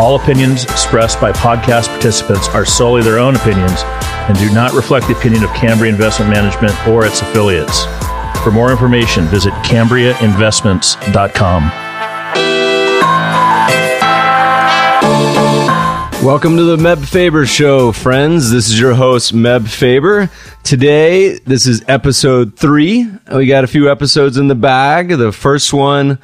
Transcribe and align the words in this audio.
All 0.00 0.16
opinions 0.16 0.64
expressed 0.64 1.20
by 1.20 1.32
podcast 1.32 1.88
participants 1.88 2.48
are 2.48 2.64
solely 2.64 3.02
their 3.02 3.18
own 3.18 3.36
opinions 3.36 3.82
and 3.84 4.38
do 4.38 4.50
not 4.52 4.72
reflect 4.72 5.06
the 5.06 5.14
opinion 5.16 5.44
of 5.44 5.50
Cambria 5.50 5.92
Investment 5.92 6.30
Management 6.30 6.72
or 6.88 7.04
its 7.04 7.20
affiliates. 7.20 7.84
For 8.42 8.50
more 8.50 8.70
information, 8.70 9.26
visit 9.26 9.52
CambriaInvestments.com. 9.64 11.70
Welcome 16.24 16.56
to 16.56 16.62
the 16.62 16.76
Meb 16.76 17.04
Faber 17.04 17.44
Show, 17.46 17.92
friends. 17.92 18.50
This 18.50 18.70
is 18.70 18.80
your 18.80 18.94
host, 18.94 19.34
Meb 19.34 19.68
Faber. 19.68 20.30
Today, 20.62 21.38
this 21.40 21.66
is 21.66 21.84
episode 21.88 22.56
three. 22.56 23.10
We 23.34 23.46
got 23.46 23.64
a 23.64 23.66
few 23.66 23.90
episodes 23.90 24.38
in 24.38 24.48
the 24.48 24.54
bag. 24.54 25.08
The 25.08 25.32
first 25.32 25.72
one, 25.72 26.18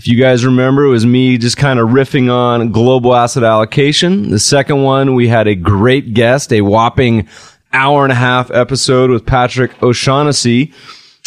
if 0.00 0.08
you 0.08 0.16
guys 0.16 0.46
remember, 0.46 0.86
it 0.86 0.88
was 0.88 1.04
me 1.04 1.36
just 1.36 1.58
kind 1.58 1.78
of 1.78 1.90
riffing 1.90 2.32
on 2.32 2.72
global 2.72 3.14
asset 3.14 3.42
allocation. 3.42 4.30
The 4.30 4.38
second 4.38 4.82
one, 4.82 5.14
we 5.14 5.28
had 5.28 5.46
a 5.46 5.54
great 5.54 6.14
guest, 6.14 6.54
a 6.54 6.62
whopping 6.62 7.28
hour 7.74 8.04
and 8.04 8.10
a 8.10 8.14
half 8.14 8.50
episode 8.50 9.10
with 9.10 9.26
Patrick 9.26 9.82
O'Shaughnessy. 9.82 10.72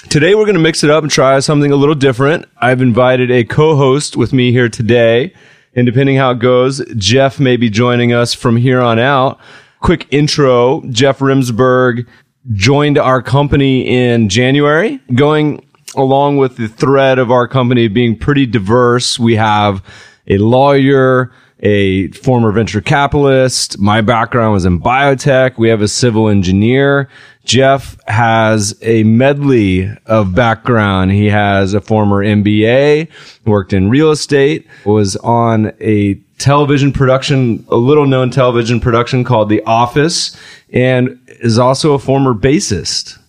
Today, 0.10 0.34
we're 0.34 0.46
going 0.46 0.56
to 0.56 0.60
mix 0.60 0.84
it 0.84 0.90
up 0.90 1.04
and 1.04 1.12
try 1.12 1.40
something 1.40 1.72
a 1.72 1.76
little 1.76 1.94
different. 1.94 2.48
I've 2.58 2.82
invited 2.82 3.30
a 3.30 3.44
co-host 3.44 4.18
with 4.18 4.34
me 4.34 4.52
here 4.52 4.70
today. 4.70 5.36
And 5.76 5.86
depending 5.86 6.16
how 6.16 6.32
it 6.32 6.40
goes, 6.40 6.84
Jeff 6.96 7.40
may 7.40 7.58
be 7.58 7.70
joining 7.70 8.12
us 8.12 8.34
from 8.34 8.58
here 8.58 8.82
on 8.82 8.98
out. 8.98 9.40
Quick 9.82 10.08
intro. 10.10 10.82
Jeff 10.90 11.20
Remsburg 11.20 12.08
joined 12.54 12.98
our 12.98 13.22
company 13.22 13.88
in 13.88 14.30
January, 14.30 15.00
going 15.14 15.64
along 15.96 16.38
with 16.38 16.58
the 16.58 16.68
thread 16.68 17.20
of 17.20 17.32
our 17.32 17.48
company 17.48 17.88
being 17.88 18.18
pretty 18.18 18.46
diverse. 18.46 19.20
We 19.20 19.36
have 19.36 19.84
a 20.28 20.38
lawyer, 20.38 21.32
a 21.60 22.10
former 22.10 22.52
venture 22.52 22.82
capitalist. 22.82 23.80
My 23.80 24.02
background 24.02 24.54
was 24.54 24.66
in 24.66 24.82
biotech. 24.82 25.58
We 25.58 25.70
have 25.70 25.82
a 25.82 25.88
civil 25.88 26.28
engineer. 26.28 27.10
Jeff 27.46 27.98
has 28.08 28.78
a 28.82 29.04
medley 29.04 29.90
of 30.06 30.34
background. 30.34 31.12
He 31.12 31.28
has 31.28 31.74
a 31.74 31.82
former 31.82 32.24
MBA, 32.24 33.10
worked 33.46 33.74
in 33.74 33.90
real 33.90 34.12
estate, 34.12 34.68
was 34.86 35.16
on 35.18 35.74
a 35.80 36.16
television 36.38 36.92
production, 36.92 37.66
a 37.70 37.76
little 37.76 38.06
known 38.06 38.30
television 38.30 38.80
production 38.80 39.24
called 39.24 39.50
The 39.50 39.62
Office, 39.64 40.38
and 40.72 41.20
is 41.28 41.60
also 41.60 41.94
a 41.94 42.00
former 42.00 42.34
bassist. 42.34 43.20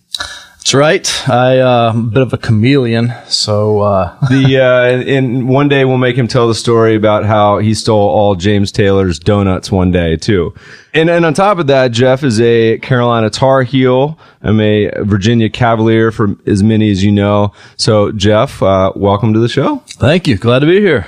That's 0.65 0.73
right. 0.73 1.29
I 1.29 1.59
uh, 1.59 1.91
am 1.93 2.05
a 2.05 2.07
bit 2.07 2.21
of 2.23 2.33
a 2.33 2.39
chameleon, 2.39 3.13
so 3.27 3.81
uh, 3.81 4.17
the 4.29 4.57
uh, 4.57 5.07
and 5.07 5.47
one 5.47 5.69
day 5.69 5.85
we'll 5.85 5.99
make 5.99 6.15
him 6.15 6.27
tell 6.27 6.47
the 6.47 6.55
story 6.55 6.95
about 6.95 7.23
how 7.23 7.59
he 7.59 7.75
stole 7.75 8.09
all 8.09 8.33
James 8.33 8.71
Taylor's 8.71 9.19
donuts 9.19 9.71
one 9.71 9.91
day 9.91 10.17
too. 10.17 10.55
And 10.91 11.07
and 11.07 11.23
on 11.23 11.35
top 11.35 11.59
of 11.59 11.67
that, 11.67 11.91
Jeff 11.91 12.23
is 12.23 12.41
a 12.41 12.79
Carolina 12.79 13.29
Tar 13.29 13.61
Heel. 13.61 14.17
I'm 14.41 14.59
a 14.59 14.89
Virginia 15.03 15.51
Cavalier 15.51 16.11
for 16.11 16.35
as 16.47 16.63
many 16.63 16.89
as 16.89 17.03
you 17.03 17.11
know. 17.11 17.53
So 17.77 18.11
Jeff, 18.11 18.63
uh, 18.63 18.91
welcome 18.95 19.33
to 19.35 19.39
the 19.39 19.49
show. 19.49 19.83
thank 19.85 20.27
you. 20.27 20.35
Glad 20.35 20.59
to 20.59 20.65
be 20.65 20.79
here. 20.79 21.05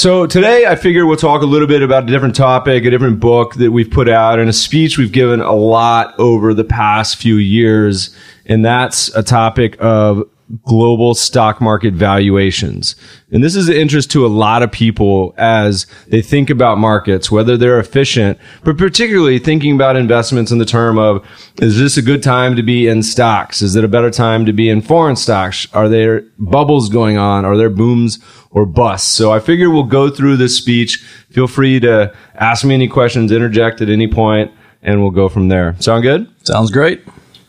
So 0.00 0.26
today 0.26 0.64
I 0.64 0.76
figure 0.76 1.04
we'll 1.04 1.18
talk 1.18 1.42
a 1.42 1.44
little 1.44 1.68
bit 1.68 1.82
about 1.82 2.04
a 2.04 2.06
different 2.06 2.34
topic, 2.34 2.86
a 2.86 2.90
different 2.90 3.20
book 3.20 3.56
that 3.56 3.70
we've 3.70 3.90
put 3.90 4.08
out 4.08 4.38
and 4.38 4.48
a 4.48 4.52
speech 4.54 4.96
we've 4.96 5.12
given 5.12 5.42
a 5.42 5.52
lot 5.52 6.18
over 6.18 6.54
the 6.54 6.64
past 6.64 7.16
few 7.16 7.36
years. 7.36 8.08
And 8.46 8.64
that's 8.64 9.14
a 9.14 9.22
topic 9.22 9.76
of 9.78 10.26
global 10.64 11.14
stock 11.14 11.60
market 11.60 11.94
valuations. 11.94 12.96
And 13.30 13.44
this 13.44 13.54
is 13.54 13.68
of 13.68 13.76
interest 13.76 14.10
to 14.12 14.24
a 14.24 14.28
lot 14.28 14.62
of 14.62 14.72
people 14.72 15.34
as 15.36 15.86
they 16.08 16.22
think 16.22 16.48
about 16.50 16.78
markets, 16.78 17.30
whether 17.30 17.56
they're 17.56 17.78
efficient, 17.78 18.38
but 18.64 18.78
particularly 18.78 19.38
thinking 19.38 19.74
about 19.74 19.96
investments 19.96 20.50
in 20.50 20.56
the 20.56 20.64
term 20.64 20.98
of, 20.98 21.24
is 21.60 21.78
this 21.78 21.98
a 21.98 22.02
good 22.02 22.22
time 22.22 22.56
to 22.56 22.62
be 22.62 22.88
in 22.88 23.02
stocks? 23.02 23.60
Is 23.60 23.76
it 23.76 23.84
a 23.84 23.88
better 23.88 24.10
time 24.10 24.46
to 24.46 24.52
be 24.52 24.70
in 24.70 24.80
foreign 24.80 25.16
stocks? 25.16 25.68
Are 25.74 25.90
there 25.90 26.22
bubbles 26.38 26.88
going 26.88 27.18
on? 27.18 27.44
Are 27.44 27.58
there 27.58 27.70
booms 27.70 28.18
or 28.50 28.66
busts? 28.66 29.08
So 29.08 29.32
I 29.32 29.40
figure 29.40 29.70
we'll 29.70 29.84
go 29.84 30.10
through 30.10 30.36
this 30.36 30.56
speech. 30.56 30.98
Feel 31.30 31.46
free 31.46 31.80
to 31.80 32.14
ask 32.34 32.64
me 32.64 32.74
any 32.74 32.88
questions, 32.88 33.32
interject 33.32 33.80
at 33.80 33.88
any 33.88 34.08
point, 34.08 34.50
and 34.82 35.00
we'll 35.00 35.10
go 35.10 35.28
from 35.28 35.48
there. 35.48 35.76
Sound 35.80 36.02
good? 36.02 36.28
Sounds 36.44 36.70
great. 36.70 37.02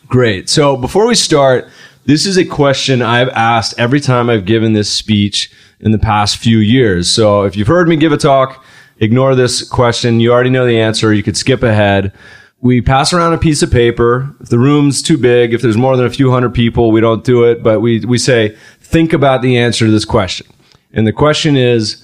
Great. 0.06 0.48
So 0.48 0.76
before 0.76 1.06
we 1.06 1.14
start, 1.14 1.68
this 2.04 2.26
is 2.26 2.36
a 2.36 2.44
question 2.44 3.00
I've 3.00 3.28
asked 3.30 3.78
every 3.78 4.00
time 4.00 4.28
I've 4.28 4.44
given 4.44 4.72
this 4.72 4.90
speech 4.90 5.50
in 5.80 5.92
the 5.92 5.98
past 5.98 6.36
few 6.36 6.58
years. 6.58 7.10
So 7.10 7.42
if 7.42 7.56
you've 7.56 7.68
heard 7.68 7.88
me 7.88 7.96
give 7.96 8.12
a 8.12 8.16
talk, 8.16 8.64
ignore 8.98 9.34
this 9.34 9.68
question. 9.68 10.20
You 10.20 10.32
already 10.32 10.50
know 10.50 10.66
the 10.66 10.80
answer. 10.80 11.12
You 11.12 11.22
could 11.22 11.36
skip 11.36 11.62
ahead. 11.62 12.12
We 12.60 12.80
pass 12.80 13.12
around 13.12 13.32
a 13.32 13.38
piece 13.38 13.62
of 13.62 13.70
paper. 13.70 14.34
If 14.40 14.48
the 14.48 14.58
room's 14.58 15.02
too 15.02 15.18
big, 15.18 15.52
if 15.52 15.62
there's 15.62 15.76
more 15.76 15.96
than 15.96 16.06
a 16.06 16.10
few 16.10 16.30
hundred 16.30 16.54
people, 16.54 16.92
we 16.92 17.00
don't 17.00 17.24
do 17.24 17.44
it, 17.44 17.62
but 17.62 17.80
we, 17.80 18.04
we 18.04 18.18
say, 18.18 18.56
think 18.80 19.12
about 19.12 19.42
the 19.42 19.58
answer 19.58 19.86
to 19.86 19.90
this 19.90 20.04
question. 20.04 20.46
And 20.92 21.06
the 21.06 21.12
question 21.12 21.56
is, 21.56 22.02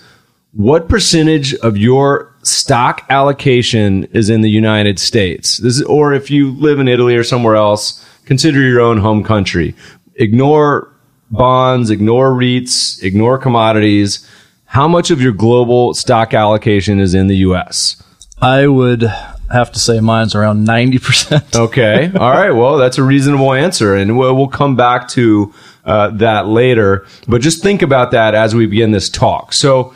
what 0.52 0.88
percentage 0.88 1.54
of 1.56 1.76
your 1.76 2.34
stock 2.42 3.04
allocation 3.10 4.04
is 4.12 4.30
in 4.30 4.40
the 4.40 4.50
United 4.50 4.98
States? 4.98 5.58
This 5.58 5.76
is, 5.76 5.82
or 5.82 6.14
if 6.14 6.30
you 6.30 6.52
live 6.52 6.78
in 6.78 6.88
Italy 6.88 7.14
or 7.16 7.24
somewhere 7.24 7.56
else, 7.56 8.04
consider 8.24 8.60
your 8.60 8.80
own 8.80 8.98
home 8.98 9.22
country. 9.22 9.74
Ignore 10.14 10.92
bonds, 11.30 11.90
ignore 11.90 12.30
REITs, 12.30 13.02
ignore 13.02 13.38
commodities. 13.38 14.26
How 14.64 14.88
much 14.88 15.10
of 15.10 15.20
your 15.20 15.32
global 15.32 15.94
stock 15.94 16.34
allocation 16.34 16.98
is 16.98 17.14
in 17.14 17.26
the 17.26 17.36
US? 17.36 18.02
I 18.40 18.66
would 18.66 19.12
have 19.50 19.72
to 19.72 19.78
say 19.78 20.00
mine's 20.00 20.34
around 20.34 20.66
90%. 20.66 21.56
Okay. 21.58 22.10
All 22.14 22.30
right. 22.30 22.50
Well, 22.50 22.76
that's 22.76 22.98
a 22.98 23.02
reasonable 23.02 23.52
answer. 23.52 23.94
And 23.94 24.16
we'll, 24.16 24.34
we'll 24.36 24.48
come 24.48 24.76
back 24.76 25.08
to 25.08 25.52
uh, 25.84 26.10
that 26.10 26.46
later. 26.46 27.06
But 27.26 27.40
just 27.40 27.62
think 27.62 27.82
about 27.82 28.10
that 28.12 28.34
as 28.34 28.54
we 28.54 28.66
begin 28.66 28.92
this 28.92 29.08
talk. 29.08 29.52
So, 29.52 29.94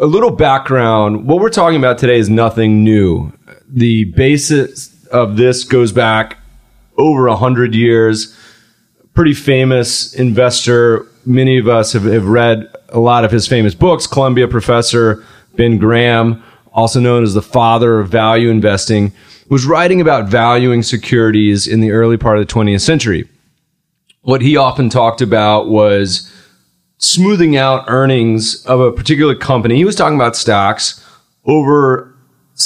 a 0.00 0.06
little 0.06 0.30
background. 0.30 1.26
What 1.26 1.40
we're 1.40 1.50
talking 1.50 1.78
about 1.78 1.98
today 1.98 2.18
is 2.18 2.28
nothing 2.28 2.82
new. 2.82 3.32
The 3.68 4.04
basis 4.04 5.06
of 5.08 5.36
this 5.36 5.64
goes 5.64 5.92
back 5.92 6.38
over 6.96 7.28
a 7.28 7.36
hundred 7.36 7.74
years. 7.74 8.36
Pretty 9.14 9.34
famous 9.34 10.14
investor. 10.14 11.06
Many 11.24 11.58
of 11.58 11.68
us 11.68 11.92
have, 11.92 12.04
have 12.04 12.26
read 12.26 12.68
a 12.88 12.98
lot 12.98 13.24
of 13.24 13.30
his 13.30 13.46
famous 13.46 13.74
books. 13.74 14.06
Columbia 14.06 14.48
professor 14.48 15.24
Ben 15.54 15.78
Graham, 15.78 16.42
also 16.72 17.00
known 17.00 17.22
as 17.22 17.34
the 17.34 17.42
father 17.42 18.00
of 18.00 18.08
value 18.08 18.48
investing, 18.48 19.12
was 19.48 19.66
writing 19.66 20.00
about 20.00 20.28
valuing 20.28 20.82
securities 20.82 21.66
in 21.66 21.80
the 21.80 21.90
early 21.90 22.16
part 22.16 22.38
of 22.38 22.46
the 22.46 22.52
20th 22.52 22.80
century. 22.80 23.28
What 24.22 24.40
he 24.40 24.56
often 24.56 24.88
talked 24.88 25.20
about 25.20 25.68
was 25.68 26.32
smoothing 26.98 27.56
out 27.56 27.84
earnings 27.88 28.64
of 28.66 28.80
a 28.80 28.92
particular 28.92 29.34
company. 29.34 29.76
He 29.76 29.84
was 29.84 29.96
talking 29.96 30.16
about 30.16 30.36
stocks 30.36 31.04
over 31.44 32.14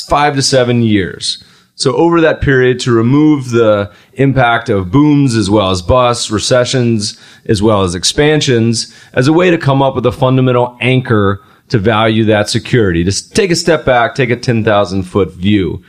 five 0.09 0.35
to 0.37 0.43
seven 0.43 0.83
years. 0.83 1.43
So 1.75 1.95
over 1.95 2.21
that 2.23 2.41
period 2.41 2.81
to 2.81 2.93
remove 2.93 3.51
the 3.51 3.93
impact 4.15 4.69
of 4.69 4.91
booms 4.91 5.35
as 5.35 5.51
well 5.51 5.71
as 5.71 5.83
busts, 5.83 6.31
recessions, 6.31 7.19
as 7.47 7.63
well 7.63 7.83
as 7.83 7.95
expansions 7.95 8.95
as 9.13 9.29
a 9.29 9.33
way 9.33 9.51
to 9.51 9.59
come 9.59 9.83
up 9.83 9.95
with 9.95 10.07
a 10.07 10.13
fundamental 10.13 10.77
anchor 10.81 11.43
to 11.69 11.79
value 11.79 12.25
that 12.25 12.49
security. 12.49 13.05
Just 13.05 13.35
take 13.35 13.51
a 13.51 13.57
step 13.57 13.85
back, 13.85 14.15
take 14.15 14.31
a 14.31 14.37
10,000 14.37 15.03
foot 15.03 15.33
view. 15.33 15.83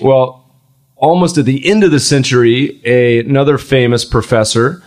Well, 0.00 0.44
almost 0.96 1.38
at 1.38 1.44
the 1.44 1.68
end 1.68 1.84
of 1.84 1.90
the 1.90 2.00
century, 2.00 2.80
a, 2.84 3.20
another 3.20 3.58
famous 3.58 4.04
professor, 4.04 4.82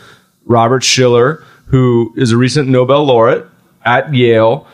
Robert 0.45 0.83
Shiller, 0.83 1.43
who 1.67 2.13
is 2.17 2.31
a 2.31 2.37
recent 2.37 2.67
Nobel 2.67 3.05
laureate 3.05 3.45
at 3.85 4.13
Yale. 4.13 4.67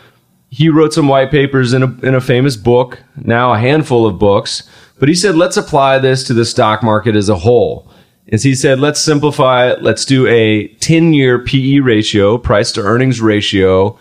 He 0.49 0.69
wrote 0.69 0.93
some 0.93 1.07
white 1.07 1.31
papers 1.31 1.73
in 1.73 1.83
a, 1.83 1.99
in 2.01 2.15
a 2.15 2.21
famous 2.21 2.55
book, 2.55 3.01
now 3.15 3.53
a 3.53 3.59
handful 3.59 4.05
of 4.05 4.19
books, 4.19 4.67
but 4.99 5.09
he 5.09 5.15
said, 5.15 5.35
let's 5.35 5.57
apply 5.57 5.99
this 5.99 6.23
to 6.25 6.33
the 6.33 6.45
stock 6.45 6.81
market 6.81 7.15
as 7.15 7.29
a 7.29 7.35
whole. 7.35 7.91
And 8.29 8.41
he 8.41 8.55
said, 8.55 8.79
let's 8.79 8.99
simplify 8.99 9.69
it. 9.69 9.81
Let's 9.81 10.05
do 10.05 10.27
a 10.27 10.67
10 10.67 11.13
year 11.13 11.39
PE 11.43 11.79
ratio, 11.79 12.37
price 12.37 12.71
to 12.73 12.81
earnings 12.81 13.21
ratio, 13.21 13.97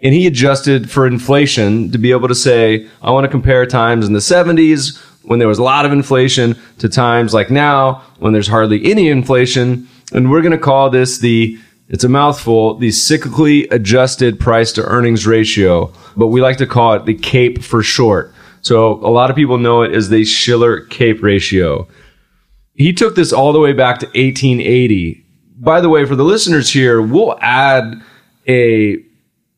and 0.00 0.14
he 0.14 0.26
adjusted 0.26 0.90
for 0.90 1.06
inflation 1.06 1.90
to 1.90 1.98
be 1.98 2.12
able 2.12 2.28
to 2.28 2.34
say, 2.34 2.88
I 3.02 3.10
want 3.10 3.24
to 3.24 3.30
compare 3.30 3.66
times 3.66 4.06
in 4.06 4.12
the 4.12 4.20
70s 4.20 4.96
when 5.22 5.38
there 5.38 5.48
was 5.48 5.58
a 5.58 5.62
lot 5.62 5.84
of 5.84 5.92
inflation 5.92 6.56
to 6.78 6.88
times 6.88 7.34
like 7.34 7.50
now 7.50 8.02
when 8.18 8.32
there's 8.32 8.46
hardly 8.46 8.90
any 8.90 9.08
inflation. 9.08 9.88
And 10.12 10.30
we're 10.30 10.40
going 10.40 10.52
to 10.52 10.58
call 10.58 10.88
this 10.88 11.18
the, 11.18 11.58
it's 11.88 12.04
a 12.04 12.08
mouthful, 12.08 12.74
the 12.74 12.88
cyclically 12.88 13.70
adjusted 13.72 14.38
price 14.38 14.72
to 14.72 14.84
earnings 14.84 15.26
ratio, 15.26 15.92
but 16.16 16.28
we 16.28 16.40
like 16.40 16.58
to 16.58 16.66
call 16.66 16.94
it 16.94 17.04
the 17.04 17.14
CAPE 17.14 17.62
for 17.62 17.82
short. 17.82 18.32
So 18.62 18.94
a 18.94 19.10
lot 19.10 19.30
of 19.30 19.36
people 19.36 19.58
know 19.58 19.82
it 19.82 19.92
as 19.92 20.08
the 20.08 20.24
Shiller 20.24 20.82
CAPE 20.86 21.22
ratio. 21.22 21.88
He 22.74 22.92
took 22.92 23.16
this 23.16 23.32
all 23.32 23.52
the 23.52 23.60
way 23.60 23.72
back 23.72 23.98
to 24.00 24.06
1880. 24.06 25.24
By 25.58 25.80
the 25.80 25.88
way, 25.88 26.04
for 26.06 26.14
the 26.14 26.24
listeners 26.24 26.70
here, 26.70 27.02
we'll 27.02 27.36
add 27.40 28.00
a 28.46 29.02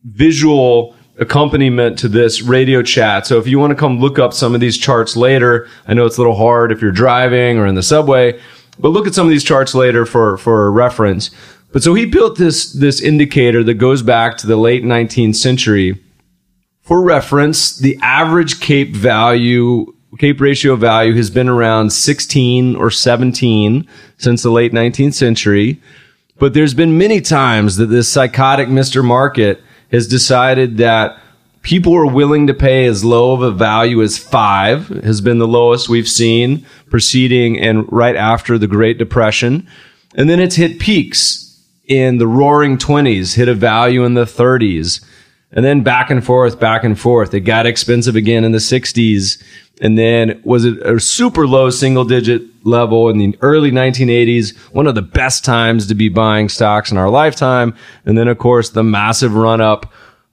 visual 0.04 0.94
accompaniment 1.18 1.98
to 1.98 2.08
this 2.08 2.40
radio 2.40 2.82
chat. 2.82 3.26
So 3.26 3.38
if 3.38 3.46
you 3.46 3.58
want 3.58 3.72
to 3.72 3.76
come 3.76 4.00
look 4.00 4.18
up 4.18 4.32
some 4.32 4.54
of 4.54 4.60
these 4.60 4.78
charts 4.78 5.16
later, 5.16 5.68
I 5.86 5.94
know 5.94 6.06
it's 6.06 6.16
a 6.16 6.20
little 6.20 6.36
hard 6.36 6.72
if 6.72 6.80
you're 6.80 6.92
driving 6.92 7.58
or 7.58 7.66
in 7.66 7.74
the 7.74 7.82
subway, 7.82 8.40
but 8.78 8.88
look 8.88 9.06
at 9.06 9.14
some 9.14 9.26
of 9.26 9.30
these 9.30 9.44
charts 9.44 9.74
later 9.74 10.06
for, 10.06 10.38
for 10.38 10.72
reference. 10.72 11.30
But 11.72 11.82
so 11.82 11.94
he 11.94 12.06
built 12.06 12.38
this, 12.38 12.72
this 12.72 13.00
indicator 13.00 13.62
that 13.64 13.74
goes 13.74 14.02
back 14.02 14.38
to 14.38 14.46
the 14.46 14.56
late 14.56 14.82
19th 14.82 15.36
century. 15.36 16.02
For 16.80 17.02
reference, 17.02 17.76
the 17.76 17.98
average 18.02 18.60
CAPE 18.60 18.96
value, 18.96 19.94
CAPE 20.18 20.40
ratio 20.40 20.74
value 20.74 21.14
has 21.14 21.30
been 21.30 21.48
around 21.48 21.92
16 21.92 22.74
or 22.76 22.90
17 22.90 23.86
since 24.16 24.42
the 24.42 24.50
late 24.50 24.72
19th 24.72 25.14
century. 25.14 25.80
But 26.38 26.54
there's 26.54 26.74
been 26.74 26.96
many 26.96 27.20
times 27.20 27.76
that 27.76 27.86
this 27.86 28.08
psychotic 28.08 28.68
Mr. 28.68 29.04
Market 29.04 29.62
has 29.90 30.06
decided 30.06 30.76
that 30.78 31.18
people 31.62 31.94
are 31.94 32.06
willing 32.06 32.46
to 32.46 32.54
pay 32.54 32.86
as 32.86 33.04
low 33.04 33.32
of 33.32 33.42
a 33.42 33.50
value 33.50 34.02
as 34.02 34.18
five 34.18 34.88
has 34.88 35.20
been 35.20 35.38
the 35.38 35.46
lowest 35.46 35.88
we've 35.88 36.08
seen 36.08 36.64
preceding 36.88 37.58
and 37.58 37.90
right 37.92 38.16
after 38.16 38.58
the 38.58 38.66
Great 38.66 38.98
Depression. 38.98 39.66
And 40.14 40.28
then 40.28 40.40
it's 40.40 40.56
hit 40.56 40.78
peaks 40.78 41.46
in 41.86 42.18
the 42.18 42.26
roaring 42.26 42.78
20s, 42.78 43.34
hit 43.34 43.48
a 43.48 43.54
value 43.54 44.04
in 44.04 44.14
the 44.14 44.24
30s, 44.24 45.04
and 45.52 45.64
then 45.64 45.82
back 45.82 46.10
and 46.10 46.24
forth, 46.24 46.60
back 46.60 46.84
and 46.84 46.98
forth. 46.98 47.34
It 47.34 47.40
got 47.40 47.66
expensive 47.66 48.16
again 48.16 48.44
in 48.44 48.52
the 48.52 48.58
60s. 48.58 49.42
And 49.80 49.96
then 49.98 50.40
was 50.44 50.64
it 50.64 50.78
a 50.82 51.00
super 51.00 51.46
low 51.46 51.70
single 51.70 52.04
digit 52.04 52.42
level 52.64 53.08
in 53.08 53.18
the 53.18 53.36
early 53.40 53.70
1980s, 53.70 54.56
one 54.72 54.86
of 54.86 54.94
the 54.94 55.02
best 55.02 55.44
times 55.44 55.86
to 55.86 55.94
be 55.94 56.08
buying 56.08 56.48
stocks 56.48 56.90
in 56.90 56.98
our 56.98 57.08
lifetime. 57.08 57.74
And 58.04 58.16
then, 58.18 58.28
of 58.28 58.38
course, 58.38 58.70
the 58.70 58.84
massive 58.84 59.34
run 59.34 59.60
up 59.60 59.92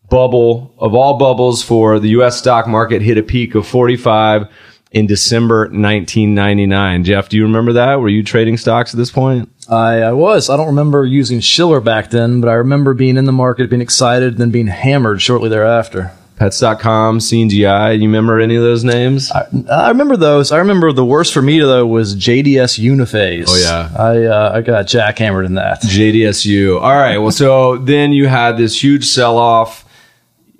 bubble 0.10 0.74
of 0.78 0.94
all 0.94 1.18
bubbles 1.18 1.64
for 1.64 2.00
the 2.00 2.10
US 2.10 2.38
stock 2.38 2.68
market 2.68 3.02
hit 3.02 3.18
a 3.18 3.24
peak 3.24 3.56
of 3.56 3.68
45 3.68 4.48
in 4.92 5.06
December 5.06 5.62
1999. 5.64 7.04
Jeff, 7.04 7.30
do 7.30 7.38
you 7.38 7.44
remember 7.44 7.74
that? 7.74 8.00
Were 8.00 8.10
you 8.10 8.24
trading 8.24 8.58
stocks 8.58 8.94
at 8.94 8.98
this 8.98 9.12
point? 9.12 9.50
I, 9.70 10.02
I 10.02 10.14
was. 10.14 10.50
I 10.50 10.56
don't 10.56 10.68
remember 10.68 11.04
using 11.04 11.42
Shiller 11.42 11.82
back 11.82 12.10
then, 12.10 12.40
but 12.40 12.48
I 12.48 12.54
remember 12.54 12.94
being 12.94 13.18
in 13.18 13.26
the 13.26 13.34
market, 13.34 13.70
being 13.70 13.82
excited, 13.82 14.38
then 14.38 14.50
being 14.50 14.68
hammered 14.68 15.22
shortly 15.22 15.50
thereafter. 15.50 16.14
Pets.com, 16.38 17.18
CMGI. 17.18 17.96
You 17.96 18.04
remember 18.04 18.40
any 18.40 18.56
of 18.56 18.62
those 18.62 18.84
names? 18.84 19.32
I, 19.32 19.48
I 19.72 19.90
remember 19.90 20.16
those. 20.16 20.52
I 20.52 20.60
remember 20.60 20.92
the 20.92 21.04
worst 21.04 21.34
for 21.34 21.42
me 21.42 21.60
though 21.60 21.86
was 21.86 22.16
JDS 22.16 22.80
Uniphase. 22.80 23.46
Oh, 23.50 23.58
yeah. 23.58 23.92
I 23.98 24.24
uh, 24.26 24.52
I 24.54 24.62
got 24.62 24.86
jackhammered 24.86 25.48
in 25.48 25.56
that. 25.56 25.82
JDSU. 25.82 26.80
All 26.80 26.96
right. 26.96 27.18
Well, 27.18 27.32
so 27.32 27.78
then 27.78 28.14
you 28.14 28.28
had 28.28 28.56
this 28.56 28.82
huge 28.82 29.06
sell 29.06 29.38
off. 29.38 29.84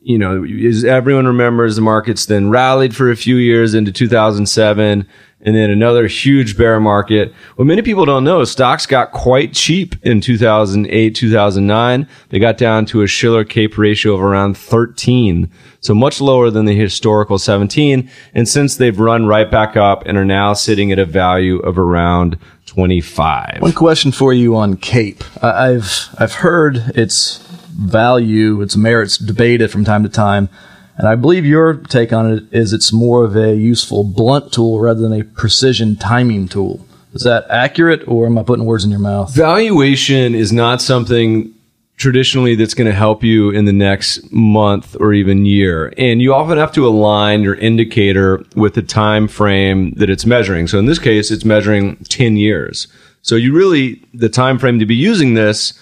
You 0.02 0.18
know, 0.18 0.44
as 0.44 0.84
everyone 0.84 1.28
remembers, 1.28 1.76
the 1.76 1.82
markets 1.82 2.26
then 2.26 2.50
rallied 2.50 2.96
for 2.96 3.12
a 3.12 3.16
few 3.16 3.36
years 3.36 3.74
into 3.74 3.92
2007 3.92 5.06
and 5.42 5.56
then 5.56 5.70
another 5.70 6.08
huge 6.08 6.58
bear 6.58 6.80
market. 6.80 7.34
What 7.56 7.66
many 7.66 7.82
people 7.82 8.06
don't 8.06 8.24
know, 8.24 8.44
stocks 8.44 8.86
got 8.86 9.12
quite 9.12 9.54
cheap 9.54 9.96
in 10.04 10.20
2008, 10.20 11.16
2009. 11.16 12.08
They 12.30 12.40
got 12.40 12.58
down 12.58 12.86
to 12.88 13.04
a 13.04 13.08
Shiller 13.08 13.44
CAPE 13.44 13.78
ratio 13.78 14.14
of 14.16 14.22
around 14.22 14.58
13. 14.58 15.50
So 15.80 15.94
much 15.94 16.20
lower 16.20 16.50
than 16.50 16.66
the 16.66 16.76
historical 16.76 17.38
17. 17.38 18.10
And 18.34 18.50
since 18.50 18.76
they've 18.76 19.00
run 19.00 19.28
right 19.28 19.50
back 19.50 19.78
up 19.78 20.04
and 20.06 20.18
are 20.18 20.26
now 20.26 20.54
sitting 20.54 20.92
at 20.92 21.00
a 21.00 21.06
value 21.06 21.60
of 21.60 21.78
around 21.78 22.40
25. 22.66 23.58
One 23.62 23.72
question 23.74 24.12
for 24.12 24.34
you 24.34 24.56
on 24.56 24.76
CAPE. 24.76 25.24
I've 25.44 26.10
I've 26.18 26.34
heard 26.34 26.78
its 26.96 27.38
value, 27.78 28.62
its 28.62 28.76
merits 28.76 29.18
debated 29.18 29.72
from 29.72 29.86
time 29.86 30.04
to 30.04 30.10
time. 30.10 30.50
And 30.98 31.08
I 31.08 31.16
believe 31.16 31.46
your 31.46 31.76
take 31.76 32.12
on 32.12 32.32
it 32.32 32.44
is 32.52 32.74
it's 32.74 32.92
more 32.92 33.24
of 33.24 33.36
a 33.36 33.56
useful 33.56 34.04
blunt 34.04 34.52
tool 34.52 34.80
rather 34.80 35.00
than 35.00 35.14
a 35.14 35.24
precision 35.24 35.96
timing 35.96 36.48
tool. 36.48 36.86
Is 37.14 37.24
that 37.24 37.46
accurate, 37.50 38.08
or 38.08 38.26
am 38.26 38.38
I 38.38 38.44
putting 38.44 38.66
words 38.66 38.84
in 38.84 38.92
your 38.92 39.00
mouth? 39.00 39.34
Valuation 39.34 40.36
is 40.36 40.52
not 40.52 40.82
something 40.82 41.54
traditionally 41.98 42.56
that's 42.56 42.76
going 42.76 42.90
to 42.90 42.94
help 42.94 43.24
you 43.24 43.50
in 43.50 43.66
the 43.66 43.74
next 43.74 44.32
month 44.32 44.96
or 45.00 45.14
even 45.14 45.46
year. 45.46 45.94
And 45.98 46.22
you 46.22 46.34
often 46.34 46.58
have 46.58 46.72
to 46.74 46.88
align 46.88 47.42
your 47.42 47.56
indicator 47.56 48.44
with 48.56 48.76
the 48.76 48.84
time 48.84 49.28
frame 49.28 49.92
that 49.94 50.10
it's 50.10 50.26
measuring. 50.26 50.68
So 50.68 50.78
in 50.78 50.86
this 50.86 51.00
case, 51.00 51.32
it's 51.32 51.46
measuring 51.46 51.96
10 52.06 52.38
years. 52.38 52.88
So 53.24 53.36
you 53.36 53.54
really, 53.54 54.04
the 54.14 54.30
time 54.30 54.60
frame 54.60 54.78
to 54.80 54.86
be 54.86 54.96
using 54.96 55.34
this 55.34 55.74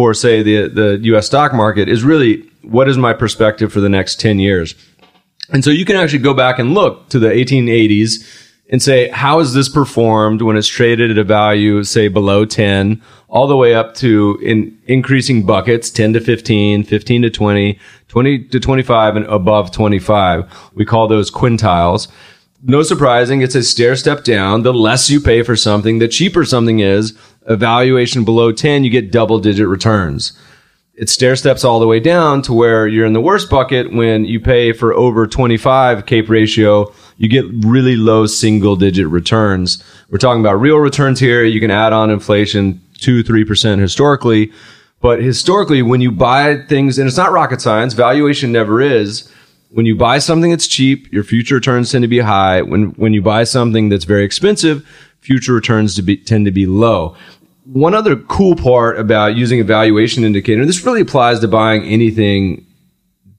for 0.00 0.14
say 0.14 0.42
the, 0.42 0.66
the 0.68 0.98
US 1.12 1.26
stock 1.26 1.52
market 1.52 1.86
is 1.86 2.02
really 2.02 2.42
what 2.62 2.88
is 2.88 2.96
my 2.96 3.12
perspective 3.12 3.70
for 3.70 3.80
the 3.80 3.88
next 3.90 4.18
10 4.18 4.38
years? 4.38 4.74
And 5.52 5.62
so 5.62 5.70
you 5.70 5.84
can 5.84 5.96
actually 5.96 6.20
go 6.20 6.32
back 6.32 6.58
and 6.58 6.72
look 6.72 7.10
to 7.10 7.18
the 7.18 7.28
1880s 7.28 8.46
and 8.70 8.82
say, 8.82 9.08
how 9.10 9.40
has 9.40 9.52
this 9.52 9.68
performed 9.68 10.40
when 10.40 10.56
it's 10.56 10.68
traded 10.68 11.10
at 11.10 11.18
a 11.18 11.24
value, 11.24 11.84
say 11.84 12.08
below 12.08 12.46
10, 12.46 13.02
all 13.28 13.46
the 13.46 13.56
way 13.58 13.74
up 13.74 13.94
to 13.96 14.38
in 14.42 14.74
increasing 14.86 15.44
buckets, 15.44 15.90
10 15.90 16.14
to 16.14 16.20
15, 16.20 16.84
15 16.84 17.22
to 17.22 17.30
20, 17.30 17.78
20 18.08 18.44
to 18.44 18.58
25 18.58 19.16
and 19.16 19.26
above 19.26 19.70
25. 19.70 20.70
We 20.72 20.86
call 20.86 21.08
those 21.08 21.30
quintiles. 21.30 22.08
No 22.62 22.82
surprising, 22.82 23.42
it's 23.42 23.54
a 23.54 23.62
stair 23.62 23.96
step 23.96 24.24
down. 24.24 24.62
The 24.62 24.72
less 24.72 25.10
you 25.10 25.20
pay 25.20 25.42
for 25.42 25.56
something, 25.56 25.98
the 25.98 26.08
cheaper 26.08 26.46
something 26.46 26.80
is. 26.80 27.18
A 27.42 27.56
valuation 27.56 28.24
below 28.24 28.52
10, 28.52 28.84
you 28.84 28.90
get 28.90 29.10
double 29.10 29.38
digit 29.38 29.66
returns 29.66 30.38
it 31.00 31.08
stair 31.08 31.34
steps 31.34 31.64
all 31.64 31.80
the 31.80 31.86
way 31.86 31.98
down 31.98 32.42
to 32.42 32.52
where 32.52 32.86
you're 32.86 33.06
in 33.06 33.14
the 33.14 33.22
worst 33.22 33.48
bucket 33.48 33.90
when 33.90 34.26
you 34.26 34.38
pay 34.38 34.70
for 34.70 34.92
over 34.92 35.26
25 35.26 36.04
CAPE 36.04 36.28
ratio, 36.28 36.92
you 37.16 37.26
get 37.26 37.46
really 37.64 37.96
low 37.96 38.26
single 38.26 38.76
digit 38.76 39.06
returns. 39.08 39.82
We're 40.10 40.18
talking 40.18 40.42
about 40.42 40.60
real 40.60 40.76
returns 40.76 41.18
here. 41.18 41.42
You 41.42 41.58
can 41.58 41.70
add 41.70 41.94
on 41.94 42.10
inflation 42.10 42.82
two, 42.98 43.24
3% 43.24 43.78
historically. 43.78 44.52
But 45.00 45.22
historically, 45.22 45.80
when 45.80 46.02
you 46.02 46.10
buy 46.10 46.58
things, 46.68 46.98
and 46.98 47.08
it's 47.08 47.16
not 47.16 47.32
rocket 47.32 47.62
science, 47.62 47.94
valuation 47.94 48.52
never 48.52 48.82
is. 48.82 49.26
When 49.70 49.86
you 49.86 49.96
buy 49.96 50.18
something 50.18 50.50
that's 50.50 50.68
cheap, 50.68 51.10
your 51.10 51.24
future 51.24 51.54
returns 51.54 51.90
tend 51.90 52.02
to 52.02 52.08
be 52.08 52.18
high. 52.18 52.60
When, 52.60 52.90
when 52.90 53.14
you 53.14 53.22
buy 53.22 53.44
something 53.44 53.88
that's 53.88 54.04
very 54.04 54.24
expensive, 54.24 54.86
future 55.20 55.52
returns 55.52 55.94
to 55.94 56.02
be, 56.02 56.16
tend 56.16 56.44
to 56.44 56.50
be 56.50 56.66
low 56.66 57.16
one 57.72 57.94
other 57.94 58.16
cool 58.16 58.56
part 58.56 58.98
about 58.98 59.36
using 59.36 59.60
a 59.60 59.64
valuation 59.64 60.24
indicator, 60.24 60.66
this 60.66 60.84
really 60.84 61.00
applies 61.00 61.40
to 61.40 61.48
buying 61.48 61.84
anything 61.84 62.66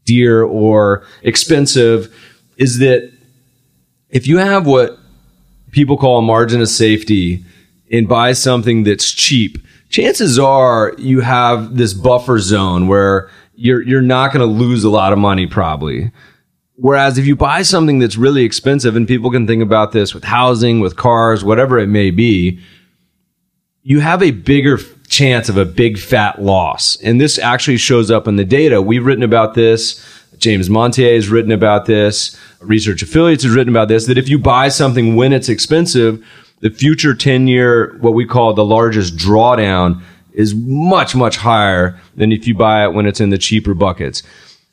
dear 0.05 0.43
or 0.43 1.03
expensive, 1.21 2.13
is 2.57 2.79
that 2.79 3.11
if 4.09 4.27
you 4.27 4.37
have 4.37 4.65
what 4.65 4.97
people 5.71 5.97
call 5.97 6.19
a 6.19 6.21
margin 6.21 6.61
of 6.61 6.69
safety 6.69 7.43
and 7.91 8.07
buy 8.07 8.31
something 8.31 8.83
that's 8.83 9.11
cheap, 9.11 9.57
chances 9.89 10.39
are 10.39 10.93
you 10.97 11.19
have 11.19 11.75
this 11.75 11.93
buffer 11.93 12.39
zone 12.39 12.87
where 12.87 13.29
you're 13.55 13.81
you're 13.81 14.01
not 14.01 14.31
going 14.31 14.39
to 14.39 14.45
lose 14.45 14.83
a 14.83 14.89
lot 14.89 15.11
of 15.11 15.19
money 15.19 15.45
probably. 15.45 16.11
Whereas 16.81 17.19
if 17.19 17.27
you 17.27 17.35
buy 17.35 17.61
something 17.61 17.99
that's 17.99 18.17
really 18.17 18.43
expensive, 18.43 18.95
and 18.95 19.07
people 19.07 19.29
can 19.29 19.45
think 19.45 19.61
about 19.61 19.91
this 19.91 20.15
with 20.15 20.23
housing, 20.23 20.79
with 20.79 20.95
cars, 20.95 21.43
whatever 21.43 21.77
it 21.77 21.85
may 21.85 22.09
be, 22.09 22.59
you 23.83 23.99
have 23.99 24.23
a 24.23 24.31
bigger 24.31 24.79
chance 25.07 25.47
of 25.47 25.57
a 25.57 25.65
big 25.65 25.99
fat 25.99 26.41
loss. 26.41 26.99
And 27.03 27.21
this 27.21 27.37
actually 27.37 27.77
shows 27.77 28.09
up 28.09 28.27
in 28.27 28.35
the 28.35 28.43
data. 28.43 28.81
We've 28.81 29.05
written 29.05 29.23
about 29.23 29.53
this. 29.53 30.03
James 30.39 30.71
Montier 30.71 31.13
has 31.13 31.29
written 31.29 31.51
about 31.51 31.85
this. 31.85 32.35
Research 32.61 33.03
Affiliates 33.03 33.43
has 33.43 33.53
written 33.53 33.71
about 33.71 33.87
this, 33.87 34.07
that 34.07 34.17
if 34.17 34.27
you 34.27 34.39
buy 34.39 34.69
something 34.69 35.15
when 35.15 35.33
it's 35.33 35.49
expensive, 35.49 36.25
the 36.61 36.71
future 36.71 37.13
10 37.13 37.45
year, 37.45 37.95
what 37.99 38.15
we 38.15 38.25
call 38.25 38.55
the 38.55 38.65
largest 38.65 39.17
drawdown 39.17 40.01
is 40.33 40.55
much, 40.55 41.13
much 41.13 41.37
higher 41.37 41.99
than 42.15 42.31
if 42.31 42.47
you 42.47 42.55
buy 42.55 42.85
it 42.85 42.93
when 42.95 43.05
it's 43.05 43.21
in 43.21 43.29
the 43.29 43.37
cheaper 43.37 43.75
buckets. 43.75 44.23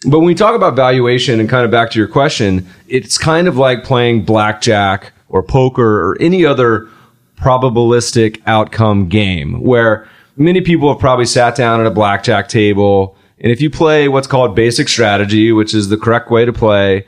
But 0.07 0.19
when 0.19 0.27
we 0.27 0.35
talk 0.35 0.55
about 0.55 0.77
valuation 0.77 1.41
and 1.41 1.49
kind 1.49 1.65
of 1.65 1.71
back 1.71 1.91
to 1.91 1.99
your 1.99 2.09
question, 2.09 2.69
it's 2.87 3.19
kind 3.19 3.49
of 3.49 3.57
like 3.57 3.83
playing 3.83 4.25
blackjack 4.25 5.13
or 5.29 5.43
poker 5.43 6.01
or 6.01 6.17
any 6.21 6.45
other 6.45 6.89
probabilistic 7.37 8.41
outcome 8.47 9.09
game 9.09 9.61
where 9.61 10.09
many 10.37 10.61
people 10.61 10.89
have 10.93 11.01
probably 11.01 11.27
sat 11.27 11.57
down 11.57 11.81
at 11.81 11.87
a 11.87 11.91
blackjack 11.91 12.49
table 12.49 13.17
And 13.41 13.53
if 13.53 13.61
you 13.61 13.71
play 13.71 14.09
what's 14.09 14.27
called 14.27 14.55
basic 14.55 14.89
strategy, 14.89 15.53
which 15.53 15.75
is 15.75 15.89
the 15.89 15.97
correct 15.97 16.31
way 16.31 16.45
to 16.45 16.53
play, 16.53 17.07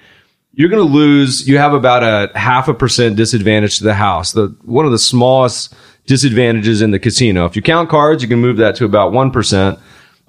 you're 0.54 0.68
going 0.68 0.86
to 0.86 0.92
lose. 0.92 1.48
You 1.48 1.58
have 1.58 1.72
about 1.72 2.02
a 2.02 2.36
half 2.38 2.68
a 2.68 2.74
percent 2.74 3.16
disadvantage 3.16 3.78
to 3.78 3.84
the 3.84 3.94
house. 3.94 4.32
The 4.32 4.54
one 4.62 4.84
of 4.84 4.92
the 4.92 4.98
smallest 4.98 5.74
disadvantages 6.06 6.82
in 6.82 6.90
the 6.90 6.98
casino. 6.98 7.46
If 7.46 7.56
you 7.56 7.62
count 7.62 7.88
cards, 7.88 8.22
you 8.22 8.28
can 8.28 8.40
move 8.40 8.56
that 8.58 8.76
to 8.76 8.84
about 8.84 9.12
one 9.12 9.30
percent, 9.30 9.78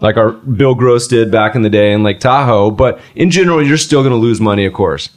like 0.01 0.17
our 0.17 0.31
Bill 0.31 0.75
Gross 0.75 1.08
did 1.08 1.31
back 1.31 1.55
in 1.55 1.62
the 1.62 1.70
day 1.70 1.93
in 1.93 2.03
Lake 2.03 2.20
Tahoe. 2.20 2.72
But 2.72 3.00
in 3.15 3.31
general, 3.31 3.65
you're 3.65 3.77
still 3.77 4.01
going 4.01 4.12
to 4.12 4.17
lose 4.17 4.41
money, 4.41 4.65
of 4.65 4.74
course. 4.74 5.10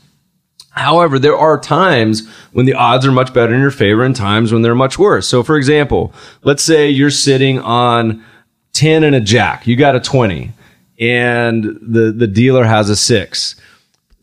However, 0.70 1.18
there 1.18 1.36
are 1.36 1.58
times 1.58 2.28
when 2.52 2.66
the 2.66 2.74
odds 2.74 3.06
are 3.06 3.12
much 3.12 3.32
better 3.32 3.54
in 3.54 3.60
your 3.60 3.70
favor 3.70 4.02
and 4.02 4.14
times 4.14 4.52
when 4.52 4.62
they're 4.62 4.74
much 4.74 4.98
worse. 4.98 5.26
So, 5.28 5.42
for 5.42 5.56
example, 5.56 6.12
let's 6.42 6.62
say 6.62 6.90
you're 6.90 7.10
sitting 7.10 7.60
on 7.60 8.24
10 8.72 9.04
and 9.04 9.14
a 9.14 9.20
jack. 9.20 9.66
You 9.66 9.76
got 9.76 9.94
a 9.94 10.00
20 10.00 10.52
and 10.98 11.64
the, 11.64 12.12
the 12.16 12.26
dealer 12.26 12.64
has 12.64 12.88
a 12.88 12.96
six 12.96 13.56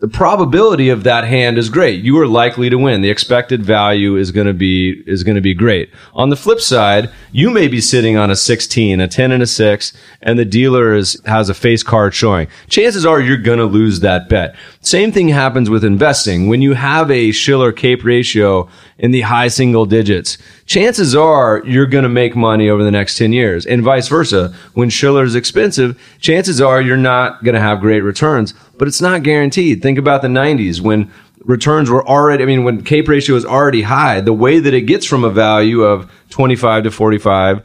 the 0.01 0.07
probability 0.07 0.89
of 0.89 1.03
that 1.03 1.25
hand 1.25 1.59
is 1.59 1.69
great. 1.69 2.03
You 2.03 2.19
are 2.19 2.27
likely 2.27 2.71
to 2.71 2.75
win. 2.75 3.01
The 3.01 3.11
expected 3.11 3.63
value 3.63 4.15
is 4.15 4.31
going 4.31 4.47
to 4.47 4.53
be 4.53 5.03
is 5.05 5.23
going 5.23 5.35
to 5.35 5.41
be 5.41 5.53
great. 5.53 5.91
On 6.15 6.31
the 6.31 6.35
flip 6.35 6.59
side, 6.59 7.11
you 7.31 7.51
may 7.51 7.67
be 7.67 7.79
sitting 7.79 8.17
on 8.17 8.31
a 8.31 8.35
16, 8.35 8.99
a 8.99 9.07
10 9.07 9.31
and 9.31 9.43
a 9.43 9.47
6, 9.47 9.93
and 10.23 10.39
the 10.39 10.43
dealer 10.43 10.95
is 10.95 11.21
has 11.27 11.49
a 11.49 11.53
face 11.53 11.83
card 11.83 12.15
showing. 12.15 12.47
Chances 12.67 13.05
are 13.05 13.21
you're 13.21 13.37
going 13.37 13.59
to 13.59 13.65
lose 13.65 13.99
that 13.99 14.27
bet. 14.27 14.55
Same 14.79 15.11
thing 15.11 15.29
happens 15.29 15.69
with 15.69 15.85
investing. 15.85 16.47
When 16.47 16.63
you 16.63 16.73
have 16.73 17.11
a 17.11 17.31
Shiller 17.31 17.71
Cape 17.71 18.03
ratio 18.03 18.67
in 18.97 19.11
the 19.11 19.21
high 19.21 19.47
single 19.47 19.85
digits, 19.85 20.37
chances 20.65 21.15
are 21.15 21.61
you're 21.65 21.85
going 21.85 22.03
to 22.03 22.09
make 22.09 22.35
money 22.35 22.69
over 22.69 22.83
the 22.83 22.91
next 22.91 23.17
10 23.17 23.33
years 23.33 23.65
and 23.65 23.83
vice 23.83 24.07
versa. 24.07 24.53
When 24.73 24.89
Shiller 24.89 25.23
is 25.23 25.35
expensive, 25.35 25.99
chances 26.19 26.61
are 26.61 26.81
you're 26.81 26.97
not 26.97 27.43
going 27.43 27.55
to 27.55 27.61
have 27.61 27.79
great 27.79 28.01
returns 28.01 28.53
but 28.81 28.87
it's 28.87 28.99
not 28.99 29.21
guaranteed. 29.21 29.83
Think 29.83 29.99
about 29.99 30.23
the 30.23 30.27
90s 30.27 30.81
when 30.81 31.11
returns 31.45 31.87
were 31.87 32.03
already, 32.07 32.41
I 32.41 32.47
mean, 32.47 32.63
when 32.63 32.83
CAPE 32.83 33.07
ratio 33.07 33.35
is 33.35 33.45
already 33.45 33.83
high, 33.83 34.21
the 34.21 34.33
way 34.33 34.57
that 34.57 34.73
it 34.73 34.87
gets 34.87 35.05
from 35.05 35.23
a 35.23 35.29
value 35.29 35.83
of 35.83 36.11
25 36.31 36.85
to 36.85 36.89
45 36.89 37.63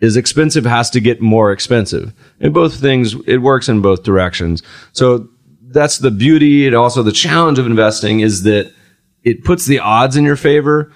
is 0.00 0.16
expensive 0.16 0.64
has 0.64 0.90
to 0.90 1.00
get 1.00 1.20
more 1.20 1.52
expensive. 1.52 2.12
And 2.40 2.52
both 2.52 2.80
things, 2.80 3.14
it 3.28 3.36
works 3.36 3.68
in 3.68 3.82
both 3.82 4.02
directions. 4.02 4.64
So 4.90 5.28
that's 5.62 5.98
the 5.98 6.10
beauty 6.10 6.66
and 6.66 6.74
also 6.74 7.04
the 7.04 7.12
challenge 7.12 7.60
of 7.60 7.66
investing 7.66 8.18
is 8.18 8.42
that 8.42 8.72
it 9.28 9.44
puts 9.44 9.66
the 9.66 9.78
odds 9.78 10.16
in 10.16 10.24
your 10.24 10.36
favor, 10.36 10.92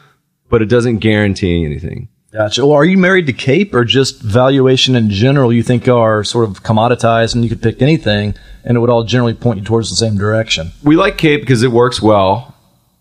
but 0.49 0.63
it 0.63 0.67
doesn't 0.67 0.99
guarantee 0.99 1.65
anything. 1.65 2.09
Gotcha. 2.33 2.65
Well, 2.65 2.75
are 2.75 2.85
you 2.85 2.97
married 2.97 3.27
to 3.27 3.35
CAPE 3.35 3.75
or 3.75 3.85
just 3.85 4.23
valuation 4.23 4.97
in 4.97 5.11
general 5.11 5.53
you 5.53 5.63
think 5.63 5.87
are 5.87 6.25
sort 6.25 6.49
of 6.49 6.63
commoditized 6.63 7.35
and 7.35 7.45
you 7.45 7.51
could 7.51 7.61
pick 7.61 7.83
anything 7.83 8.35
and 8.65 8.77
it 8.77 8.81
would 8.81 8.89
all 8.89 9.05
generally 9.05 9.35
point 9.35 9.59
you 9.59 9.65
towards 9.65 9.91
the 9.91 9.97
same 9.97 10.17
direction? 10.17 10.73
We 10.83 10.97
like 10.97 11.19
CAPE 11.19 11.41
because 11.41 11.63
it 11.63 11.73
works 11.73 12.01
well. 12.01 12.55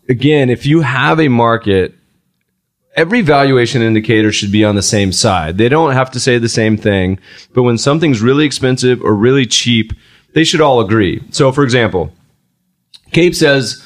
Again, 0.10 0.50
if 0.50 0.66
you 0.66 0.82
have 0.82 1.18
a 1.22 1.30
market, 1.30 1.94
every 2.98 3.22
valuation 3.22 3.82
indicator 3.82 4.34
should 4.34 4.52
be 4.52 4.66
on 4.66 4.76
the 4.76 4.82
same 4.82 5.14
side. 5.14 5.58
They 5.58 5.70
don't 5.70 5.94
have 5.94 6.12
to 6.12 6.20
say 6.20 6.38
the 6.38 6.50
same 6.50 6.76
thing, 6.76 7.18
but 7.54 7.64
when 7.64 7.78
something's 7.78 8.22
really 8.22 8.46
expensive 8.46 9.02
or 9.02 9.16
really 9.16 9.46
cheap, 9.46 9.94
they 10.34 10.44
should 10.44 10.60
all 10.60 10.82
agree. 10.82 11.24
So, 11.32 11.54
for 11.54 11.64
example, 11.64 12.12
CAPE 13.14 13.36
says 13.36 13.82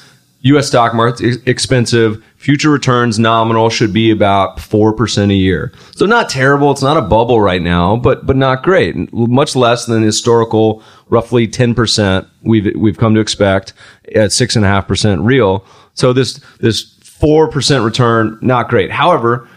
U.S. 0.46 0.68
stock 0.68 0.94
market 0.94 1.42
expensive. 1.46 2.22
Future 2.36 2.70
returns 2.70 3.18
nominal 3.18 3.70
should 3.70 3.92
be 3.92 4.10
about 4.10 4.58
4% 4.58 5.30
a 5.30 5.34
year. 5.34 5.72
So 5.92 6.06
not 6.06 6.28
terrible. 6.28 6.70
It's 6.70 6.82
not 6.82 6.96
a 6.96 7.02
bubble 7.02 7.40
right 7.40 7.62
now, 7.62 7.96
but, 7.96 8.26
but 8.26 8.36
not 8.36 8.62
great. 8.62 9.12
Much 9.12 9.56
less 9.56 9.86
than 9.86 10.02
historical, 10.02 10.82
roughly 11.08 11.48
10% 11.48 12.28
we've, 12.42 12.74
we've 12.76 12.98
come 12.98 13.14
to 13.14 13.20
expect 13.20 13.72
at 14.14 14.30
6.5% 14.30 15.24
real. 15.24 15.64
So 15.94 16.12
this, 16.12 16.40
this 16.60 16.94
4% 17.00 17.84
return, 17.84 18.38
not 18.40 18.68
great. 18.68 18.90
However, 18.90 19.48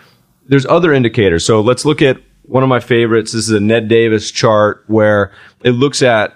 there's 0.48 0.65
other 0.65 0.93
indicators. 0.93 1.46
So 1.46 1.62
let's 1.62 1.86
look 1.86 2.01
at 2.01 2.17
one 2.43 2.63
of 2.63 2.69
my 2.69 2.79
favorites. 2.79 3.34
This 3.34 3.48
is 3.48 3.51
a 3.51 3.60
Ned 3.60 3.88
Davis 3.88 4.31
chart 4.31 4.84
where 4.88 5.31
it 5.63 5.72
looks 5.72 6.01
at 6.01 6.36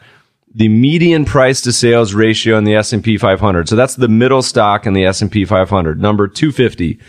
the 0.56 0.70
median 0.70 1.26
price 1.26 1.62
to 1.62 1.74
sales 1.74 2.14
ratio 2.14 2.58
in 2.58 2.64
the 2.64 2.76
S&P 2.76 3.18
500. 3.18 3.68
So 3.68 3.76
that's 3.76 3.96
the 3.96 4.08
middle 4.08 4.42
stock 4.42 4.86
in 4.86 4.94
the 4.94 5.06
S&P 5.06 5.46
500, 5.46 6.00
number 6.00 6.28
250. 6.28 7.00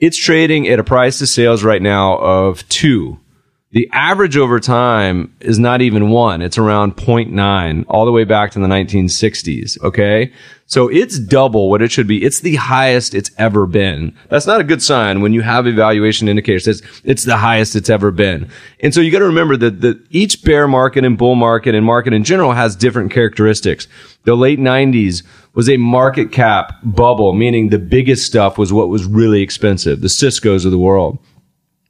It's 0.00 0.16
trading 0.16 0.66
at 0.68 0.80
a 0.80 0.84
price 0.84 1.18
to 1.18 1.26
sales 1.26 1.62
right 1.62 1.80
now 1.80 2.18
of 2.18 2.68
2. 2.68 3.18
The 3.72 3.88
average 3.90 4.36
over 4.36 4.60
time 4.60 5.34
is 5.40 5.58
not 5.58 5.80
even 5.80 6.10
1. 6.10 6.42
It's 6.42 6.58
around 6.58 6.94
0.9 6.94 7.86
all 7.88 8.04
the 8.04 8.12
way 8.12 8.24
back 8.24 8.50
to 8.50 8.58
the 8.58 8.66
1960s, 8.66 9.82
okay? 9.82 10.30
So 10.66 10.88
it's 10.88 11.18
double 11.18 11.70
what 11.70 11.80
it 11.80 11.90
should 11.90 12.06
be. 12.06 12.22
It's 12.22 12.40
the 12.40 12.56
highest 12.56 13.14
it's 13.14 13.30
ever 13.38 13.66
been. 13.66 14.14
That's 14.28 14.46
not 14.46 14.60
a 14.60 14.64
good 14.64 14.82
sign 14.82 15.22
when 15.22 15.32
you 15.32 15.40
have 15.40 15.66
evaluation 15.66 16.28
indicators. 16.28 16.68
It's, 16.68 16.82
it's 17.02 17.24
the 17.24 17.38
highest 17.38 17.74
it's 17.74 17.88
ever 17.88 18.10
been. 18.10 18.50
And 18.80 18.92
so 18.92 19.00
you 19.00 19.10
got 19.10 19.20
to 19.20 19.26
remember 19.26 19.56
that, 19.56 19.80
that 19.80 20.04
each 20.10 20.44
bear 20.44 20.68
market 20.68 21.06
and 21.06 21.16
bull 21.16 21.34
market 21.34 21.74
and 21.74 21.84
market 21.84 22.12
in 22.12 22.24
general 22.24 22.52
has 22.52 22.76
different 22.76 23.10
characteristics. 23.10 23.88
The 24.24 24.34
late 24.34 24.58
90s 24.58 25.22
was 25.54 25.70
a 25.70 25.78
market 25.78 26.30
cap 26.30 26.74
bubble, 26.82 27.32
meaning 27.32 27.70
the 27.70 27.78
biggest 27.78 28.26
stuff 28.26 28.58
was 28.58 28.70
what 28.70 28.90
was 28.90 29.06
really 29.06 29.40
expensive, 29.40 30.02
the 30.02 30.10
Cisco's 30.10 30.66
of 30.66 30.72
the 30.72 30.78
world. 30.78 31.18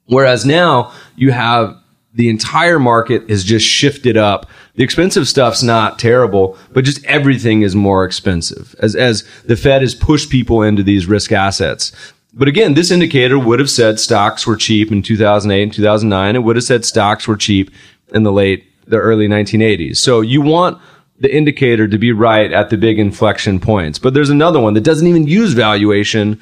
Whereas 0.05 0.45
now 0.45 0.91
you 1.15 1.31
have 1.31 1.77
the 2.13 2.29
entire 2.29 2.79
market 2.79 3.27
has 3.29 3.43
just 3.43 3.65
shifted 3.65 4.17
up. 4.17 4.47
The 4.75 4.83
expensive 4.83 5.27
stuff's 5.27 5.63
not 5.63 5.97
terrible, 5.97 6.57
but 6.71 6.85
just 6.85 7.03
everything 7.05 7.63
is 7.63 7.75
more 7.75 8.05
expensive 8.05 8.75
as, 8.79 8.95
as 8.95 9.27
the 9.45 9.55
Fed 9.55 9.81
has 9.81 9.95
pushed 9.95 10.29
people 10.29 10.61
into 10.61 10.83
these 10.83 11.07
risk 11.07 11.31
assets. 11.31 11.91
But 12.33 12.47
again, 12.47 12.73
this 12.73 12.91
indicator 12.91 13.37
would 13.37 13.59
have 13.59 13.69
said 13.69 13.99
stocks 13.99 14.45
were 14.47 14.55
cheap 14.55 14.91
in 14.91 15.01
2008 15.01 15.63
and 15.63 15.73
2009. 15.73 16.35
It 16.35 16.39
would 16.39 16.55
have 16.55 16.65
said 16.65 16.85
stocks 16.85 17.27
were 17.27 17.37
cheap 17.37 17.71
in 18.13 18.23
the 18.23 18.31
late, 18.31 18.65
the 18.87 18.97
early 18.97 19.27
1980s. 19.27 19.97
So 19.97 20.21
you 20.21 20.41
want 20.41 20.81
the 21.19 21.33
indicator 21.33 21.87
to 21.87 21.97
be 21.97 22.11
right 22.11 22.51
at 22.51 22.69
the 22.69 22.77
big 22.77 22.99
inflection 22.99 23.59
points. 23.59 23.99
But 23.99 24.13
there's 24.13 24.31
another 24.31 24.59
one 24.59 24.73
that 24.73 24.81
doesn't 24.81 25.07
even 25.07 25.27
use 25.27 25.53
valuation. 25.53 26.39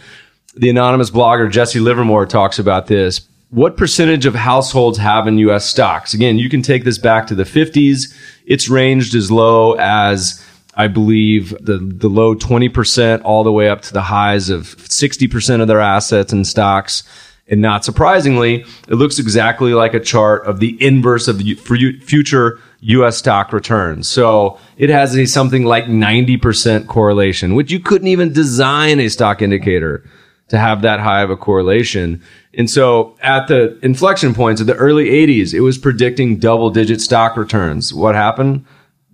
The 0.56 0.70
anonymous 0.70 1.12
blogger 1.12 1.52
Jesse 1.52 1.80
Livermore 1.80 2.26
talks 2.26 2.58
about 2.58 2.88
this 2.88 3.28
what 3.52 3.76
percentage 3.76 4.26
of 4.26 4.34
households 4.34 4.98
have 4.98 5.28
in 5.28 5.38
US 5.38 5.66
stocks? 5.66 6.14
Again, 6.14 6.40
you 6.40 6.50
can 6.50 6.62
take 6.62 6.86
this 6.86 6.98
back 6.98 7.28
to 7.28 7.36
the 7.36 7.44
50s. 7.44 8.14
It's 8.46 8.70
ranged 8.70 9.14
as 9.14 9.30
low 9.30 9.74
as 9.74 10.44
I 10.76 10.88
believe 10.88 11.50
the, 11.60 11.78
the 11.78 12.08
low 12.08 12.34
20% 12.34 13.22
all 13.26 13.44
the 13.44 13.52
way 13.52 13.70
up 13.70 13.82
to 13.84 13.94
the 13.94 14.04
highs 14.04 14.50
of 14.50 14.64
60% 14.78 15.62
of 15.62 15.68
their 15.68 15.82
assets 15.82 16.32
in 16.32 16.46
stocks. 16.46 17.04
And 17.50 17.60
not 17.62 17.84
surprisingly, 17.84 18.62
it 18.88 18.96
looks 18.96 19.20
exactly 19.20 19.74
like 19.74 19.94
a 19.94 20.00
chart 20.00 20.46
of 20.46 20.62
the 20.62 20.82
inverse 20.82 21.28
of 21.28 21.42
future 21.42 22.60
US 22.80 23.18
stock 23.18 23.52
returns. 23.52 24.08
So 24.08 24.58
it 24.78 24.90
has 24.90 25.14
a 25.18 25.26
something 25.26 25.66
like 25.66 25.86
90% 25.86 26.88
correlation, 26.88 27.56
which 27.56 27.70
you 27.70 27.82
couldn't 27.82 28.08
even 28.08 28.32
design 28.32 29.02
a 29.02 29.10
stock 29.10 29.42
indicator 29.42 30.06
to 30.52 30.60
have 30.60 30.82
that 30.82 31.00
high 31.00 31.22
of 31.22 31.30
a 31.30 31.38
correlation. 31.38 32.22
And 32.54 32.70
so 32.70 33.16
at 33.22 33.48
the 33.48 33.80
inflection 33.82 34.34
points 34.34 34.60
of 34.60 34.68
the 34.68 34.76
early 34.76 35.06
80s, 35.06 35.54
it 35.54 35.62
was 35.62 35.78
predicting 35.78 36.40
double 36.40 36.70
digit 36.70 37.00
stock 37.00 37.38
returns. 37.38 37.94
What 37.94 38.16
happened? 38.16 38.66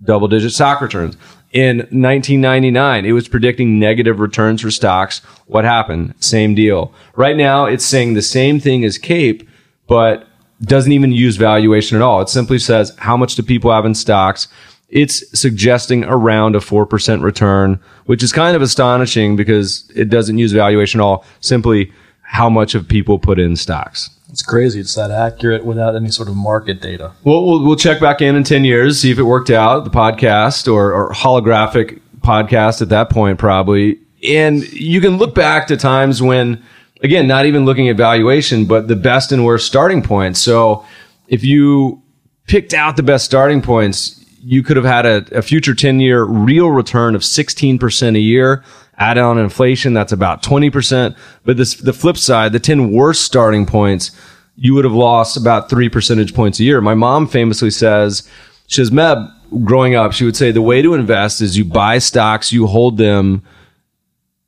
Double 0.02 0.26
digit 0.26 0.50
stock 0.50 0.80
returns. 0.80 1.16
In 1.52 1.78
1999, 1.78 3.06
it 3.06 3.12
was 3.12 3.28
predicting 3.28 3.78
negative 3.78 4.18
returns 4.18 4.62
for 4.62 4.72
stocks. 4.72 5.20
What 5.46 5.64
happened? 5.64 6.14
Same 6.18 6.56
deal. 6.56 6.92
Right 7.14 7.36
now, 7.36 7.66
it's 7.66 7.84
saying 7.84 8.14
the 8.14 8.22
same 8.22 8.58
thing 8.58 8.84
as 8.84 8.98
CAPE, 8.98 9.48
but 9.86 10.26
doesn't 10.62 10.90
even 10.90 11.12
use 11.12 11.36
valuation 11.36 11.96
at 11.96 12.02
all. 12.02 12.20
It 12.20 12.28
simply 12.28 12.58
says 12.58 12.92
how 12.98 13.16
much 13.16 13.36
do 13.36 13.44
people 13.44 13.70
have 13.70 13.86
in 13.86 13.94
stocks? 13.94 14.48
It's 14.88 15.38
suggesting 15.38 16.04
around 16.04 16.56
a 16.56 16.60
4% 16.60 17.22
return, 17.22 17.78
which 18.06 18.22
is 18.22 18.32
kind 18.32 18.56
of 18.56 18.62
astonishing 18.62 19.36
because 19.36 19.90
it 19.94 20.08
doesn't 20.08 20.38
use 20.38 20.52
valuation 20.52 21.00
at 21.00 21.04
all. 21.04 21.24
Simply 21.40 21.92
how 22.22 22.48
much 22.48 22.74
of 22.74 22.88
people 22.88 23.18
put 23.18 23.38
in 23.38 23.56
stocks. 23.56 24.10
It's 24.30 24.42
crazy. 24.42 24.80
It's 24.80 24.94
that 24.94 25.10
accurate 25.10 25.64
without 25.64 25.96
any 25.96 26.10
sort 26.10 26.28
of 26.28 26.36
market 26.36 26.82
data. 26.82 27.12
Well, 27.24 27.44
we'll, 27.44 27.64
we'll 27.64 27.76
check 27.76 28.00
back 28.00 28.20
in 28.20 28.36
in 28.36 28.44
10 28.44 28.64
years, 28.64 29.00
see 29.00 29.10
if 29.10 29.18
it 29.18 29.22
worked 29.22 29.50
out, 29.50 29.84
the 29.84 29.90
podcast 29.90 30.70
or, 30.72 30.92
or 30.92 31.12
holographic 31.12 32.00
podcast 32.20 32.82
at 32.82 32.90
that 32.90 33.08
point, 33.08 33.38
probably. 33.38 33.98
And 34.26 34.70
you 34.72 35.00
can 35.00 35.16
look 35.16 35.34
back 35.34 35.66
to 35.68 35.76
times 35.76 36.20
when, 36.20 36.62
again, 37.02 37.26
not 37.26 37.46
even 37.46 37.64
looking 37.64 37.88
at 37.88 37.96
valuation, 37.96 38.66
but 38.66 38.88
the 38.88 38.96
best 38.96 39.32
and 39.32 39.44
worst 39.44 39.66
starting 39.66 40.02
points. 40.02 40.40
So 40.40 40.84
if 41.28 41.42
you 41.42 42.02
picked 42.46 42.74
out 42.74 42.96
the 42.96 43.02
best 43.02 43.24
starting 43.24 43.62
points, 43.62 44.17
you 44.48 44.62
could 44.62 44.76
have 44.76 44.86
had 44.86 45.04
a, 45.04 45.38
a 45.38 45.42
future 45.42 45.74
10 45.74 46.00
year 46.00 46.24
real 46.24 46.70
return 46.70 47.14
of 47.14 47.20
16% 47.20 48.16
a 48.16 48.18
year 48.18 48.64
add 48.98 49.18
on 49.18 49.38
inflation, 49.38 49.92
that's 49.92 50.10
about 50.10 50.42
20%. 50.42 51.16
But 51.44 51.56
this, 51.56 51.74
the 51.74 51.92
flip 51.92 52.16
side, 52.16 52.52
the 52.52 52.58
10 52.58 52.90
worst 52.90 53.22
starting 53.22 53.66
points, 53.66 54.10
you 54.56 54.74
would 54.74 54.84
have 54.84 54.94
lost 54.94 55.36
about 55.36 55.70
three 55.70 55.88
percentage 55.88 56.34
points 56.34 56.58
a 56.58 56.64
year. 56.64 56.80
My 56.80 56.94
mom 56.94 57.28
famously 57.28 57.70
says, 57.70 58.28
she 58.66 58.76
says, 58.76 58.90
Meb, 58.90 59.30
growing 59.64 59.94
up, 59.94 60.12
she 60.12 60.24
would 60.24 60.36
say 60.36 60.50
the 60.50 60.62
way 60.62 60.82
to 60.82 60.94
invest 60.94 61.40
is 61.40 61.56
you 61.56 61.64
buy 61.64 61.98
stocks, 61.98 62.52
you 62.52 62.66
hold 62.66 62.96
them, 62.96 63.42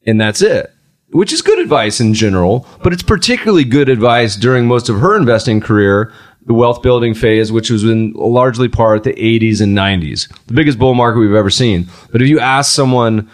and 0.04 0.20
that's 0.20 0.42
it. 0.42 0.72
Which 1.12 1.32
is 1.32 1.42
good 1.42 1.58
advice 1.58 2.00
in 2.00 2.14
general, 2.14 2.66
but 2.82 2.92
it's 2.92 3.02
particularly 3.02 3.64
good 3.64 3.88
advice 3.88 4.34
during 4.34 4.66
most 4.66 4.88
of 4.88 5.00
her 5.00 5.16
investing 5.16 5.60
career, 5.60 6.12
the 6.46 6.54
wealth 6.54 6.82
building 6.82 7.14
phase, 7.14 7.52
which 7.52 7.70
was 7.70 7.84
in 7.84 8.12
largely 8.12 8.68
part 8.68 9.04
the 9.04 9.12
80s 9.12 9.60
and 9.60 9.76
90s, 9.76 10.28
the 10.46 10.54
biggest 10.54 10.78
bull 10.78 10.94
market 10.94 11.20
we've 11.20 11.34
ever 11.34 11.50
seen. 11.50 11.88
But 12.10 12.22
if 12.22 12.28
you 12.28 12.40
ask 12.40 12.74
someone 12.74 13.28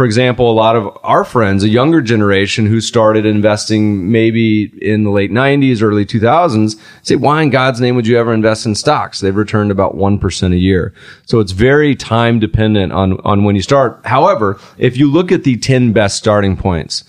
for 0.00 0.06
example, 0.06 0.50
a 0.50 0.54
lot 0.54 0.76
of 0.76 0.96
our 1.02 1.24
friends, 1.24 1.62
a 1.62 1.68
younger 1.68 2.00
generation 2.00 2.64
who 2.64 2.80
started 2.80 3.26
investing 3.26 4.10
maybe 4.10 4.72
in 4.80 5.04
the 5.04 5.10
late 5.10 5.30
90s, 5.30 5.82
early 5.82 6.06
2000s, 6.06 6.80
say, 7.02 7.16
why 7.16 7.42
in 7.42 7.50
God's 7.50 7.82
name 7.82 7.96
would 7.96 8.06
you 8.06 8.16
ever 8.16 8.32
invest 8.32 8.64
in 8.64 8.74
stocks? 8.74 9.20
They've 9.20 9.36
returned 9.36 9.70
about 9.70 9.96
1% 9.96 10.54
a 10.54 10.56
year. 10.56 10.94
So 11.26 11.40
it's 11.40 11.52
very 11.52 11.94
time 11.94 12.38
dependent 12.38 12.92
on, 12.92 13.20
on 13.26 13.44
when 13.44 13.56
you 13.56 13.60
start. 13.62 14.00
However, 14.06 14.58
if 14.78 14.96
you 14.96 15.10
look 15.10 15.30
at 15.30 15.44
the 15.44 15.58
10 15.58 15.92
best 15.92 16.16
starting 16.16 16.56
points, 16.56 17.04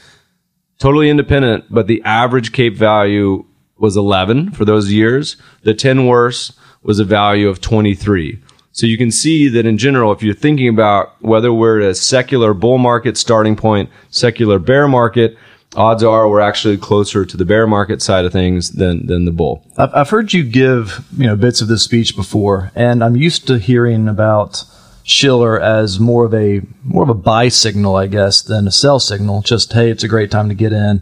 totally 0.77 1.09
independent, 1.09 1.65
but 1.69 1.87
the 1.87 2.03
average 2.03 2.51
CAPE 2.51 2.75
value 2.75 3.45
was 3.81 3.97
11 3.97 4.51
for 4.51 4.63
those 4.63 4.91
years. 4.91 5.35
The 5.63 5.73
10 5.73 6.07
worst 6.07 6.53
was 6.83 6.99
a 6.99 7.03
value 7.03 7.49
of 7.49 7.59
23. 7.59 8.39
So 8.73 8.85
you 8.85 8.97
can 8.97 9.11
see 9.11 9.49
that 9.49 9.65
in 9.65 9.77
general, 9.77 10.13
if 10.13 10.23
you're 10.23 10.33
thinking 10.33 10.69
about 10.69 11.21
whether 11.21 11.51
we're 11.51 11.81
at 11.81 11.89
a 11.89 11.95
secular 11.95 12.53
bull 12.53 12.77
market 12.77 13.17
starting 13.17 13.55
point, 13.55 13.89
secular 14.09 14.59
bear 14.59 14.87
market, 14.87 15.37
odds 15.75 16.03
are 16.03 16.29
we're 16.29 16.39
actually 16.39 16.77
closer 16.77 17.25
to 17.25 17.37
the 17.37 17.45
bear 17.45 17.67
market 17.67 18.01
side 18.01 18.25
of 18.25 18.31
things 18.31 18.71
than 18.71 19.07
than 19.07 19.25
the 19.25 19.31
bull. 19.31 19.65
I've, 19.77 19.93
I've 19.93 20.09
heard 20.09 20.31
you 20.31 20.43
give 20.43 21.05
you 21.17 21.27
know 21.27 21.35
bits 21.35 21.61
of 21.61 21.67
this 21.67 21.83
speech 21.83 22.15
before, 22.15 22.71
and 22.75 23.03
I'm 23.03 23.15
used 23.17 23.47
to 23.47 23.57
hearing 23.59 24.07
about 24.07 24.63
Shiller 25.03 25.59
as 25.59 25.99
more 25.99 26.25
of 26.25 26.33
a 26.33 26.61
more 26.83 27.03
of 27.03 27.09
a 27.09 27.13
buy 27.13 27.49
signal, 27.49 27.95
I 27.95 28.07
guess, 28.07 28.41
than 28.41 28.67
a 28.67 28.71
sell 28.71 28.99
signal. 28.99 29.41
Just 29.41 29.73
hey, 29.73 29.89
it's 29.89 30.03
a 30.03 30.07
great 30.07 30.31
time 30.31 30.47
to 30.49 30.55
get 30.55 30.71
in. 30.71 31.01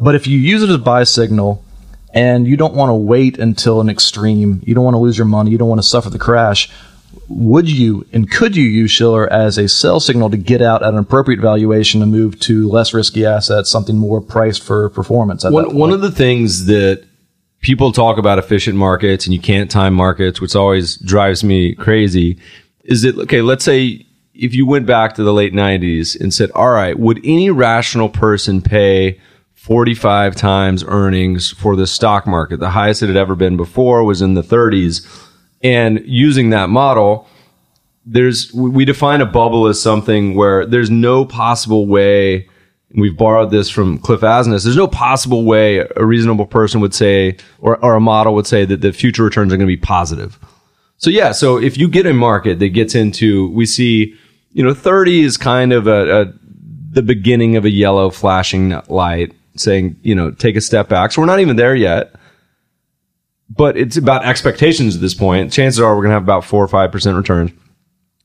But 0.00 0.14
if 0.14 0.26
you 0.26 0.38
use 0.38 0.62
it 0.62 0.68
as 0.68 0.76
a 0.76 0.78
buy 0.78 1.04
signal, 1.04 1.64
and 2.18 2.48
you 2.48 2.56
don't 2.56 2.74
want 2.74 2.90
to 2.90 2.94
wait 2.94 3.38
until 3.38 3.80
an 3.80 3.88
extreme. 3.88 4.60
You 4.66 4.74
don't 4.74 4.82
want 4.82 4.94
to 4.94 4.98
lose 4.98 5.16
your 5.16 5.26
money. 5.26 5.52
You 5.52 5.58
don't 5.58 5.68
want 5.68 5.80
to 5.80 5.86
suffer 5.86 6.10
the 6.10 6.18
crash. 6.18 6.68
Would 7.28 7.70
you 7.70 8.06
and 8.12 8.28
could 8.28 8.56
you 8.56 8.64
use 8.64 8.90
Shiller 8.90 9.32
as 9.32 9.56
a 9.56 9.68
sell 9.68 10.00
signal 10.00 10.30
to 10.30 10.36
get 10.36 10.60
out 10.60 10.82
at 10.82 10.92
an 10.92 10.98
appropriate 10.98 11.40
valuation 11.40 12.02
and 12.02 12.10
move 12.10 12.40
to 12.40 12.68
less 12.68 12.92
risky 12.92 13.24
assets, 13.24 13.70
something 13.70 13.96
more 13.96 14.20
priced 14.20 14.64
for 14.64 14.90
performance? 14.90 15.44
One, 15.44 15.76
one 15.76 15.92
of 15.92 16.00
the 16.00 16.10
things 16.10 16.66
that 16.66 17.04
people 17.60 17.92
talk 17.92 18.18
about 18.18 18.38
efficient 18.38 18.76
markets 18.76 19.26
and 19.26 19.32
you 19.32 19.40
can't 19.40 19.70
time 19.70 19.94
markets, 19.94 20.40
which 20.40 20.56
always 20.56 20.96
drives 20.96 21.44
me 21.44 21.74
crazy, 21.76 22.38
is 22.82 23.02
that, 23.02 23.16
okay, 23.16 23.42
let's 23.42 23.64
say 23.64 24.04
if 24.34 24.54
you 24.54 24.66
went 24.66 24.86
back 24.86 25.14
to 25.14 25.22
the 25.22 25.32
late 25.32 25.52
90s 25.52 26.18
and 26.18 26.34
said, 26.34 26.50
all 26.52 26.70
right, 26.70 26.98
would 26.98 27.20
any 27.22 27.50
rational 27.50 28.08
person 28.08 28.60
pay 28.60 29.20
45 29.58 30.36
times 30.36 30.84
earnings 30.86 31.50
for 31.50 31.74
the 31.74 31.86
stock 31.86 32.28
market. 32.28 32.60
The 32.60 32.70
highest 32.70 33.02
it 33.02 33.08
had 33.08 33.16
ever 33.16 33.34
been 33.34 33.56
before 33.56 34.04
was 34.04 34.22
in 34.22 34.34
the 34.34 34.42
30s. 34.42 35.04
And 35.62 36.00
using 36.06 36.50
that 36.50 36.70
model, 36.70 37.26
there's, 38.06 38.52
we 38.54 38.84
define 38.84 39.20
a 39.20 39.26
bubble 39.26 39.66
as 39.66 39.82
something 39.82 40.36
where 40.36 40.64
there's 40.64 40.90
no 40.90 41.24
possible 41.24 41.86
way, 41.86 42.48
we've 42.94 43.16
borrowed 43.16 43.50
this 43.50 43.68
from 43.68 43.98
Cliff 43.98 44.20
Asness, 44.20 44.62
there's 44.62 44.76
no 44.76 44.86
possible 44.86 45.44
way 45.44 45.84
a 45.96 46.06
reasonable 46.06 46.46
person 46.46 46.80
would 46.80 46.94
say, 46.94 47.36
or, 47.58 47.84
or 47.84 47.96
a 47.96 48.00
model 48.00 48.34
would 48.36 48.46
say 48.46 48.64
that 48.64 48.80
the 48.80 48.92
future 48.92 49.24
returns 49.24 49.52
are 49.52 49.56
going 49.56 49.68
to 49.68 49.76
be 49.76 49.76
positive. 49.76 50.38
So 50.98 51.10
yeah, 51.10 51.32
so 51.32 51.60
if 51.60 51.76
you 51.76 51.88
get 51.88 52.06
a 52.06 52.14
market 52.14 52.60
that 52.60 52.68
gets 52.68 52.94
into, 52.94 53.50
we 53.50 53.66
see, 53.66 54.14
you 54.52 54.62
know, 54.62 54.72
30 54.72 55.22
is 55.22 55.36
kind 55.36 55.72
of 55.72 55.88
a, 55.88 56.22
a 56.22 56.32
the 56.90 57.02
beginning 57.02 57.56
of 57.56 57.64
a 57.64 57.70
yellow 57.70 58.08
flashing 58.08 58.80
light 58.88 59.34
saying, 59.58 59.98
you 60.02 60.14
know, 60.14 60.30
take 60.30 60.56
a 60.56 60.60
step 60.60 60.88
back. 60.88 61.12
So 61.12 61.20
we're 61.22 61.26
not 61.26 61.40
even 61.40 61.56
there 61.56 61.74
yet. 61.74 62.14
But 63.50 63.76
it's 63.76 63.96
about 63.96 64.24
expectations 64.24 64.94
at 64.94 65.00
this 65.00 65.14
point. 65.14 65.52
Chances 65.52 65.80
are 65.80 65.94
we're 65.96 66.02
going 66.02 66.10
to 66.10 66.14
have 66.14 66.22
about 66.22 66.44
four 66.44 66.62
or 66.62 66.68
5% 66.68 67.16
returns. 67.16 67.50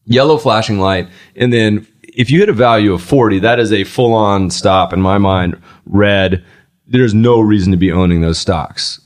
Yellow 0.05 0.37
flashing 0.37 0.79
light. 0.79 1.07
And 1.35 1.53
then 1.53 1.87
if 2.01 2.29
you 2.29 2.39
hit 2.39 2.49
a 2.49 2.53
value 2.53 2.93
of 2.93 3.01
40, 3.01 3.39
that 3.39 3.59
is 3.59 3.71
a 3.71 3.85
full 3.85 4.13
on 4.13 4.49
stop 4.49 4.91
in 4.91 5.01
my 5.01 5.17
mind. 5.17 5.59
Red. 5.85 6.43
There's 6.85 7.13
no 7.13 7.39
reason 7.39 7.71
to 7.71 7.77
be 7.77 7.91
owning 7.91 8.21
those 8.21 8.37
stocks. 8.37 8.99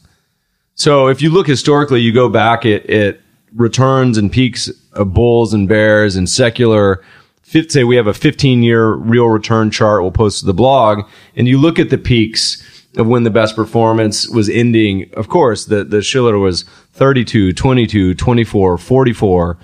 So 0.73 1.07
if 1.07 1.21
you 1.21 1.29
look 1.29 1.47
historically, 1.47 2.01
you 2.01 2.11
go 2.11 2.29
back 2.29 2.65
at, 2.65 2.89
at 2.89 3.19
returns 3.55 4.17
and 4.17 4.31
peaks 4.31 4.69
of 4.93 5.13
bulls 5.13 5.53
and 5.53 5.67
bears 5.67 6.15
and 6.15 6.27
secular 6.29 7.03
say 7.47 7.83
we 7.83 7.95
have 7.95 8.07
a 8.07 8.13
15 8.13 8.63
year 8.63 8.91
real 8.91 9.27
return 9.27 9.71
chart 9.71 10.01
we'll 10.01 10.11
post 10.11 10.41
to 10.41 10.45
the 10.45 10.53
blog 10.53 11.07
and 11.35 11.47
you 11.47 11.57
look 11.57 11.79
at 11.79 11.89
the 11.89 11.97
peaks 11.97 12.63
of 12.97 13.07
when 13.07 13.23
the 13.23 13.29
best 13.29 13.55
performance 13.55 14.27
was 14.27 14.49
ending 14.49 15.09
of 15.13 15.29
course 15.29 15.65
the, 15.65 15.83
the 15.83 16.01
shiller 16.01 16.37
was 16.37 16.63
32 16.93 17.53
22 17.53 18.13
24 18.13 18.77
44 18.77 19.57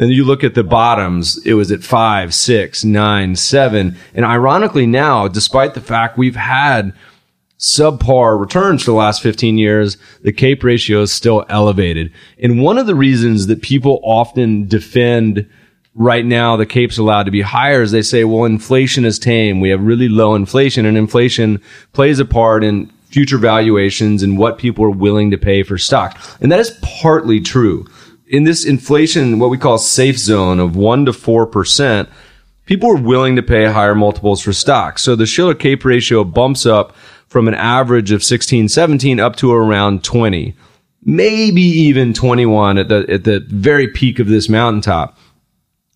and 0.00 0.10
you 0.10 0.24
look 0.24 0.42
at 0.42 0.54
the 0.54 0.64
bottoms 0.64 1.38
it 1.46 1.54
was 1.54 1.70
at 1.70 1.82
5 1.82 2.34
6 2.34 2.84
9 2.84 3.36
7 3.36 3.96
and 4.14 4.24
ironically 4.24 4.86
now 4.86 5.28
despite 5.28 5.74
the 5.74 5.80
fact 5.80 6.18
we've 6.18 6.36
had 6.36 6.92
subpar 7.58 8.38
returns 8.38 8.84
for 8.84 8.92
the 8.92 8.96
last 8.96 9.20
15 9.20 9.58
years, 9.58 9.96
the 10.22 10.32
CAPE 10.32 10.62
ratio 10.62 11.02
is 11.02 11.12
still 11.12 11.44
elevated. 11.48 12.12
And 12.40 12.62
one 12.62 12.78
of 12.78 12.86
the 12.86 12.94
reasons 12.94 13.48
that 13.48 13.62
people 13.62 14.00
often 14.04 14.68
defend 14.68 15.50
right 15.98 16.24
now 16.24 16.56
the 16.56 16.64
CAPE's 16.64 16.96
allowed 16.96 17.24
to 17.24 17.30
be 17.30 17.42
higher 17.42 17.82
as 17.82 17.90
they 17.90 18.02
say, 18.02 18.24
well, 18.24 18.44
inflation 18.44 19.04
is 19.04 19.18
tame. 19.18 19.60
We 19.60 19.70
have 19.70 19.82
really 19.82 20.08
low 20.08 20.34
inflation 20.34 20.86
and 20.86 20.96
inflation 20.96 21.60
plays 21.92 22.20
a 22.20 22.24
part 22.24 22.62
in 22.64 22.86
future 23.10 23.38
valuations 23.38 24.22
and 24.22 24.38
what 24.38 24.58
people 24.58 24.84
are 24.84 24.90
willing 24.90 25.30
to 25.32 25.38
pay 25.38 25.62
for 25.62 25.76
stock. 25.76 26.18
And 26.40 26.52
that 26.52 26.60
is 26.60 26.78
partly 26.82 27.40
true. 27.40 27.86
In 28.28 28.44
this 28.44 28.64
inflation, 28.64 29.38
what 29.38 29.50
we 29.50 29.58
call 29.58 29.78
safe 29.78 30.18
zone 30.18 30.60
of 30.60 30.76
one 30.76 31.04
to 31.06 31.12
four 31.12 31.46
percent, 31.46 32.08
people 32.66 32.90
are 32.90 33.02
willing 33.02 33.34
to 33.36 33.42
pay 33.42 33.64
higher 33.64 33.94
multiples 33.94 34.40
for 34.40 34.52
stocks. 34.52 35.02
So 35.02 35.16
the 35.16 35.26
Shiller 35.26 35.54
CAPE 35.54 35.84
ratio 35.84 36.22
bumps 36.22 36.64
up 36.64 36.94
from 37.26 37.48
an 37.48 37.54
average 37.54 38.12
of 38.12 38.22
16, 38.22 38.68
17 38.68 39.18
up 39.18 39.36
to 39.36 39.52
around 39.52 40.04
20, 40.04 40.54
maybe 41.02 41.62
even 41.62 42.14
21 42.14 42.78
at 42.78 42.88
the, 42.88 43.06
at 43.08 43.24
the 43.24 43.40
very 43.48 43.88
peak 43.88 44.18
of 44.18 44.28
this 44.28 44.48
mountaintop. 44.48 45.17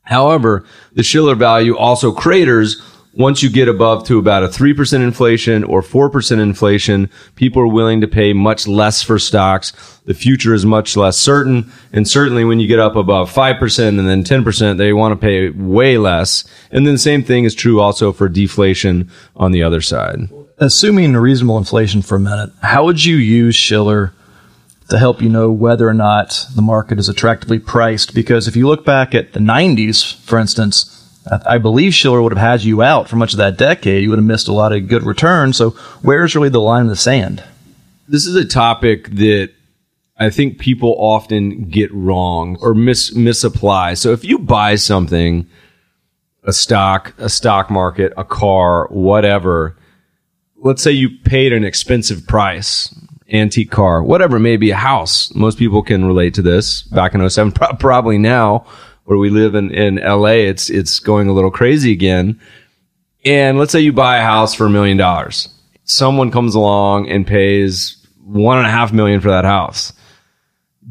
However, 0.03 0.65
the 0.93 1.03
Shiller 1.03 1.35
value 1.35 1.77
also 1.77 2.13
craters 2.13 2.81
once 3.15 3.43
you 3.43 3.51
get 3.51 3.69
above 3.69 4.07
to 4.07 4.19
about 4.19 4.43
a 4.43 4.49
3% 4.49 5.03
inflation 5.03 5.65
or 5.65 5.83
4% 5.83 6.41
inflation, 6.41 7.11
people 7.37 7.61
are 7.61 7.69
willing 7.69 8.01
to 8.01 8.09
pay 8.09 8.33
much 8.33 8.67
less 8.67 9.03
for 9.03 9.19
stocks. 9.19 10.01
The 10.07 10.15
future 10.15 10.55
is 10.55 10.65
much 10.65 10.97
less 10.97 11.19
certain. 11.19 11.71
And 11.93 12.09
certainly 12.09 12.45
when 12.45 12.59
you 12.59 12.67
get 12.67 12.79
up 12.79 12.97
above 12.97 13.31
5% 13.31 13.89
and 13.89 14.09
then 14.09 14.25
10%, 14.25 14.79
they 14.79 14.95
want 14.95 15.13
to 15.13 15.23
pay 15.23 15.51
way 15.51 15.99
less. 15.99 16.45
And 16.71 16.87
then 16.87 16.95
the 16.95 16.99
same 16.99 17.23
thing 17.23 17.45
is 17.45 17.55
true 17.55 17.81
also 17.81 18.13
for 18.13 18.31
deflation 18.31 19.11
on 19.37 19.53
the 19.53 19.63
other 19.63 19.83
side. 19.83 20.31
Assuming 20.57 21.15
reasonable 21.15 21.59
inflation 21.59 22.01
for 22.01 22.17
a 22.17 22.21
minute, 22.21 22.51
how 22.63 22.85
would 22.85 23.05
you 23.05 23.17
use 23.17 23.55
Shiller 23.55 24.15
to 24.93 24.99
help 24.99 25.23
you 25.23 25.29
know 25.31 25.51
whether 25.51 25.89
or 25.89 25.95
not 25.95 26.47
the 26.55 26.61
market 26.61 26.99
is 26.99 27.09
attractively 27.09 27.59
priced. 27.59 28.15
Because 28.15 28.47
if 28.47 28.57
you 28.57 28.69
look 28.69 28.85
back 28.85 29.15
at 29.15 29.33
the 29.33 29.41
90s, 29.41 30.15
for 30.21 30.39
instance, 30.39 30.99
I 31.47 31.57
believe 31.57 31.95
Shiller 31.95 32.21
would 32.21 32.33
have 32.33 32.61
had 32.61 32.63
you 32.63 32.83
out 32.83 33.09
for 33.09 33.17
much 33.17 33.33
of 33.33 33.39
that 33.39 33.57
decade. 33.57 34.03
You 34.03 34.11
would 34.11 34.19
have 34.19 34.27
missed 34.27 34.49
a 34.49 34.53
lot 34.53 34.73
of 34.73 34.89
good 34.89 35.03
returns. 35.05 35.57
So 35.57 35.71
where's 36.03 36.35
really 36.35 36.51
the 36.51 36.61
line 36.61 36.83
in 36.83 36.89
the 36.89 36.97
sand? 36.97 37.43
This 38.07 38.27
is 38.27 38.37
a 38.37 38.45
topic 38.45 39.09
that 39.13 39.55
I 40.19 40.29
think 40.29 40.59
people 40.59 40.95
often 40.99 41.71
get 41.71 41.91
wrong 41.95 42.59
or 42.61 42.75
mis- 42.75 43.15
misapply. 43.15 43.95
So 43.95 44.13
if 44.13 44.25
you 44.25 44.39
buy 44.39 44.75
something, 44.75 45.49
a 46.45 46.53
stock, 46.53 47.15
a 47.17 47.31
stock 47.31 47.71
market, 47.71 48.13
a 48.19 48.25
car, 48.25 48.89
whatever, 48.89 49.75
let's 50.57 50.83
say 50.83 50.93
you 50.93 51.09
paid 51.25 51.55
an 51.55 51.65
expensive 51.65 52.27
price 52.27 52.95
antique 53.33 53.71
car, 53.71 54.03
whatever 54.03 54.37
it 54.37 54.41
may 54.41 54.57
be, 54.57 54.71
a 54.71 54.77
house. 54.77 55.35
Most 55.35 55.59
people 55.59 55.83
can 55.83 56.05
relate 56.05 56.35
to 56.35 56.43
this 56.43 56.83
back 56.83 57.15
in 57.15 57.29
07, 57.29 57.53
probably 57.79 58.19
now 58.19 58.67
where 59.05 59.19
we 59.19 59.31
live 59.31 59.55
in, 59.55 59.71
in 59.71 59.97
LA, 59.97 60.47
it's, 60.49 60.71
it's 60.71 60.99
going 61.01 61.29
a 61.29 61.33
little 61.33 61.51
crazy 61.51 61.93
again. 61.93 62.41
And 63.25 63.59
let's 63.59 63.73
say 63.73 63.81
you 63.81 63.93
buy 63.93 64.19
a 64.19 64.23
house 64.23 64.55
for 64.55 64.67
a 64.67 64.71
million 64.71 64.97
dollars. 64.97 65.49
Someone 65.85 66.31
comes 66.31 66.55
along 66.55 67.09
and 67.09 67.27
pays 67.27 67.97
one 68.25 68.59
and 68.59 68.67
a 68.67 68.71
half 68.71 68.93
million 68.93 69.21
for 69.21 69.31
that 69.31 69.45
house. 69.45 69.93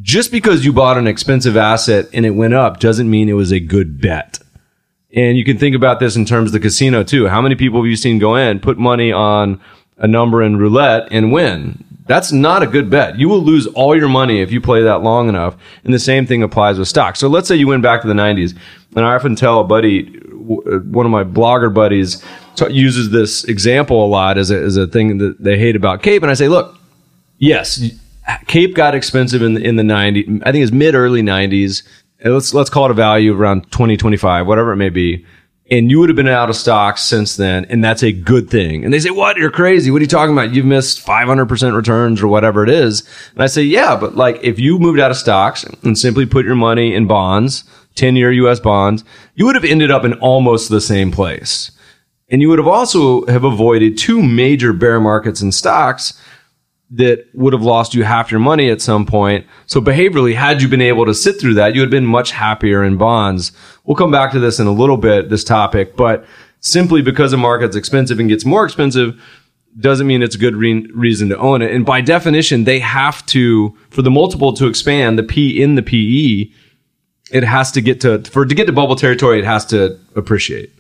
Just 0.02 0.32
because 0.32 0.66
you 0.66 0.72
bought 0.72 0.98
an 0.98 1.08
expensive 1.08 1.58
asset 1.58 2.08
and 2.14 2.26
it 2.26 2.32
went 2.32 2.54
up 2.54 2.80
doesn't 2.80 3.10
mean 3.10 3.30
it 3.30 3.34
was 3.34 3.52
a 3.52 3.60
good 3.60 4.02
bet. 4.02 4.40
And 5.14 5.38
you 5.38 5.44
can 5.44 5.58
think 5.58 5.76
about 5.76 6.00
this 6.00 6.16
in 6.16 6.26
terms 6.26 6.50
of 6.50 6.54
the 6.54 6.60
casino 6.60 7.04
too. 7.04 7.28
How 7.28 7.42
many 7.42 7.56
people 7.56 7.82
have 7.82 7.90
you 7.90 7.98
seen 7.98 8.18
go 8.18 8.36
in, 8.36 8.62
put 8.62 8.78
money 8.78 9.12
on 9.12 9.60
a 9.98 10.08
number 10.08 10.42
in 10.42 10.58
roulette 10.58 11.10
and 11.12 11.34
win? 11.34 11.84
That's 12.06 12.32
not 12.32 12.64
a 12.64 12.68
good 12.68 12.90
bet. 12.90 13.18
You 13.18 13.30
will 13.30 13.42
lose 13.42 13.68
all 13.68 13.96
your 13.96 14.10
money 14.10 14.42
if 14.42 14.52
you 14.52 14.60
play 14.60 14.82
that 14.84 15.04
long 15.04 15.30
enough. 15.30 15.56
And 15.84 15.94
the 15.94 16.00
same 16.00 16.26
thing 16.26 16.44
applies 16.44 16.80
with 16.80 16.88
stocks. 16.88 17.20
So 17.20 17.28
let's 17.28 17.48
say 17.48 17.56
you 17.56 17.68
went 17.68 17.84
back 17.84 18.02
to 18.02 18.08
the 18.08 18.14
90s. 18.14 18.58
And 18.96 19.06
I 19.06 19.16
often 19.16 19.36
tell 19.36 19.60
a 19.60 19.64
buddy, 19.64 20.18
uh, 20.18 20.80
one 20.80 21.06
of 21.06 21.12
my 21.12 21.24
blogger 21.24 21.74
buddies, 21.74 22.24
uses 22.70 23.10
this 23.10 23.44
example 23.46 24.06
a 24.06 24.08
lot 24.08 24.38
as 24.38 24.52
a, 24.52 24.58
as 24.58 24.78
a 24.78 24.86
thing 24.86 25.18
that 25.18 25.42
they 25.42 25.58
hate 25.58 25.76
about 25.76 26.04
Cape. 26.04 26.22
And 26.22 26.30
I 26.30 26.36
say, 26.36 26.48
look, 26.48 26.78
yes, 27.40 27.84
Cape 28.48 28.76
got 28.76 28.94
expensive 28.94 29.42
in 29.42 29.56
the, 29.56 29.64
in 29.64 29.78
the 29.78 29.84
90s. 29.84 30.44
I 30.46 30.52
think 30.52 30.64
it's 30.64 30.72
mid 30.72 30.94
early 30.94 31.22
90s. 31.22 31.84
Let's, 32.24 32.54
let's 32.54 32.70
call 32.70 32.86
it 32.86 32.92
a 32.92 32.96
value 32.96 33.36
around 33.36 33.72
20, 33.72 33.98
25, 33.98 34.46
whatever 34.46 34.74
it 34.74 34.78
may 34.78 34.90
be 34.90 35.26
and 35.72 35.90
you 35.90 36.00
would 36.00 36.10
have 36.10 36.18
been 36.18 36.28
out 36.28 36.50
of 36.50 36.58
stocks 36.58 37.02
since 37.02 37.38
then, 37.38 37.66
and 37.70 37.82
that's 37.82 38.04
a 38.04 38.12
good 38.12 38.50
thing. 38.50 38.84
And 38.84 38.94
they 38.94 39.00
say, 39.00 39.10
"What? 39.10 39.38
You're 39.38 39.50
crazy. 39.50 39.90
What 39.90 40.00
are 40.00 40.04
you 40.04 40.08
talking 40.08 40.34
about? 40.34 40.54
You've 40.54 40.66
missed 40.66 41.04
500% 41.04 41.76
returns 41.76 42.22
or 42.22 42.28
whatever 42.28 42.62
it 42.64 42.70
is." 42.70 43.04
And 43.34 43.42
I 43.42 43.48
say, 43.48 43.64
"Yeah, 43.64 43.96
but 43.96 44.18
like 44.18 44.40
if 44.44 44.60
you 44.60 44.78
moved 44.78 45.00
out 45.00 45.12
of 45.12 45.18
stocks 45.18 45.66
and 45.82 45.98
simply 45.98 46.26
put 46.26 46.46
your 46.46 46.56
money 46.56 46.94
in 46.94 47.08
bonds, 47.08 47.64
10-year 47.96 48.32
US 48.34 48.60
bonds, 48.60 49.06
you 49.34 49.46
would 49.46 49.56
have 49.56 49.64
ended 49.64 49.90
up 49.90 50.04
in 50.04 50.14
almost 50.16 50.70
the 50.70 50.82
same 50.82 51.10
place." 51.10 51.72
And 52.30 52.42
you 52.42 52.50
would 52.50 52.60
have 52.60 52.68
also 52.68 53.26
have 53.26 53.44
avoided 53.44 53.98
two 53.98 54.22
major 54.22 54.74
bear 54.74 55.00
markets 55.00 55.42
in 55.42 55.52
stocks 55.52 56.14
that 56.94 57.26
would 57.34 57.54
have 57.54 57.62
lost 57.62 57.94
you 57.94 58.04
half 58.04 58.32
your 58.32 58.40
money 58.40 58.70
at 58.70 58.82
some 58.82 59.06
point. 59.06 59.46
So 59.66 59.80
behaviorally, 59.80 60.36
had 60.36 60.62
you 60.62 60.68
been 60.68 60.82
able 60.82 61.06
to 61.06 61.14
sit 61.14 61.40
through 61.40 61.54
that, 61.54 61.74
you 61.74 61.82
would 61.82 61.88
have 61.88 61.92
been 61.92 62.06
much 62.06 62.32
happier 62.32 62.84
in 62.84 62.98
bonds. 62.98 63.54
We'll 63.92 63.98
come 63.98 64.10
back 64.10 64.32
to 64.32 64.40
this 64.40 64.58
in 64.62 64.68
a 64.68 64.72
little 64.72 64.96
bit, 64.96 65.28
this 65.28 65.44
topic, 65.44 65.98
but 65.98 66.26
simply 66.62 67.02
because 67.02 67.34
a 67.34 67.38
market's 67.38 67.76
expensive 67.76 68.22
and 68.22 68.30
gets 68.30 68.46
more 68.46 68.64
expensive 68.64 69.22
doesn't 69.82 70.08
mean 70.08 70.24
it's 70.24 70.34
a 70.34 70.38
good 70.38 70.56
re- 70.56 70.90
reason 70.94 71.28
to 71.28 71.38
own 71.38 71.62
it. 71.62 71.76
And 71.76 71.86
by 71.86 72.00
definition, 72.00 72.64
they 72.64 72.80
have 72.80 73.26
to, 73.26 73.78
for 73.90 74.02
the 74.02 74.10
multiple 74.10 74.54
to 74.54 74.68
expand, 74.68 75.20
the 75.20 75.24
P 75.24 75.62
in 75.62 75.76
the 75.76 75.82
PE, 75.82 76.50
it 77.34 77.44
has 77.44 77.74
to 77.74 77.82
get 77.82 78.00
to, 78.00 78.20
for 78.22 78.46
to 78.46 78.56
get 78.56 78.66
to 78.68 78.72
bubble 78.72 78.96
territory, 78.96 79.40
it 79.40 79.44
has 79.44 79.66
to 79.66 80.00
appreciate. 80.16 80.72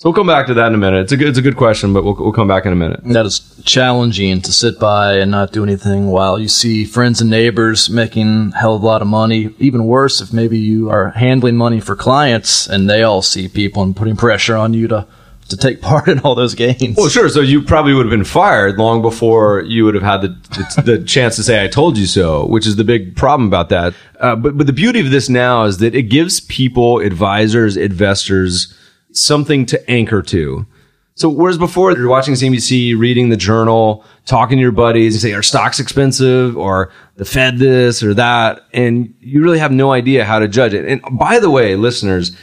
So 0.00 0.08
we'll 0.08 0.14
come 0.14 0.28
back 0.28 0.46
to 0.46 0.54
that 0.54 0.68
in 0.68 0.74
a 0.74 0.78
minute. 0.78 1.00
It's 1.00 1.10
a 1.10 1.16
good, 1.16 1.26
it's 1.26 1.38
a 1.38 1.42
good 1.42 1.56
question, 1.56 1.92
but 1.92 2.04
we'll, 2.04 2.14
we'll 2.14 2.30
come 2.30 2.46
back 2.46 2.64
in 2.64 2.72
a 2.72 2.76
minute. 2.76 3.00
That 3.02 3.26
is 3.26 3.40
challenging 3.64 4.40
to 4.42 4.52
sit 4.52 4.78
by 4.78 5.14
and 5.14 5.32
not 5.32 5.50
do 5.50 5.64
anything 5.64 6.06
while 6.06 6.38
you 6.38 6.46
see 6.46 6.84
friends 6.84 7.20
and 7.20 7.28
neighbors 7.28 7.90
making 7.90 8.52
hell 8.52 8.76
of 8.76 8.84
a 8.84 8.86
lot 8.86 9.02
of 9.02 9.08
money. 9.08 9.52
Even 9.58 9.86
worse, 9.86 10.20
if 10.20 10.32
maybe 10.32 10.56
you 10.56 10.88
are 10.88 11.10
handling 11.10 11.56
money 11.56 11.80
for 11.80 11.96
clients 11.96 12.68
and 12.68 12.88
they 12.88 13.02
all 13.02 13.22
see 13.22 13.48
people 13.48 13.82
and 13.82 13.96
putting 13.96 14.14
pressure 14.14 14.54
on 14.54 14.72
you 14.72 14.86
to 14.86 15.04
to 15.48 15.56
take 15.56 15.80
part 15.82 16.06
in 16.06 16.20
all 16.20 16.36
those 16.36 16.54
games. 16.54 16.96
Well, 16.96 17.08
sure. 17.08 17.28
So 17.28 17.40
you 17.40 17.62
probably 17.62 17.92
would 17.92 18.06
have 18.06 18.10
been 18.10 18.22
fired 18.22 18.76
long 18.76 19.02
before 19.02 19.62
you 19.62 19.84
would 19.84 19.94
have 19.94 20.04
had 20.04 20.20
the, 20.20 20.28
the, 20.76 20.82
the 20.82 21.04
chance 21.04 21.34
to 21.36 21.42
say, 21.42 21.64
I 21.64 21.66
told 21.66 21.98
you 21.98 22.06
so, 22.06 22.46
which 22.46 22.68
is 22.68 22.76
the 22.76 22.84
big 22.84 23.16
problem 23.16 23.48
about 23.48 23.68
that. 23.70 23.94
Uh, 24.20 24.36
but, 24.36 24.56
but 24.58 24.68
the 24.68 24.72
beauty 24.72 25.00
of 25.00 25.10
this 25.10 25.28
now 25.28 25.64
is 25.64 25.78
that 25.78 25.96
it 25.96 26.02
gives 26.02 26.38
people, 26.38 27.00
advisors, 27.00 27.76
investors, 27.76 28.74
something 29.22 29.66
to 29.66 29.90
anchor 29.90 30.22
to. 30.22 30.66
So 31.14 31.28
whereas 31.28 31.58
before 31.58 31.90
you're 31.92 32.08
watching 32.08 32.34
CNBC, 32.34 32.96
reading 32.96 33.28
the 33.28 33.36
journal, 33.36 34.04
talking 34.24 34.58
to 34.58 34.62
your 34.62 34.70
buddies, 34.70 35.14
you 35.14 35.20
say, 35.20 35.32
are 35.32 35.42
stocks 35.42 35.80
expensive 35.80 36.56
or 36.56 36.92
the 37.16 37.24
Fed 37.24 37.58
this 37.58 38.04
or 38.04 38.14
that? 38.14 38.60
And 38.72 39.12
you 39.18 39.42
really 39.42 39.58
have 39.58 39.72
no 39.72 39.90
idea 39.90 40.24
how 40.24 40.38
to 40.38 40.46
judge 40.46 40.74
it. 40.74 40.84
And 40.84 41.02
by 41.18 41.40
the 41.40 41.50
way, 41.50 41.74
listeners, 41.74 42.36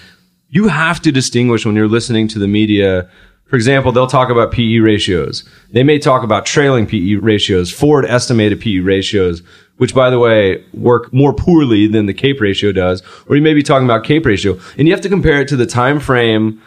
you 0.50 0.68
have 0.68 1.02
to 1.04 1.12
distinguish 1.14 1.66
when 1.66 1.76
you're 1.78 1.88
listening 1.88 2.28
to 2.28 2.40
the 2.40 2.50
media. 2.50 3.10
For 3.46 3.56
example, 3.56 3.92
they'll 3.92 4.08
talk 4.08 4.30
about 4.30 4.52
PE 4.52 4.80
ratios. 4.80 5.44
They 5.72 5.84
may 5.84 6.00
talk 6.00 6.24
about 6.24 6.46
trailing 6.46 6.88
PE 6.88 7.16
ratios, 7.16 7.72
forward 7.72 8.06
estimated 8.06 8.60
PE 8.60 8.80
ratios, 8.80 9.44
which 9.78 9.94
by 9.94 10.10
the 10.10 10.20
way 10.20 10.64
work 10.74 11.14
more 11.14 11.34
poorly 11.34 11.88
than 11.88 12.08
the 12.08 12.14
CAPE 12.14 12.42
ratio 12.42 12.72
does, 12.72 13.04
or 13.28 13.36
you 13.36 13.42
may 13.42 13.54
be 13.54 13.62
talking 13.62 13.86
about 13.86 14.04
CAPE 14.04 14.26
ratio, 14.26 14.60
and 14.78 14.88
you 14.88 14.94
have 14.94 15.02
to 15.02 15.10
compare 15.10 15.42
it 15.42 15.48
to 15.50 15.56
the 15.56 15.66
time 15.66 16.00
frame 16.00 16.62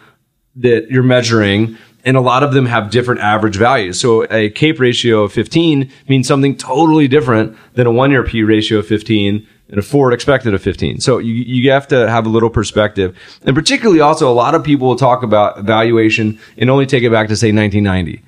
that 0.55 0.89
you're 0.89 1.03
measuring. 1.03 1.77
And 2.05 2.15
a 2.15 2.21
lot 2.21 2.43
of 2.43 2.53
them 2.53 2.65
have 2.65 2.91
different 2.91 3.19
average 3.19 3.57
values. 3.57 3.99
So 3.99 4.23
a 4.31 4.49
CAPE 4.51 4.79
ratio 4.79 5.23
of 5.23 5.33
15 5.33 5.91
means 6.07 6.27
something 6.27 6.55
totally 6.55 7.09
different 7.09 7.57
than 7.73 7.87
a 7.87 7.91
one 7.91 8.11
year 8.11 8.23
PE 8.23 8.41
ratio 8.41 8.79
of 8.79 8.87
15 8.87 9.45
and 9.69 9.77
a 9.77 9.81
forward 9.81 10.13
expected 10.13 10.53
of 10.53 10.61
15. 10.61 10.99
So 10.99 11.19
you, 11.19 11.33
you 11.33 11.71
have 11.71 11.87
to 11.89 12.09
have 12.09 12.25
a 12.25 12.29
little 12.29 12.49
perspective. 12.49 13.15
And 13.43 13.55
particularly 13.55 14.01
also 14.01 14.29
a 14.29 14.33
lot 14.33 14.55
of 14.55 14.63
people 14.63 14.87
will 14.87 14.95
talk 14.95 15.23
about 15.23 15.63
valuation 15.63 16.39
and 16.57 16.69
only 16.69 16.85
take 16.85 17.03
it 17.03 17.11
back 17.11 17.27
to 17.27 17.35
say 17.35 17.51
1990. 17.51 18.23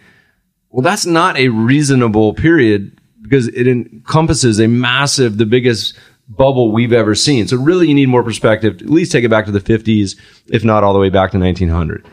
Well, 0.69 0.83
that's 0.83 1.05
not 1.05 1.37
a 1.37 1.49
reasonable 1.49 2.33
period 2.33 2.97
because 3.21 3.47
it 3.49 3.67
encompasses 3.67 4.59
a 4.59 4.67
massive, 4.67 5.37
the 5.37 5.45
biggest 5.45 5.97
bubble 6.29 6.71
we've 6.71 6.93
ever 6.93 7.15
seen. 7.15 7.47
So 7.47 7.57
really 7.57 7.87
you 7.87 7.93
need 7.93 8.07
more 8.07 8.23
perspective. 8.23 8.75
At 8.81 8.89
least 8.89 9.11
take 9.11 9.23
it 9.23 9.29
back 9.29 9.45
to 9.45 9.51
the 9.51 9.59
50s, 9.59 10.15
if 10.47 10.63
not 10.63 10.83
all 10.83 10.93
the 10.93 10.99
way 10.99 11.09
back 11.09 11.31
to 11.31 11.39
1900. 11.39 12.05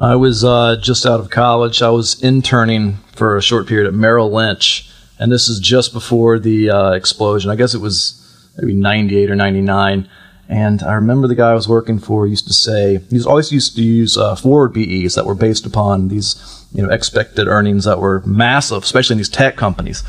I 0.00 0.14
was 0.16 0.44
uh, 0.44 0.76
just 0.80 1.04
out 1.04 1.20
of 1.20 1.30
college. 1.30 1.82
I 1.82 1.90
was 1.90 2.22
interning 2.22 2.98
for 3.12 3.36
a 3.36 3.42
short 3.42 3.66
period 3.66 3.88
at 3.88 3.94
Merrill 3.94 4.30
Lynch, 4.30 4.88
and 5.18 5.30
this 5.30 5.48
is 5.48 5.58
just 5.58 5.92
before 5.92 6.38
the 6.38 6.70
uh, 6.70 6.92
explosion. 6.92 7.50
I 7.50 7.56
guess 7.56 7.74
it 7.74 7.80
was 7.80 8.19
maybe 8.56 8.74
98 8.74 9.30
or 9.30 9.36
99. 9.36 10.08
And 10.48 10.82
I 10.82 10.94
remember 10.94 11.28
the 11.28 11.36
guy 11.36 11.50
I 11.50 11.54
was 11.54 11.68
working 11.68 11.98
for 11.98 12.26
used 12.26 12.48
to 12.48 12.52
say, 12.52 13.00
he 13.08 13.22
always 13.24 13.52
used 13.52 13.76
to 13.76 13.82
use 13.82 14.18
uh, 14.18 14.34
forward 14.34 14.74
PEs 14.74 15.14
that 15.14 15.26
were 15.26 15.36
based 15.36 15.64
upon 15.64 16.08
these, 16.08 16.66
you 16.72 16.82
know, 16.82 16.90
expected 16.90 17.46
earnings 17.46 17.84
that 17.84 18.00
were 18.00 18.22
massive, 18.26 18.82
especially 18.82 19.14
in 19.14 19.18
these 19.18 19.28
tech 19.28 19.56
companies 19.56 20.02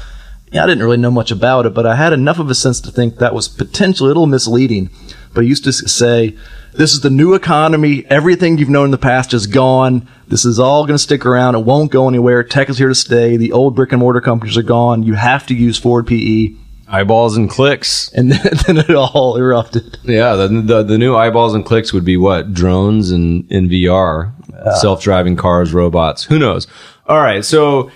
yeah, 0.51 0.63
I 0.63 0.67
didn't 0.67 0.83
really 0.83 0.97
know 0.97 1.11
much 1.11 1.31
about 1.31 1.65
it, 1.65 1.73
but 1.73 1.85
I 1.85 1.95
had 1.95 2.11
enough 2.11 2.37
of 2.37 2.49
a 2.49 2.55
sense 2.55 2.81
to 2.81 2.91
think 2.91 3.17
that 3.17 3.33
was 3.33 3.47
potentially 3.47 4.07
a 4.07 4.09
little 4.09 4.27
misleading. 4.27 4.89
But 5.33 5.43
he 5.43 5.49
used 5.49 5.63
to 5.63 5.71
say, 5.71 6.37
this 6.73 6.91
is 6.91 6.99
the 7.01 7.09
new 7.09 7.33
economy. 7.33 8.05
Everything 8.07 8.57
you've 8.57 8.69
known 8.69 8.85
in 8.85 8.91
the 8.91 8.97
past 8.97 9.33
is 9.33 9.47
gone. 9.47 10.09
This 10.27 10.43
is 10.43 10.59
all 10.59 10.85
going 10.85 10.95
to 10.95 11.03
stick 11.03 11.25
around. 11.25 11.55
It 11.55 11.63
won't 11.63 11.91
go 11.91 12.09
anywhere. 12.09 12.43
Tech 12.43 12.69
is 12.69 12.77
here 12.77 12.89
to 12.89 12.95
stay. 12.95 13.37
The 13.37 13.53
old 13.53 13.75
brick 13.75 13.93
and 13.93 14.01
mortar 14.01 14.19
companies 14.19 14.57
are 14.57 14.63
gone. 14.63 15.03
You 15.03 15.13
have 15.13 15.45
to 15.47 15.55
use 15.55 15.77
forward 15.77 16.07
PE. 16.07 16.53
Eyeballs 16.91 17.37
and 17.37 17.49
clicks. 17.49 18.11
And 18.11 18.31
then, 18.31 18.53
then 18.67 18.77
it 18.77 18.91
all 18.91 19.37
erupted. 19.37 19.97
Yeah, 20.03 20.35
the, 20.35 20.47
the, 20.47 20.83
the, 20.83 20.97
new 20.97 21.15
eyeballs 21.15 21.55
and 21.55 21.65
clicks 21.65 21.93
would 21.93 22.05
be 22.05 22.17
what? 22.17 22.53
Drones 22.53 23.11
and, 23.11 23.49
in 23.51 23.69
VR, 23.69 24.33
uh, 24.53 24.75
self 24.75 25.01
driving 25.01 25.35
cars, 25.35 25.73
robots. 25.73 26.23
Who 26.23 26.37
knows? 26.37 26.67
All 27.07 27.21
right. 27.21 27.43
So 27.45 27.89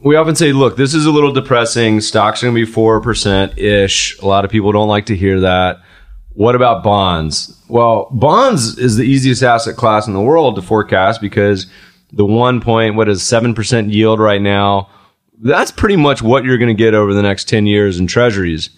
we 0.00 0.16
often 0.16 0.34
say, 0.34 0.52
look, 0.52 0.76
this 0.76 0.94
is 0.94 1.06
a 1.06 1.10
little 1.10 1.32
depressing. 1.32 2.00
Stocks 2.00 2.42
are 2.42 2.46
going 2.46 2.56
to 2.56 2.66
be 2.66 2.72
4% 2.72 3.58
ish. 3.58 4.18
A 4.20 4.26
lot 4.26 4.44
of 4.44 4.50
people 4.50 4.72
don't 4.72 4.88
like 4.88 5.06
to 5.06 5.16
hear 5.16 5.40
that. 5.40 5.80
What 6.34 6.54
about 6.54 6.84
bonds? 6.84 7.60
Well, 7.68 8.08
bonds 8.12 8.78
is 8.78 8.96
the 8.96 9.02
easiest 9.02 9.42
asset 9.42 9.76
class 9.76 10.06
in 10.06 10.14
the 10.14 10.20
world 10.20 10.54
to 10.56 10.62
forecast 10.62 11.20
because 11.20 11.66
the 12.12 12.24
one 12.24 12.60
point, 12.60 12.94
what 12.94 13.08
is 13.08 13.22
7% 13.22 13.92
yield 13.92 14.20
right 14.20 14.40
now? 14.40 14.88
That's 15.40 15.70
pretty 15.70 15.96
much 15.96 16.22
what 16.22 16.44
you're 16.44 16.58
going 16.58 16.74
to 16.74 16.74
get 16.74 16.94
over 16.94 17.14
the 17.14 17.22
next 17.22 17.48
10 17.48 17.66
years 17.66 17.98
in 17.98 18.06
treasuries. 18.06 18.70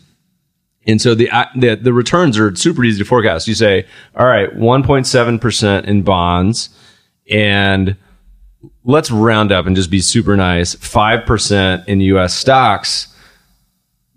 And 0.86 1.00
so 1.00 1.14
the, 1.14 1.30
uh, 1.30 1.46
the, 1.56 1.74
the 1.76 1.92
returns 1.92 2.38
are 2.38 2.54
super 2.54 2.84
easy 2.84 2.98
to 2.98 3.04
forecast. 3.04 3.48
You 3.48 3.54
say, 3.54 3.86
all 4.16 4.26
right, 4.26 4.54
1.7% 4.56 5.84
in 5.84 6.02
bonds 6.02 6.70
and 7.30 7.96
let's 8.84 9.10
round 9.10 9.52
up 9.52 9.66
and 9.66 9.76
just 9.76 9.90
be 9.90 10.00
super 10.00 10.36
nice 10.36 10.74
5% 10.74 11.86
in 11.86 12.00
US 12.00 12.34
stocks. 12.34 13.08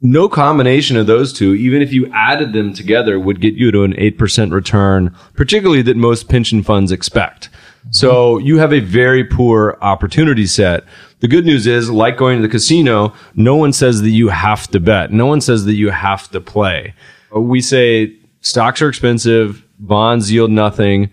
No 0.01 0.27
combination 0.27 0.97
of 0.97 1.07
those 1.07 1.31
two, 1.31 1.53
even 1.53 1.81
if 1.81 1.93
you 1.93 2.11
added 2.11 2.51
them 2.51 2.73
together, 2.73 3.17
would 3.19 3.39
get 3.39 3.53
you 3.53 3.71
to 3.71 3.83
an 3.83 3.93
8% 3.93 4.51
return, 4.51 5.15
particularly 5.33 5.81
that 5.83 5.95
most 5.95 6.27
pension 6.27 6.61
funds 6.61 6.91
expect. 6.91 7.49
So 7.91 8.37
you 8.37 8.57
have 8.57 8.73
a 8.73 8.79
very 8.79 9.23
poor 9.23 9.77
opportunity 9.81 10.47
set. 10.47 10.83
The 11.19 11.27
good 11.27 11.45
news 11.45 11.67
is, 11.67 11.89
like 11.89 12.17
going 12.17 12.37
to 12.37 12.47
the 12.47 12.51
casino, 12.51 13.13
no 13.35 13.55
one 13.55 13.73
says 13.73 14.01
that 14.01 14.09
you 14.09 14.29
have 14.29 14.67
to 14.69 14.79
bet. 14.79 15.11
No 15.11 15.25
one 15.25 15.41
says 15.41 15.65
that 15.65 15.73
you 15.73 15.89
have 15.89 16.29
to 16.31 16.41
play. 16.41 16.93
We 17.31 17.61
say 17.61 18.15
stocks 18.41 18.81
are 18.81 18.89
expensive, 18.89 19.63
bonds 19.79 20.31
yield 20.31 20.51
nothing. 20.51 21.09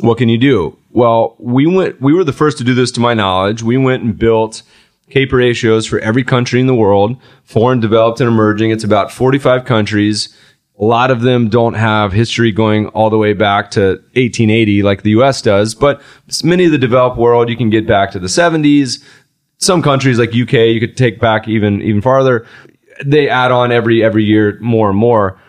What 0.00 0.18
can 0.18 0.28
you 0.28 0.38
do? 0.38 0.76
Well, 0.90 1.36
we 1.38 1.66
went, 1.66 2.00
we 2.00 2.12
were 2.14 2.24
the 2.24 2.32
first 2.32 2.58
to 2.58 2.64
do 2.64 2.74
this 2.74 2.90
to 2.92 3.00
my 3.00 3.14
knowledge. 3.14 3.62
We 3.62 3.76
went 3.76 4.02
and 4.02 4.18
built 4.18 4.62
CAPE 5.10 5.32
ratios 5.32 5.86
for 5.86 5.98
every 6.00 6.24
country 6.24 6.60
in 6.60 6.66
the 6.66 6.74
world, 6.74 7.16
foreign, 7.44 7.80
developed, 7.80 8.20
and 8.20 8.28
emerging. 8.28 8.70
It's 8.70 8.84
about 8.84 9.12
45 9.12 9.64
countries. 9.64 10.36
A 10.78 10.84
lot 10.84 11.10
of 11.10 11.22
them 11.22 11.48
don't 11.48 11.74
have 11.74 12.12
history 12.12 12.52
going 12.52 12.88
all 12.88 13.08
the 13.08 13.16
way 13.16 13.32
back 13.32 13.70
to 13.72 13.80
1880 14.14 14.82
like 14.82 15.02
the 15.02 15.10
US 15.10 15.40
does, 15.40 15.74
but 15.74 16.02
many 16.44 16.66
of 16.66 16.72
the 16.72 16.78
developed 16.78 17.16
world, 17.16 17.48
you 17.48 17.56
can 17.56 17.70
get 17.70 17.86
back 17.86 18.10
to 18.10 18.18
the 18.18 18.26
70s. 18.26 19.02
Some 19.58 19.82
countries 19.82 20.18
like 20.18 20.30
UK, 20.30 20.52
you 20.52 20.80
could 20.80 20.96
take 20.96 21.18
back 21.18 21.48
even, 21.48 21.80
even 21.80 22.02
farther. 22.02 22.46
They 23.04 23.28
add 23.28 23.52
on 23.52 23.72
every, 23.72 24.04
every 24.04 24.24
year 24.24 24.58
more 24.60 24.90
and 24.90 24.98
more. 24.98 25.40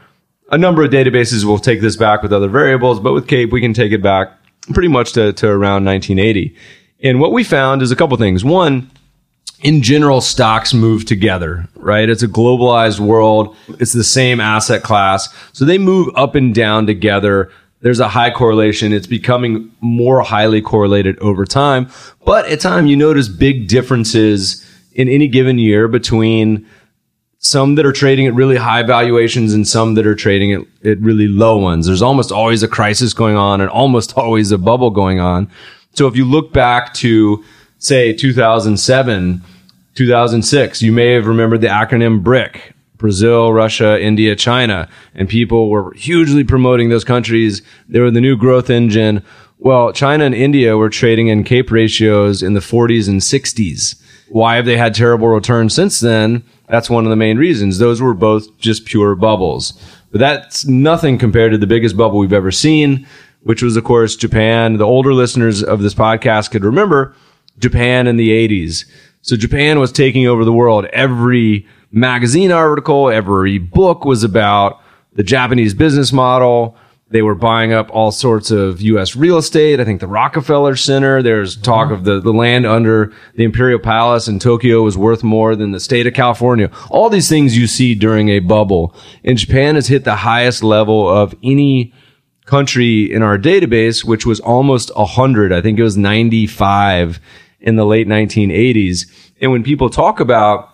A 0.49 0.57
number 0.57 0.83
of 0.83 0.91
databases 0.91 1.43
will 1.43 1.59
take 1.59 1.81
this 1.81 1.97
back 1.97 2.23
with 2.23 2.31
other 2.31 2.47
variables, 2.47 3.01
but 3.01 3.11
with 3.11 3.27
CAPE, 3.27 3.51
we 3.51 3.59
can 3.59 3.73
take 3.73 3.91
it 3.91 4.01
back 4.01 4.31
pretty 4.73 4.87
much 4.87 5.11
to, 5.13 5.33
to 5.33 5.47
around 5.47 5.83
1980. 5.83 6.55
And 7.03 7.19
what 7.19 7.33
we 7.33 7.43
found 7.43 7.81
is 7.81 7.91
a 7.91 7.97
couple 7.97 8.15
things. 8.15 8.45
One, 8.45 8.89
in 9.61 9.81
general, 9.81 10.21
stocks 10.21 10.73
move 10.73 11.05
together, 11.05 11.67
right? 11.75 12.09
It's 12.09 12.23
a 12.23 12.27
globalized 12.27 12.99
world. 12.99 13.55
It's 13.79 13.93
the 13.93 14.03
same 14.03 14.39
asset 14.39 14.83
class. 14.83 15.33
So 15.51 15.65
they 15.65 15.77
move 15.77 16.09
up 16.15 16.35
and 16.35 16.53
down 16.53 16.85
together. 16.85 17.51
There's 17.81 17.99
a 17.99 18.07
high 18.07 18.31
correlation. 18.31 18.93
It's 18.93 19.07
becoming 19.07 19.71
more 19.81 20.21
highly 20.21 20.61
correlated 20.61 21.17
over 21.19 21.45
time. 21.45 21.89
But 22.23 22.45
at 22.45 22.59
time, 22.59 22.85
you 22.85 22.95
notice 22.95 23.27
big 23.27 23.67
differences 23.67 24.63
in 24.93 25.09
any 25.09 25.27
given 25.27 25.57
year 25.57 25.87
between 25.87 26.67
some 27.39 27.75
that 27.75 27.85
are 27.85 27.91
trading 27.91 28.27
at 28.27 28.33
really 28.33 28.57
high 28.57 28.83
valuations 28.83 29.53
and 29.53 29.67
some 29.67 29.93
that 29.95 30.05
are 30.05 30.15
trading 30.15 30.53
at, 30.53 30.61
at 30.85 30.99
really 30.99 31.27
low 31.27 31.57
ones. 31.57 31.87
There's 31.87 32.01
almost 32.01 32.31
always 32.31 32.61
a 32.63 32.67
crisis 32.67 33.13
going 33.13 33.37
on 33.37 33.61
and 33.61 33.69
almost 33.69 34.17
always 34.17 34.51
a 34.51 34.57
bubble 34.57 34.91
going 34.91 35.19
on. 35.19 35.49
So 35.93 36.07
if 36.07 36.15
you 36.15 36.25
look 36.25 36.53
back 36.53 36.93
to 36.95 37.43
say 37.79 38.13
2007, 38.13 39.41
2006, 39.95 40.81
you 40.81 40.91
may 40.91 41.13
have 41.13 41.27
remembered 41.27 41.61
the 41.61 41.67
acronym 41.67 42.23
BRIC. 42.23 42.73
Brazil, 42.97 43.53
Russia, 43.53 44.01
India, 44.01 44.35
China, 44.35 44.89
and 45.13 45.29
people 45.29 45.69
were 45.69 45.93
hugely 45.93 46.43
promoting 46.43 46.89
those 46.89 47.03
countries. 47.03 47.61
They 47.87 47.99
were 47.99 48.11
the 48.11 48.21
new 48.21 48.35
growth 48.35 48.69
engine. 48.71 49.23
Well, 49.59 49.91
China 49.93 50.25
and 50.25 50.35
India 50.35 50.77
were 50.77 50.89
trading 50.89 51.27
in 51.27 51.43
CAPE 51.43 51.71
ratios 51.71 52.41
in 52.41 52.53
the 52.53 52.59
40s 52.59 53.07
and 53.07 53.21
60s. 53.21 54.01
Why 54.29 54.55
have 54.55 54.65
they 54.65 54.77
had 54.77 54.93
terrible 54.93 55.27
returns 55.27 55.73
since 55.73 55.99
then? 55.99 56.43
That's 56.67 56.89
one 56.89 57.05
of 57.05 57.09
the 57.09 57.15
main 57.15 57.37
reasons. 57.37 57.77
Those 57.77 58.01
were 58.01 58.13
both 58.13 58.57
just 58.57 58.85
pure 58.85 59.15
bubbles. 59.15 59.73
But 60.11 60.19
that's 60.19 60.65
nothing 60.65 61.17
compared 61.17 61.51
to 61.51 61.57
the 61.57 61.67
biggest 61.67 61.95
bubble 61.95 62.19
we've 62.19 62.33
ever 62.33 62.51
seen, 62.51 63.07
which 63.43 63.61
was, 63.61 63.77
of 63.77 63.83
course, 63.83 64.15
Japan. 64.15 64.77
The 64.77 64.85
older 64.85 65.13
listeners 65.13 65.63
of 65.63 65.81
this 65.81 65.93
podcast 65.93 66.51
could 66.51 66.63
remember 66.63 67.15
Japan 67.59 68.07
in 68.07 68.17
the 68.17 68.29
80s. 68.29 68.85
So 69.21 69.35
Japan 69.35 69.79
was 69.79 69.91
taking 69.91 70.27
over 70.27 70.45
the 70.45 70.53
world. 70.53 70.85
Every 70.93 71.67
magazine 71.91 72.51
article, 72.51 73.09
every 73.09 73.57
book 73.57 74.05
was 74.05 74.23
about 74.23 74.81
the 75.13 75.23
Japanese 75.23 75.73
business 75.73 76.13
model. 76.13 76.77
They 77.09 77.21
were 77.21 77.35
buying 77.35 77.71
up 77.71 77.89
all 77.91 78.11
sorts 78.11 78.51
of 78.51 78.81
U.S. 78.81 79.15
real 79.15 79.37
estate. 79.37 79.79
I 79.79 79.85
think 79.85 80.01
the 80.01 80.07
Rockefeller 80.07 80.75
Center. 80.75 81.23
There's 81.23 81.55
talk 81.55 81.89
of 81.89 82.03
the, 82.03 82.19
the 82.19 82.33
land 82.33 82.65
under 82.65 83.13
the 83.35 83.45
Imperial 83.45 83.79
Palace 83.79 84.27
in 84.27 84.39
Tokyo 84.39 84.83
was 84.83 84.97
worth 84.97 85.23
more 85.23 85.55
than 85.55 85.71
the 85.71 85.79
state 85.79 86.05
of 86.05 86.13
California. 86.13 86.69
All 86.89 87.09
these 87.09 87.29
things 87.29 87.57
you 87.57 87.65
see 87.65 87.95
during 87.95 88.27
a 88.27 88.39
bubble. 88.39 88.93
And 89.23 89.37
Japan 89.37 89.75
has 89.75 89.87
hit 89.87 90.03
the 90.03 90.17
highest 90.17 90.63
level 90.63 91.07
of 91.07 91.33
any 91.41 91.93
country 92.45 93.11
in 93.11 93.23
our 93.23 93.37
database, 93.37 94.03
which 94.03 94.25
was 94.25 94.41
almost 94.41 94.93
100. 94.95 95.53
I 95.53 95.61
think 95.61 95.79
it 95.79 95.83
was 95.83 95.95
95 95.95 97.21
in 97.59 97.75
the 97.75 97.85
late 97.85 98.07
1980s. 98.07 99.05
And 99.41 99.51
when 99.51 99.63
people 99.63 99.89
talk 99.89 100.19
about 100.19 100.69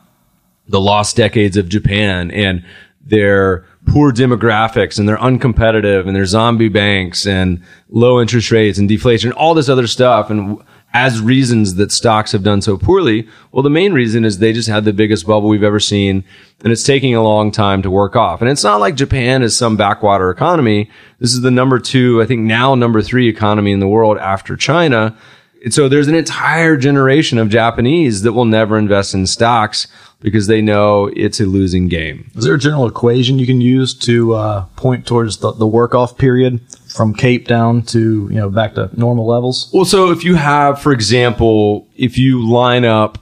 the 0.67 0.79
lost 0.79 1.15
decades 1.15 1.57
of 1.57 1.69
Japan 1.69 2.31
and 2.31 2.65
their 3.05 3.65
poor 3.85 4.13
demographics 4.13 4.97
and 4.97 5.07
they're 5.07 5.17
uncompetitive 5.17 6.07
and 6.07 6.15
their 6.15 6.25
zombie 6.25 6.69
banks 6.69 7.25
and 7.27 7.61
low 7.89 8.21
interest 8.21 8.51
rates 8.51 8.77
and 8.77 8.87
deflation, 8.87 9.33
all 9.33 9.53
this 9.53 9.67
other 9.67 9.87
stuff. 9.87 10.29
And 10.29 10.57
as 10.93 11.19
reasons 11.19 11.75
that 11.75 11.91
stocks 11.91 12.31
have 12.31 12.43
done 12.43 12.61
so 12.61 12.77
poorly, 12.77 13.27
well, 13.51 13.63
the 13.63 13.69
main 13.69 13.93
reason 13.93 14.23
is 14.23 14.37
they 14.37 14.53
just 14.53 14.69
had 14.69 14.85
the 14.85 14.93
biggest 14.93 15.27
bubble 15.27 15.49
we've 15.49 15.63
ever 15.63 15.79
seen 15.79 16.23
and 16.63 16.71
it's 16.71 16.83
taking 16.83 17.13
a 17.13 17.23
long 17.23 17.51
time 17.51 17.81
to 17.81 17.91
work 17.91 18.15
off. 18.15 18.41
And 18.41 18.49
it's 18.49 18.63
not 18.63 18.79
like 18.79 18.95
Japan 18.95 19.43
is 19.43 19.57
some 19.57 19.75
backwater 19.75 20.29
economy. 20.29 20.89
This 21.19 21.33
is 21.33 21.41
the 21.41 21.51
number 21.51 21.79
two, 21.79 22.21
I 22.21 22.25
think 22.25 22.41
now 22.41 22.75
number 22.75 23.01
three 23.01 23.27
economy 23.27 23.73
in 23.73 23.79
the 23.79 23.87
world 23.87 24.17
after 24.17 24.55
China. 24.55 25.17
And 25.63 25.73
so 25.73 25.87
there's 25.87 26.09
an 26.09 26.15
entire 26.15 26.75
generation 26.75 27.37
of 27.37 27.49
Japanese 27.49 28.23
that 28.23 28.33
will 28.33 28.45
never 28.45 28.77
invest 28.77 29.13
in 29.13 29.25
stocks 29.25 29.87
because 30.19 30.47
they 30.47 30.61
know 30.61 31.09
it's 31.15 31.39
a 31.39 31.45
losing 31.45 31.87
game. 31.87 32.29
Is 32.35 32.43
there 32.43 32.55
a 32.55 32.59
general 32.59 32.85
equation 32.85 33.39
you 33.39 33.45
can 33.45 33.61
use 33.61 33.93
to 33.99 34.33
uh, 34.33 34.65
point 34.75 35.07
towards 35.07 35.37
the, 35.37 35.53
the 35.53 35.67
work 35.67 35.95
off 35.95 36.17
period 36.17 36.59
from 36.93 37.13
Cape 37.13 37.47
down 37.47 37.81
to 37.83 38.27
you 38.29 38.35
know 38.35 38.49
back 38.49 38.75
to 38.75 38.89
normal 38.93 39.25
levels? 39.25 39.69
Well, 39.73 39.85
so 39.85 40.11
if 40.11 40.23
you 40.25 40.35
have, 40.35 40.81
for 40.81 40.91
example, 40.91 41.87
if 41.95 42.17
you 42.17 42.45
line 42.45 42.83
up 42.83 43.17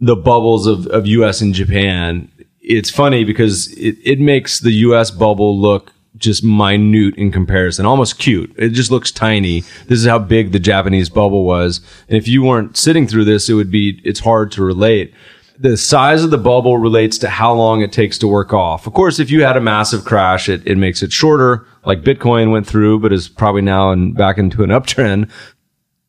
the 0.00 0.16
bubbles 0.16 0.66
of, 0.66 0.86
of 0.86 1.06
US 1.06 1.42
and 1.42 1.52
Japan, 1.52 2.30
it's 2.60 2.90
funny 2.90 3.24
because 3.24 3.68
it, 3.72 3.96
it 4.02 4.18
makes 4.18 4.60
the 4.60 4.72
US 4.72 5.10
bubble 5.10 5.58
look 5.58 5.92
just 6.20 6.44
minute 6.44 7.16
in 7.16 7.32
comparison, 7.32 7.86
almost 7.86 8.18
cute. 8.18 8.54
It 8.56 8.70
just 8.70 8.90
looks 8.90 9.10
tiny. 9.10 9.60
This 9.88 9.98
is 9.98 10.06
how 10.06 10.18
big 10.18 10.52
the 10.52 10.60
Japanese 10.60 11.08
bubble 11.08 11.44
was. 11.44 11.80
And 12.08 12.16
if 12.16 12.28
you 12.28 12.42
weren't 12.42 12.76
sitting 12.76 13.08
through 13.08 13.24
this, 13.24 13.48
it 13.48 13.54
would 13.54 13.70
be, 13.70 14.00
it's 14.04 14.20
hard 14.20 14.52
to 14.52 14.62
relate 14.62 15.12
the 15.60 15.76
size 15.76 16.24
of 16.24 16.30
the 16.30 16.38
bubble 16.38 16.78
relates 16.78 17.18
to 17.18 17.28
how 17.28 17.52
long 17.52 17.82
it 17.82 17.92
takes 17.92 18.16
to 18.16 18.26
work 18.26 18.54
off. 18.54 18.86
Of 18.86 18.94
course, 18.94 19.18
if 19.18 19.30
you 19.30 19.44
had 19.44 19.58
a 19.58 19.60
massive 19.60 20.06
crash, 20.06 20.48
it, 20.48 20.66
it 20.66 20.78
makes 20.78 21.02
it 21.02 21.12
shorter, 21.12 21.66
like 21.84 22.00
Bitcoin 22.00 22.50
went 22.50 22.66
through, 22.66 23.00
but 23.00 23.12
is 23.12 23.28
probably 23.28 23.60
now 23.60 23.92
in, 23.92 24.14
back 24.14 24.38
into 24.38 24.62
an 24.62 24.70
uptrend. 24.70 25.30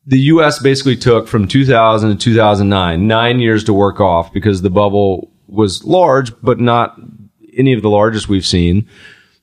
The 0.06 0.20
US 0.20 0.58
basically 0.58 0.96
took 0.96 1.28
from 1.28 1.46
2000 1.46 2.10
to 2.10 2.16
2009, 2.16 3.06
nine 3.06 3.40
years 3.40 3.62
to 3.64 3.74
work 3.74 4.00
off 4.00 4.32
because 4.32 4.62
the 4.62 4.70
bubble 4.70 5.30
was 5.48 5.84
large, 5.84 6.32
but 6.40 6.58
not 6.58 6.98
any 7.54 7.74
of 7.74 7.82
the 7.82 7.90
largest 7.90 8.30
we've 8.30 8.46
seen. 8.46 8.88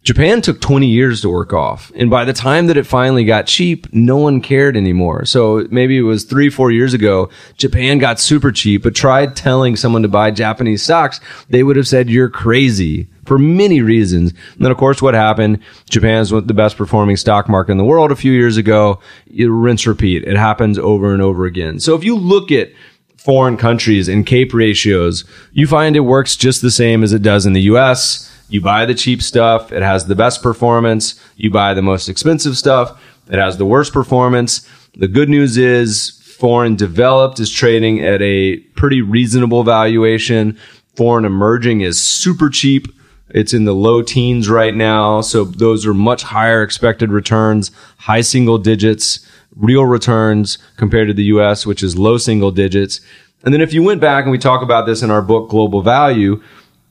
Japan 0.04 0.42
took 0.42 0.62
20 0.62 0.88
years 0.88 1.22
to 1.22 1.30
work 1.30 1.52
off. 1.52 1.92
And 1.94 2.10
by 2.10 2.24
the 2.24 2.32
time 2.32 2.68
that 2.68 2.78
it 2.78 2.88
finally 2.88 3.26
got 3.26 3.48
cheap, 3.48 3.86
no 3.92 4.16
one 4.16 4.40
cared 4.40 4.78
anymore. 4.78 5.26
So 5.26 5.68
maybe 5.72 5.98
it 5.98 6.04
was 6.04 6.24
three, 6.24 6.50
four 6.50 6.72
years 6.72 6.94
ago, 6.94 7.30
Japan 7.58 7.98
got 7.98 8.20
super 8.20 8.52
cheap, 8.52 8.84
but 8.84 8.96
tried 8.96 9.36
telling 9.36 9.76
someone 9.76 10.02
to 10.04 10.08
buy 10.08 10.32
Japanese 10.32 10.84
stocks. 10.84 11.20
They 11.50 11.64
would 11.64 11.76
have 11.76 11.88
said, 11.88 12.10
you're 12.10 12.30
crazy 12.30 13.10
for 13.26 13.38
many 13.38 13.82
reasons. 13.82 14.32
And 14.32 14.66
then 14.66 14.72
of 14.72 14.78
course, 14.78 15.02
what 15.02 15.14
happened? 15.16 15.60
Japan's 15.90 16.30
the 16.30 16.42
best 16.54 16.78
performing 16.78 17.18
stock 17.18 17.50
market 17.50 17.74
in 17.74 17.78
the 17.78 17.84
world 17.84 18.12
a 18.12 18.16
few 18.16 18.32
years 18.32 18.56
ago. 18.56 19.02
You 19.28 19.52
rinse 19.52 19.86
repeat. 19.86 20.24
It 20.24 20.38
happens 20.38 20.80
over 20.80 21.14
and 21.14 21.22
over 21.22 21.46
again. 21.46 21.82
So 21.82 21.94
if 21.96 22.06
you 22.06 22.16
look 22.16 22.54
at 22.54 22.72
foreign 23.18 23.58
countries 23.58 24.08
and 24.08 24.26
CAPE 24.26 24.54
ratios, 24.54 25.26
you 25.52 25.68
find 25.68 25.98
it 25.98 26.02
works 26.02 26.38
just 26.38 26.62
the 26.62 26.72
same 26.72 27.04
as 27.04 27.12
it 27.12 27.22
does 27.22 27.46
in 27.46 27.52
the 27.52 27.64
US 27.64 28.28
you 28.50 28.62
buy 28.62 28.86
the 28.86 28.96
cheap 28.96 29.22
stuff, 29.22 29.72
it 29.72 29.84
has 29.84 30.06
the 30.06 30.16
best 30.16 30.42
performance. 30.42 31.20
You 31.38 31.52
buy 31.52 31.74
the 31.74 31.82
most 31.82 32.10
expensive 32.10 32.58
stuff, 32.58 33.02
it 33.30 33.38
has 33.40 33.58
the 33.58 33.66
worst 33.66 33.94
performance. 33.94 34.68
The 34.96 35.08
good 35.08 35.30
news 35.30 35.58
is 35.58 36.20
foreign 36.40 36.76
developed 36.76 37.40
is 37.40 37.52
trading 37.52 38.04
at 38.04 38.22
a 38.22 38.58
pretty 38.76 39.02
reasonable 39.02 39.64
valuation. 39.64 40.58
Foreign 40.96 41.26
emerging 41.26 41.82
is 41.82 42.00
super 42.00 42.50
cheap. 42.50 42.88
It's 43.30 43.54
in 43.54 43.66
the 43.66 43.76
low 43.76 44.02
teens 44.02 44.50
right 44.50 44.74
now. 44.74 45.22
So 45.22 45.44
those 45.44 45.86
are 45.86 45.94
much 45.94 46.24
higher 46.24 46.64
expected 46.64 47.12
returns, 47.12 47.72
high 47.98 48.22
single 48.22 48.58
digits, 48.58 49.26
real 49.56 49.86
returns 49.86 50.58
compared 50.78 51.08
to 51.10 51.14
the 51.14 51.26
US, 51.26 51.66
which 51.66 51.84
is 51.84 51.98
low 51.98 52.18
single 52.18 52.52
digits. 52.52 53.02
And 53.44 53.54
then 53.54 53.62
if 53.62 53.74
you 53.74 53.84
went 53.84 54.02
back 54.02 54.24
and 54.24 54.32
we 54.32 54.38
talk 54.38 54.62
about 54.62 54.86
this 54.86 55.04
in 55.04 55.12
our 55.12 55.22
book, 55.22 55.50
Global 55.50 55.82
Value, 55.82 56.42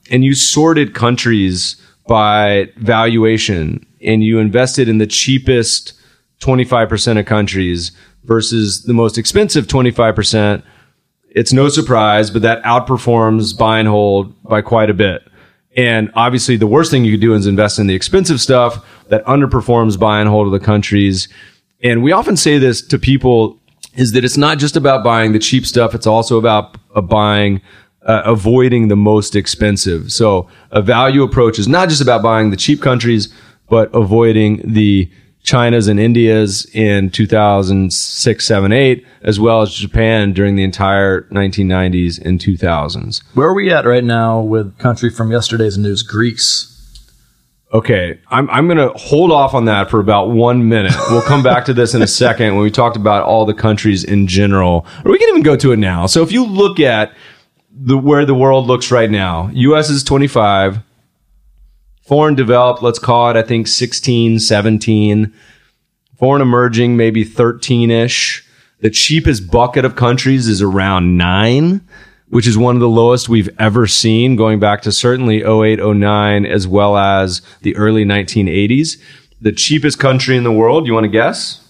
and 0.09 0.23
you 0.23 0.35
sorted 0.35 0.93
countries 0.93 1.81
by 2.07 2.67
valuation 2.77 3.85
and 4.01 4.23
you 4.23 4.39
invested 4.39 4.89
in 4.89 4.97
the 4.97 5.07
cheapest 5.07 5.93
25% 6.41 7.19
of 7.19 7.25
countries 7.25 7.91
versus 8.23 8.83
the 8.83 8.93
most 8.93 9.17
expensive 9.17 9.67
25%, 9.67 10.63
it's 11.31 11.53
no 11.53 11.69
surprise, 11.69 12.31
but 12.31 12.41
that 12.41 12.63
outperforms 12.63 13.57
buy 13.57 13.79
and 13.79 13.87
hold 13.87 14.41
by 14.43 14.61
quite 14.61 14.89
a 14.89 14.93
bit. 14.93 15.21
And 15.77 16.11
obviously, 16.15 16.57
the 16.57 16.67
worst 16.67 16.89
thing 16.89 17.05
you 17.05 17.13
could 17.13 17.21
do 17.21 17.33
is 17.35 17.45
invest 17.45 17.77
in 17.77 17.87
the 17.87 17.93
expensive 17.93 18.41
stuff 18.41 18.85
that 19.09 19.23
underperforms 19.25 19.99
buy 19.99 20.19
and 20.19 20.27
hold 20.27 20.47
of 20.47 20.51
the 20.51 20.65
countries. 20.65 21.29
And 21.83 22.01
we 22.03 22.11
often 22.11 22.35
say 22.35 22.57
this 22.57 22.81
to 22.87 22.97
people 22.97 23.59
is 23.95 24.13
that 24.13 24.25
it's 24.25 24.37
not 24.37 24.57
just 24.57 24.75
about 24.75 25.03
buying 25.03 25.33
the 25.33 25.39
cheap 25.39 25.65
stuff. 25.65 25.93
It's 25.93 26.07
also 26.07 26.37
about 26.37 26.77
buying 27.07 27.61
uh, 28.03 28.21
avoiding 28.25 28.87
the 28.87 28.95
most 28.95 29.35
expensive. 29.35 30.11
So 30.11 30.47
a 30.71 30.81
value 30.81 31.23
approach 31.23 31.59
is 31.59 31.67
not 31.67 31.89
just 31.89 32.01
about 32.01 32.23
buying 32.23 32.49
the 32.49 32.57
cheap 32.57 32.81
countries, 32.81 33.33
but 33.69 33.93
avoiding 33.93 34.61
the 34.63 35.11
China's 35.43 35.87
and 35.87 35.99
India's 35.99 36.65
in 36.73 37.09
2006, 37.09 38.45
7, 38.45 38.71
8, 38.71 39.05
as 39.23 39.39
well 39.39 39.61
as 39.61 39.73
Japan 39.73 40.33
during 40.33 40.55
the 40.55 40.63
entire 40.63 41.21
1990s 41.23 42.23
and 42.23 42.39
2000s. 42.39 43.23
Where 43.33 43.47
are 43.47 43.53
we 43.53 43.71
at 43.71 43.85
right 43.85 44.03
now 44.03 44.41
with 44.41 44.77
country 44.77 45.09
from 45.09 45.31
yesterday's 45.31 45.77
news, 45.77 46.03
Greece? 46.03 46.65
Okay, 47.71 48.19
I'm, 48.29 48.49
I'm 48.49 48.67
going 48.67 48.79
to 48.79 48.89
hold 48.97 49.31
off 49.31 49.53
on 49.53 49.65
that 49.65 49.91
for 49.91 49.99
about 49.99 50.31
one 50.31 50.67
minute. 50.67 50.93
We'll 51.09 51.21
come 51.21 51.43
back 51.43 51.65
to 51.65 51.73
this 51.73 51.93
in 51.93 52.01
a 52.01 52.07
second 52.07 52.55
when 52.55 52.63
we 52.63 52.71
talked 52.71 52.97
about 52.97 53.23
all 53.23 53.45
the 53.45 53.53
countries 53.53 54.03
in 54.03 54.25
general. 54.25 54.87
Or 55.05 55.11
we 55.11 55.19
can 55.19 55.29
even 55.29 55.43
go 55.43 55.55
to 55.55 55.71
it 55.71 55.77
now. 55.77 56.07
So 56.07 56.23
if 56.23 56.31
you 56.31 56.45
look 56.45 56.79
at 56.79 57.13
the 57.81 57.97
where 57.97 58.25
the 58.25 58.35
world 58.35 58.67
looks 58.67 58.91
right 58.91 59.09
now. 59.09 59.49
US 59.53 59.89
is 59.89 60.03
25. 60.03 60.79
Foreign 62.01 62.35
developed, 62.35 62.81
let's 62.81 62.99
call 62.99 63.29
it, 63.29 63.37
I 63.37 63.41
think 63.43 63.67
16, 63.67 64.39
17. 64.39 65.33
Foreign 66.17 66.41
emerging, 66.41 66.97
maybe 66.97 67.23
13 67.23 67.89
ish. 67.91 68.45
The 68.81 68.89
cheapest 68.89 69.49
bucket 69.49 69.85
of 69.85 69.95
countries 69.95 70.47
is 70.47 70.61
around 70.61 71.17
nine. 71.17 71.81
which 72.29 72.45
is 72.45 72.57
one 72.57 72.75
of 72.75 72.79
the 72.79 72.87
lowest 72.87 73.27
we've 73.27 73.49
ever 73.57 73.87
seen 73.87 74.35
going 74.35 74.59
back 74.59 74.83
to 74.83 74.91
certainly 74.91 75.43
08, 75.43 75.79
09, 75.83 76.45
as 76.45 76.67
well 76.67 76.95
as 76.95 77.41
the 77.61 77.75
early 77.75 78.05
1980s. 78.05 79.01
The 79.41 79.51
cheapest 79.51 79.97
country 79.97 80.37
in 80.37 80.43
the 80.43 80.51
world, 80.51 80.85
you 80.85 80.93
want 80.93 81.05
to 81.05 81.09
guess? 81.09 81.67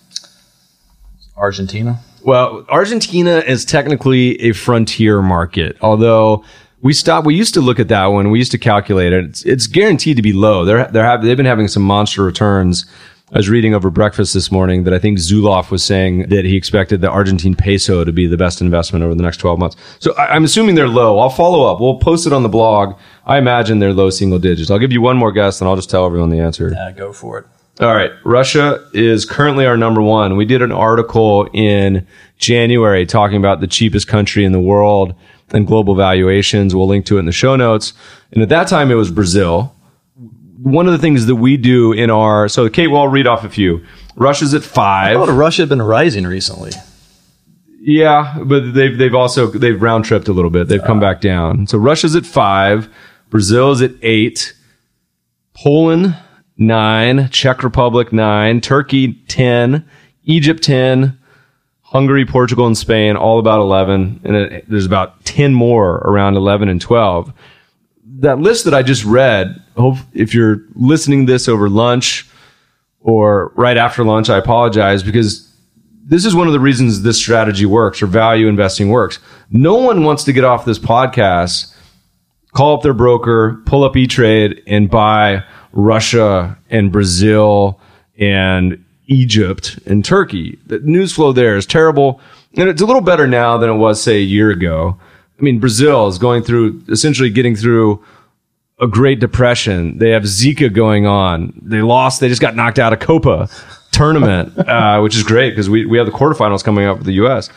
Argentina. 1.38 2.02
Well, 2.21 2.65
Argentina 2.69 3.38
is 3.39 3.65
technically 3.65 4.41
a 4.41 4.53
frontier 4.53 5.21
market, 5.21 5.77
although 5.82 6.43
we 6.82 6.93
stopped. 6.93 7.25
We 7.25 7.36
used 7.36 7.53
to 7.55 7.62
look 7.62 7.79
at 7.79 7.88
that 7.89 8.08
one. 8.08 8.32
We 8.32 8.39
used 8.39 8.51
to 8.51 8.58
calculate 8.58 9.13
it. 9.13 9.25
It's, 9.25 9.43
it's 9.43 9.67
guaranteed 9.67 10.17
to 10.17 10.21
be 10.21 10.34
low. 10.34 10.65
They're 10.65 10.88
they're 10.88 11.05
have, 11.05 11.23
they've 11.23 11.38
been 11.38 11.45
having 11.45 11.67
some 11.67 11.84
monster 11.84 12.23
returns. 12.23 12.86
I 13.32 13.38
was 13.38 13.47
reading 13.47 13.75
over 13.75 13.91
breakfast 13.91 14.34
this 14.34 14.51
morning 14.51 14.86
that 14.86 14.93
I 14.93 14.97
think 14.97 15.19
Zulauf 15.19 15.69
was 15.69 15.84
saying 15.84 16.29
that 16.29 16.45
he 16.45 16.55
expected 16.55 17.01
the 17.01 17.12
Argentine 17.12 17.53
peso 17.53 18.03
to 18.03 18.12
be 18.12 18.25
the 18.25 18.38
best 18.38 18.60
investment 18.60 19.05
over 19.05 19.13
the 19.13 19.21
next 19.21 19.38
12 19.38 19.60
months. 19.60 19.75
So 19.99 20.15
I, 20.15 20.34
I'm 20.34 20.43
assuming 20.43 20.73
they're 20.73 20.88
low. 20.88 21.19
I'll 21.19 21.29
follow 21.29 21.71
up. 21.71 21.79
We'll 21.79 21.99
post 21.99 22.25
it 22.25 22.34
on 22.34 22.41
the 22.41 22.49
blog. 22.49 22.97
I 23.27 23.38
imagine 23.38 23.77
they're 23.77 23.93
low 23.93 24.10
single 24.10 24.39
digits. 24.39 24.71
I'll 24.71 24.79
give 24.79 24.91
you 24.91 25.01
one 25.01 25.15
more 25.15 25.32
guess 25.32 25.62
and 25.62 25.69
I'll 25.69 25.75
just 25.75 25.91
tell 25.91 26.08
everyone 26.08 26.29
the 26.29 26.39
answer. 26.39 26.71
Yeah, 26.73 26.91
go 26.91 27.13
for 27.13 27.38
it. 27.38 27.45
All 27.79 27.95
right. 27.95 28.11
Russia 28.25 28.85
is 28.93 29.23
currently 29.23 29.65
our 29.65 29.77
number 29.77 30.01
one. 30.01 30.35
We 30.35 30.43
did 30.43 30.61
an 30.61 30.71
article 30.71 31.49
in 31.53 32.05
January 32.37 33.05
talking 33.05 33.37
about 33.37 33.61
the 33.61 33.67
cheapest 33.67 34.07
country 34.07 34.43
in 34.43 34.51
the 34.51 34.59
world 34.59 35.15
and 35.51 35.65
global 35.65 35.95
valuations. 35.95 36.75
We'll 36.75 36.87
link 36.87 37.05
to 37.05 37.15
it 37.15 37.19
in 37.21 37.25
the 37.25 37.31
show 37.31 37.55
notes. 37.55 37.93
And 38.33 38.43
at 38.43 38.49
that 38.49 38.67
time, 38.67 38.91
it 38.91 38.95
was 38.95 39.11
Brazil. 39.11 39.73
One 40.61 40.87
of 40.87 40.91
the 40.91 40.97
things 40.97 41.25
that 41.27 41.37
we 41.37 41.55
do 41.55 41.93
in 41.93 42.09
our, 42.09 42.49
so 42.49 42.69
Kate, 42.69 42.87
well, 42.87 43.03
I'll 43.03 43.07
read 43.07 43.27
off 43.27 43.45
a 43.45 43.49
few. 43.49 43.85
Russia's 44.17 44.53
at 44.53 44.63
I 44.63 44.65
five. 44.65 45.15
thought 45.15 45.29
Russia 45.29 45.61
had 45.61 45.69
been 45.69 45.81
rising 45.81 46.27
recently. 46.27 46.71
Yeah, 47.81 48.39
but 48.43 48.73
they've 48.73 48.97
they've 48.97 49.15
also 49.15 49.47
they've 49.47 49.81
round 49.81 50.03
tripped 50.03 50.27
a 50.27 50.33
little 50.33 50.51
bit. 50.51 50.67
They've 50.67 50.83
come 50.83 50.97
ah. 50.97 51.01
back 51.01 51.21
down. 51.21 51.65
So 51.65 51.77
Russia's 51.77 52.13
at 52.13 52.25
five, 52.25 52.89
Brazil's 53.29 53.81
at 53.81 53.91
eight, 54.01 54.53
Poland 55.53 56.13
nine, 56.60 57.30
Czech 57.30 57.63
Republic 57.63 58.13
nine, 58.13 58.62
Turkey 58.62 59.13
ten, 59.28 59.84
Egypt 60.26 60.62
ten, 60.62 61.17
Hungary, 61.82 62.26
Portugal, 62.26 62.67
and 62.67 62.78
Spain 62.78 63.15
all 63.15 63.39
about 63.39 63.62
eleven, 63.62 64.22
and 64.24 64.36
it, 64.36 64.69
there's 64.69 64.86
about 64.86 65.26
ten 65.26 65.56
more 65.56 65.95
around 66.00 66.36
eleven 66.36 66.69
and 66.69 66.80
twelve. 66.80 67.34
That 68.19 68.39
list 68.39 68.65
that 68.65 68.74
I 68.74 68.84
just 68.84 69.04
read. 69.06 69.63
Hope 69.78 69.95
if 70.13 70.34
you're 70.34 70.62
listening 70.76 71.26
this 71.26 71.48
over 71.48 71.69
lunch 71.69 72.28
or 73.00 73.54
right 73.56 73.78
after 73.78 74.04
lunch, 74.04 74.30
I 74.30 74.38
apologize 74.38 75.02
because 75.02 75.50
this 76.04 76.26
is 76.26 76.36
one 76.36 76.48
of 76.48 76.54
the 76.54 76.60
reasons 76.60 77.02
this 77.02 77.17
strategy 77.17 77.65
works 77.65 78.02
or 78.02 78.08
value 78.08 78.48
investing 78.48 78.89
works. 78.89 79.19
No 79.52 79.76
one 79.76 80.04
wants 80.04 80.26
to 80.26 80.34
get 80.34 80.43
off 80.43 80.65
this 80.65 80.80
podcast, 80.80 81.74
call 82.52 82.76
up 82.76 82.82
their 82.82 82.93
broker, 82.93 83.62
pull 83.65 83.84
up 83.84 83.95
E-Trade 83.95 84.63
and 84.67 84.89
buy 84.89 85.43
Russia 85.71 86.58
and 86.69 86.91
Brazil 86.91 87.79
and 88.17 88.84
Egypt 89.08 89.79
and 89.86 90.05
Turkey. 90.05 90.58
The 90.67 90.79
news 90.79 91.13
flow 91.13 91.32
there 91.32 91.58
is 91.58 91.65
terrible. 91.65 92.21
And 92.55 92.69
it's 92.69 92.82
a 92.82 92.86
little 92.86 93.01
better 93.01 93.27
now 93.27 93.58
than 93.58 93.69
it 93.69 93.75
was, 93.75 94.01
say, 94.01 94.17
a 94.17 94.23
year 94.23 94.49
ago. 94.49 94.97
I 95.38 95.41
mean, 95.41 95.60
Brazil 95.60 96.08
is 96.08 96.17
going 96.17 96.43
through, 96.43 96.84
essentially 96.89 97.29
getting 97.29 97.55
through 97.55 98.03
a 98.79 98.88
Great 98.88 99.19
Depression. 99.19 99.97
They 99.97 100.10
have 100.12 100.23
Zika 100.23 100.71
going 100.71 101.05
on. 101.05 101.60
They 101.62 101.82
lost. 101.82 102.19
They 102.19 102.27
just 102.29 102.41
got 102.41 102.55
knocked 102.55 102.79
out 102.79 102.93
of 102.93 102.99
Copa 102.99 103.49
tournament, 103.91 104.58
uh, 104.67 104.99
which 105.01 105.15
is 105.15 105.23
great 105.23 105.51
because 105.51 105.69
we, 105.69 105.86
we 105.86 105.97
have 105.97 106.08
the 106.08 106.13
quarterfinals 106.13 106.63
coming 106.63 106.86
up 106.86 106.97
with 106.97 107.05
the 107.05 107.13
U.S. 107.13 107.49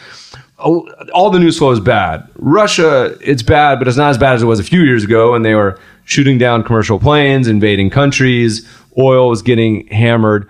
All, 0.58 1.30
the 1.30 1.38
news 1.38 1.58
flow 1.58 1.72
is 1.72 1.80
bad. 1.80 2.28
Russia, 2.36 3.16
it's 3.20 3.42
bad, 3.42 3.78
but 3.78 3.88
it's 3.88 3.96
not 3.96 4.10
as 4.10 4.18
bad 4.18 4.34
as 4.34 4.42
it 4.42 4.46
was 4.46 4.60
a 4.60 4.64
few 4.64 4.82
years 4.82 5.02
ago 5.02 5.34
and 5.34 5.44
they 5.44 5.54
were 5.54 5.78
shooting 6.04 6.38
down 6.38 6.64
commercial 6.64 6.98
planes, 6.98 7.48
invading 7.48 7.90
countries. 7.90 8.66
Oil 8.98 9.28
was 9.28 9.42
getting 9.42 9.86
hammered. 9.88 10.48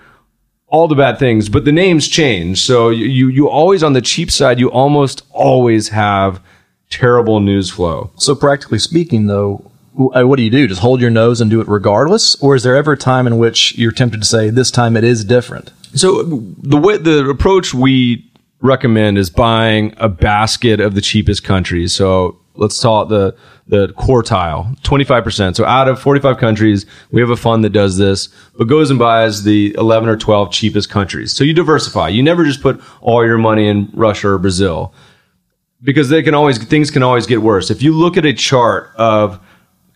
All 0.67 0.89
the 0.89 0.95
bad 0.95 1.19
things, 1.19 1.51
but 1.51 1.67
the 1.67 1.73
names 1.73 2.09
change. 2.09 2.63
So 2.63 2.89
you, 2.89 3.29
you, 3.29 3.49
always 3.49 3.83
on 3.83 3.93
the 3.93 4.01
cheap 4.01 4.31
side, 4.31 4.59
you 4.59 4.71
almost 4.71 5.23
always 5.31 5.91
have 5.91 6.43
terrible 6.89 7.41
news 7.41 7.71
flow. 7.71 8.11
So 8.17 8.35
practically 8.35 8.79
speaking, 8.79 9.27
though, 9.27 9.71
uh, 9.99 10.23
what 10.23 10.37
do 10.37 10.43
you 10.43 10.51
do? 10.51 10.67
Just 10.67 10.81
hold 10.81 11.03
your 11.03 11.11
nose 11.11 11.43
and 11.43 11.51
do 11.51 11.61
it 11.61 11.69
regardless, 11.69 12.37
or 12.37 12.55
is 12.55 12.63
there 12.63 12.75
ever 12.75 12.93
a 12.93 12.97
time 12.97 13.27
in 13.27 13.37
which 13.37 13.77
you're 13.77 13.93
tempted 13.93 14.23
to 14.23 14.27
say 14.27 14.49
this 14.49 14.71
time 14.71 14.97
it 14.97 15.05
is 15.05 15.25
different? 15.25 15.73
So 15.95 16.23
the 16.23 16.79
way 16.79 16.97
the 16.97 17.29
approach 17.29 17.75
we 17.75 18.27
recommend 18.63 19.19
is 19.19 19.29
buying 19.29 19.93
a 19.99 20.09
basket 20.09 20.81
of 20.81 20.95
the 20.95 21.03
cheapest 21.03 21.45
countries. 21.45 21.95
So 21.95 22.39
let's 22.55 22.81
call 22.81 23.03
it 23.03 23.09
the 23.09 23.37
the 23.67 23.89
quartile, 23.89 24.81
twenty 24.83 25.05
five 25.05 25.25
percent. 25.25 25.57
So 25.57 25.65
out 25.65 25.89
of 25.89 26.01
forty 26.01 26.21
five 26.21 26.39
countries, 26.39 26.87
we 27.11 27.21
have 27.21 27.31
a 27.31 27.37
fund 27.37 27.65
that 27.65 27.71
does 27.71 27.97
this, 27.97 28.29
but 28.59 28.65
goes 28.65 28.91
and 28.91 28.99
buys 28.99 29.45
the 29.45 29.75
eleven 29.79 30.09
or 30.09 30.17
twelve 30.17 30.51
cheapest 30.51 30.91
countries. 30.91 31.33
So 31.33 31.45
you 31.45 31.55
diversify. 31.55 32.09
You 32.09 32.23
never 32.23 32.45
just 32.45 32.61
put 32.61 32.81
all 33.01 33.25
your 33.25 33.39
money 33.39 33.69
in 33.69 33.91
Russia 33.95 34.31
or 34.31 34.39
Brazil 34.39 34.93
because 35.83 36.09
they 36.09 36.23
can 36.23 36.35
always 36.35 36.63
things 36.65 36.91
can 36.91 37.03
always 37.03 37.27
get 37.27 37.43
worse. 37.43 37.71
If 37.71 37.83
you 37.83 37.97
look 37.97 38.17
at 38.17 38.25
a 38.25 38.33
chart 38.33 38.91
of 38.97 39.41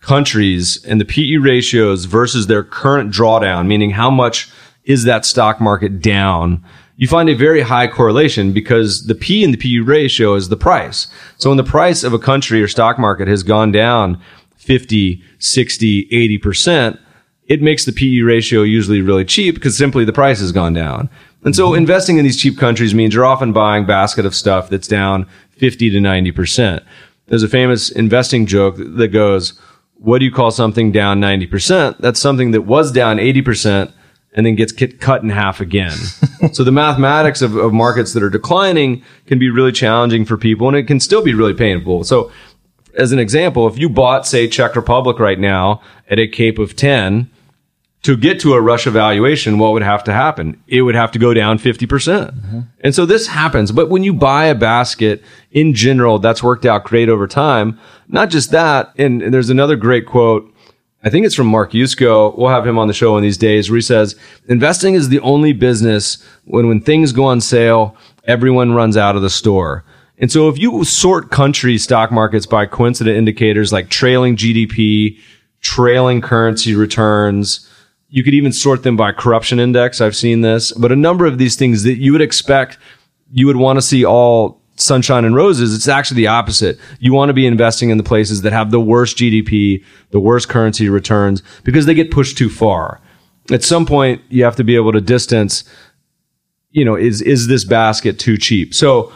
countries 0.01 0.83
and 0.85 1.01
the 1.01 1.05
PE 1.05 1.35
ratios 1.37 2.05
versus 2.05 2.47
their 2.47 2.63
current 2.63 3.11
drawdown, 3.13 3.67
meaning 3.67 3.91
how 3.91 4.09
much 4.09 4.49
is 4.85 5.03
that 5.03 5.25
stock 5.25 5.59
market 5.59 6.01
down, 6.01 6.63
you 6.97 7.07
find 7.07 7.29
a 7.29 7.35
very 7.35 7.61
high 7.61 7.87
correlation 7.87 8.51
because 8.51 9.05
the 9.05 9.15
P 9.15 9.43
and 9.43 9.53
the 9.53 9.57
PE 9.57 9.85
ratio 9.85 10.33
is 10.33 10.49
the 10.49 10.57
price. 10.57 11.07
So 11.37 11.49
when 11.49 11.57
the 11.57 11.63
price 11.63 12.03
of 12.03 12.11
a 12.11 12.19
country 12.19 12.61
or 12.61 12.67
stock 12.67 12.97
market 12.97 13.27
has 13.27 13.43
gone 13.43 13.71
down 13.71 14.19
50, 14.55 15.23
60, 15.39 16.07
80%, 16.39 16.99
it 17.45 17.61
makes 17.61 17.85
the 17.85 17.93
PE 17.93 18.21
ratio 18.21 18.63
usually 18.63 19.01
really 19.01 19.23
cheap 19.23 19.55
because 19.55 19.77
simply 19.77 20.05
the 20.05 20.11
price 20.11 20.39
has 20.39 20.51
gone 20.51 20.73
down. 20.73 21.09
And 21.43 21.55
so 21.55 21.67
mm-hmm. 21.67 21.77
investing 21.77 22.17
in 22.17 22.25
these 22.25 22.41
cheap 22.41 22.57
countries 22.57 22.95
means 22.95 23.13
you're 23.13 23.25
often 23.25 23.53
buying 23.53 23.85
basket 23.85 24.25
of 24.25 24.35
stuff 24.35 24.69
that's 24.69 24.87
down 24.87 25.27
50 25.51 25.91
to 25.91 25.97
90%. 25.99 26.83
There's 27.27 27.43
a 27.43 27.47
famous 27.47 27.89
investing 27.89 28.47
joke 28.47 28.75
that 28.77 29.09
goes, 29.09 29.59
what 29.99 30.19
do 30.19 30.25
you 30.25 30.31
call 30.31 30.51
something 30.51 30.91
down 30.91 31.21
90%? 31.21 31.99
That's 31.99 32.19
something 32.19 32.51
that 32.51 32.63
was 32.63 32.91
down 32.91 33.17
80% 33.17 33.93
and 34.37 34.45
then 34.45 34.55
gets 34.55 34.71
cut 34.71 35.23
in 35.23 35.29
half 35.29 35.59
again. 35.59 35.97
so 36.53 36.63
the 36.63 36.71
mathematics 36.71 37.41
of, 37.41 37.55
of 37.55 37.73
markets 37.73 38.13
that 38.13 38.21
are 38.21 38.29
declining 38.29 39.03
can 39.25 39.39
be 39.39 39.49
really 39.49 39.71
challenging 39.71 40.23
for 40.23 40.37
people 40.37 40.67
and 40.67 40.77
it 40.77 40.83
can 40.83 40.99
still 40.99 41.23
be 41.23 41.33
really 41.33 41.55
painful. 41.55 42.03
So 42.03 42.31
as 42.93 43.11
an 43.11 43.17
example, 43.19 43.67
if 43.67 43.79
you 43.79 43.89
bought, 43.89 44.27
say, 44.27 44.47
Czech 44.47 44.75
Republic 44.75 45.19
right 45.19 45.39
now 45.39 45.81
at 46.07 46.19
a 46.19 46.27
CAPE 46.27 46.59
of 46.59 46.75
10, 46.75 47.29
to 48.03 48.15
get 48.15 48.39
to 48.41 48.53
a 48.53 48.61
Russia 48.61 48.91
valuation, 48.91 49.57
what 49.57 49.73
would 49.73 49.81
have 49.81 50.03
to 50.03 50.13
happen? 50.13 50.61
It 50.67 50.83
would 50.83 50.95
have 50.95 51.11
to 51.11 51.19
go 51.19 51.33
down 51.33 51.57
50%. 51.57 51.89
percent 51.89 52.35
mm-hmm. 52.35 52.59
And 52.81 52.93
so 52.93 53.07
this 53.07 53.27
happens. 53.27 53.71
But 53.71 53.89
when 53.89 54.03
you 54.03 54.13
buy 54.13 54.45
a 54.45 54.55
basket 54.55 55.23
in 55.51 55.73
general, 55.73 56.19
that's 56.19 56.43
worked 56.43 56.65
out 56.65 56.83
great 56.83 57.09
over 57.09 57.27
time. 57.27 57.79
Not 58.07 58.29
just 58.29 58.51
that. 58.51 58.93
And, 58.97 59.23
and 59.23 59.33
there's 59.33 59.49
another 59.49 59.75
great 59.75 60.05
quote. 60.05 60.53
I 61.03 61.09
think 61.09 61.25
it's 61.25 61.35
from 61.35 61.47
Mark 61.47 61.71
Yusko. 61.71 62.37
We'll 62.37 62.49
have 62.49 62.65
him 62.65 62.79
on 62.79 62.87
the 62.87 62.93
show 62.93 63.17
in 63.17 63.23
these 63.23 63.37
days 63.37 63.69
where 63.69 63.77
he 63.77 63.81
says, 63.81 64.15
investing 64.47 64.95
is 64.95 65.09
the 65.09 65.19
only 65.19 65.53
business 65.53 66.23
when, 66.45 66.67
when 66.67 66.81
things 66.81 67.11
go 67.11 67.25
on 67.25 67.39
sale, 67.39 67.95
everyone 68.25 68.73
runs 68.73 68.97
out 68.97 69.15
of 69.15 69.21
the 69.21 69.29
store. 69.29 69.85
And 70.17 70.31
so 70.31 70.49
if 70.49 70.57
you 70.57 70.83
sort 70.83 71.29
country 71.29 71.77
stock 71.77 72.11
markets 72.11 72.47
by 72.47 72.65
coincident 72.65 73.15
indicators 73.15 73.71
like 73.71 73.89
trailing 73.89 74.35
GDP, 74.35 75.19
trailing 75.61 76.21
currency 76.21 76.73
returns, 76.75 77.69
you 78.09 78.23
could 78.23 78.33
even 78.33 78.51
sort 78.51 78.83
them 78.83 78.97
by 78.97 79.11
corruption 79.11 79.59
index. 79.59 80.01
I've 80.01 80.15
seen 80.15 80.41
this, 80.41 80.71
but 80.71 80.91
a 80.91 80.95
number 80.95 81.25
of 81.25 81.37
these 81.37 81.55
things 81.55 81.83
that 81.83 81.97
you 81.97 82.11
would 82.11 82.21
expect 82.21 82.79
you 83.31 83.45
would 83.45 83.57
want 83.57 83.77
to 83.77 83.81
see 83.81 84.05
all 84.05 84.61
sunshine 84.77 85.25
and 85.25 85.35
roses. 85.35 85.73
It's 85.75 85.87
actually 85.87 86.17
the 86.17 86.27
opposite. 86.27 86.79
You 86.99 87.13
want 87.13 87.29
to 87.29 87.33
be 87.33 87.45
investing 87.45 87.89
in 87.89 87.97
the 87.97 88.03
places 88.03 88.41
that 88.43 88.53
have 88.53 88.71
the 88.71 88.79
worst 88.79 89.17
GDP, 89.17 89.83
the 90.11 90.19
worst 90.19 90.49
currency 90.49 90.89
returns 90.89 91.43
because 91.63 91.85
they 91.85 91.93
get 91.93 92.11
pushed 92.11 92.37
too 92.37 92.49
far. 92.49 93.01
At 93.51 93.63
some 93.63 93.85
point, 93.85 94.21
you 94.29 94.43
have 94.43 94.55
to 94.57 94.63
be 94.63 94.75
able 94.75 94.91
to 94.91 95.01
distance, 95.01 95.63
you 96.71 96.85
know, 96.85 96.95
is, 96.95 97.21
is 97.21 97.47
this 97.47 97.63
basket 97.63 98.19
too 98.19 98.37
cheap? 98.37 98.73
So 98.73 99.11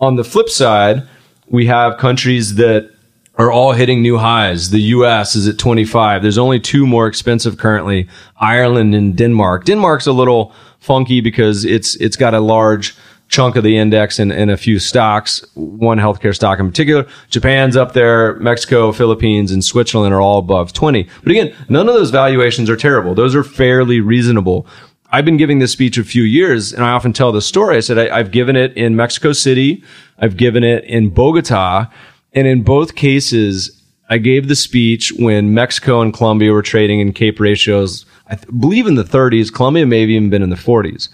on 0.00 0.16
the 0.16 0.24
flip 0.24 0.48
side, 0.48 1.06
we 1.48 1.66
have 1.66 1.98
countries 1.98 2.54
that 2.56 2.90
are 3.36 3.50
all 3.50 3.72
hitting 3.72 4.00
new 4.00 4.16
highs. 4.16 4.70
The 4.70 4.80
US 4.80 5.34
is 5.34 5.48
at 5.48 5.58
25. 5.58 6.22
There's 6.22 6.38
only 6.38 6.60
two 6.60 6.86
more 6.86 7.06
expensive 7.06 7.58
currently, 7.58 8.08
Ireland 8.38 8.94
and 8.94 9.16
Denmark. 9.16 9.64
Denmark's 9.64 10.06
a 10.06 10.12
little 10.12 10.52
funky 10.78 11.20
because 11.20 11.64
it's 11.64 11.96
it's 11.96 12.16
got 12.16 12.34
a 12.34 12.40
large 12.40 12.94
chunk 13.34 13.56
of 13.56 13.64
the 13.64 13.76
index 13.76 14.20
and, 14.20 14.32
a 14.32 14.56
few 14.56 14.78
stocks, 14.78 15.44
one 15.54 15.98
healthcare 15.98 16.32
stock 16.32 16.60
in 16.60 16.68
particular. 16.68 17.04
Japan's 17.30 17.76
up 17.76 17.92
there, 17.92 18.36
Mexico, 18.36 18.92
Philippines, 18.92 19.50
and 19.50 19.64
Switzerland 19.64 20.14
are 20.14 20.20
all 20.20 20.38
above 20.38 20.72
20. 20.72 21.08
But 21.24 21.32
again, 21.32 21.52
none 21.68 21.88
of 21.88 21.94
those 21.94 22.10
valuations 22.10 22.70
are 22.70 22.76
terrible. 22.76 23.12
Those 23.12 23.34
are 23.34 23.42
fairly 23.42 24.00
reasonable. 24.00 24.68
I've 25.10 25.24
been 25.24 25.36
giving 25.36 25.58
this 25.58 25.72
speech 25.72 25.98
a 25.98 26.04
few 26.04 26.22
years, 26.22 26.72
and 26.72 26.84
I 26.84 26.92
often 26.92 27.12
tell 27.12 27.32
the 27.32 27.42
story. 27.42 27.76
I 27.76 27.80
said 27.80 27.98
I, 27.98 28.16
I've 28.16 28.30
given 28.30 28.54
it 28.54 28.72
in 28.76 28.94
Mexico 28.94 29.32
City, 29.32 29.82
I've 30.20 30.36
given 30.36 30.62
it 30.62 30.84
in 30.84 31.10
Bogota, 31.10 31.86
And 32.34 32.46
in 32.46 32.62
both 32.62 32.94
cases, 32.94 33.82
I 34.08 34.18
gave 34.18 34.46
the 34.46 34.54
speech 34.54 35.12
when 35.18 35.54
Mexico 35.54 36.00
and 36.02 36.14
Colombia 36.14 36.52
were 36.52 36.62
trading 36.62 37.00
in 37.00 37.12
CAPE 37.12 37.40
ratios, 37.40 38.06
I 38.28 38.36
th- 38.36 38.48
believe 38.60 38.86
in 38.86 38.94
the 38.94 39.02
30s. 39.02 39.52
Colombia 39.52 39.86
may 39.86 40.02
have 40.02 40.10
even 40.10 40.30
been 40.30 40.42
in 40.42 40.50
the 40.50 40.56
40s. 40.56 41.08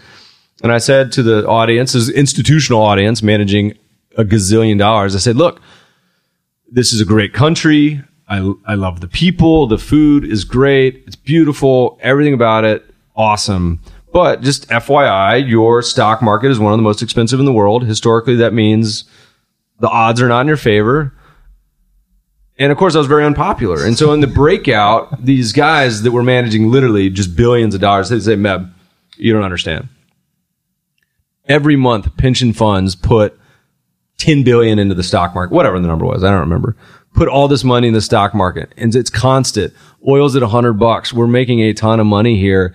And 0.63 0.73
I 0.73 0.79
said 0.79 1.13
to 1.13 1.23
the 1.23 1.47
audience, 1.47 1.95
as 1.95 2.09
institutional 2.11 2.83
audience 2.83 3.23
managing 3.23 3.75
a 4.17 4.25
gazillion 4.25 4.79
dollars, 4.79 5.15
I 5.15 5.19
said, 5.19 5.37
look, 5.37 5.61
this 6.71 6.93
is 6.93 7.01
a 7.01 7.05
great 7.05 7.33
country. 7.33 8.03
I, 8.29 8.53
I 8.67 8.75
love 8.75 9.01
the 9.01 9.09
people. 9.09 9.67
The 9.67 9.79
food 9.79 10.25
is 10.25 10.45
great. 10.45 11.03
It's 11.07 11.17
beautiful. 11.17 11.99
Everything 12.01 12.35
about 12.35 12.65
it, 12.65 12.85
awesome. 13.17 13.81
But 14.13 14.43
just 14.43 14.69
FYI, 14.69 15.49
your 15.49 15.83
stock 15.83 16.21
market 16.23 16.51
is 16.51 16.59
one 16.59 16.73
of 16.73 16.79
the 16.79 16.83
most 16.83 17.03
expensive 17.03 17.41
in 17.41 17.47
the 17.47 17.53
world. 17.53 17.85
Historically, 17.85 18.37
that 18.37 18.53
means 18.53 19.05
the 19.79 19.89
odds 19.89 20.21
are 20.21 20.29
not 20.29 20.43
in 20.43 20.47
your 20.49 20.57
favor. 20.57 21.13
And 22.59 22.71
of 22.71 22.77
course, 22.77 22.95
I 22.95 22.99
was 22.99 23.07
very 23.07 23.25
unpopular. 23.25 23.85
And 23.85 23.97
so 23.97 24.13
in 24.13 24.21
the 24.21 24.27
breakout, 24.27 25.25
these 25.25 25.53
guys 25.53 26.03
that 26.03 26.13
were 26.13 26.23
managing 26.23 26.71
literally 26.71 27.09
just 27.09 27.35
billions 27.35 27.75
of 27.75 27.81
dollars, 27.81 28.11
they 28.11 28.21
say, 28.21 28.35
Meb, 28.35 28.71
you 29.17 29.33
don't 29.33 29.45
understand. 29.45 29.89
Every 31.51 31.77
month, 31.77 32.17
pension 32.17 32.53
funds 32.53 32.95
put 32.95 33.39
10 34.19 34.45
billion 34.45 34.79
into 34.79 34.95
the 34.95 35.03
stock 35.03 35.35
market, 35.35 35.53
whatever 35.53 35.79
the 35.81 35.89
number 35.89 36.07
was. 36.07 36.23
I 36.25 36.31
don't 36.31 36.41
remember. 36.41 36.77
Put 37.13 37.29
all 37.29 37.49
this 37.49 37.65
money 37.65 37.89
in 37.89 37.95
the 37.95 38.01
stock 38.01 38.35
market 38.35 38.73
and 38.77 38.95
it's 38.95 39.11
constant. 39.11 39.75
Oil's 40.07 40.37
at 40.37 40.43
100 40.43 40.75
bucks. 40.75 41.13
We're 41.13 41.27
making 41.27 41.61
a 41.61 41.73
ton 41.73 41.99
of 41.99 42.07
money 42.07 42.39
here 42.39 42.75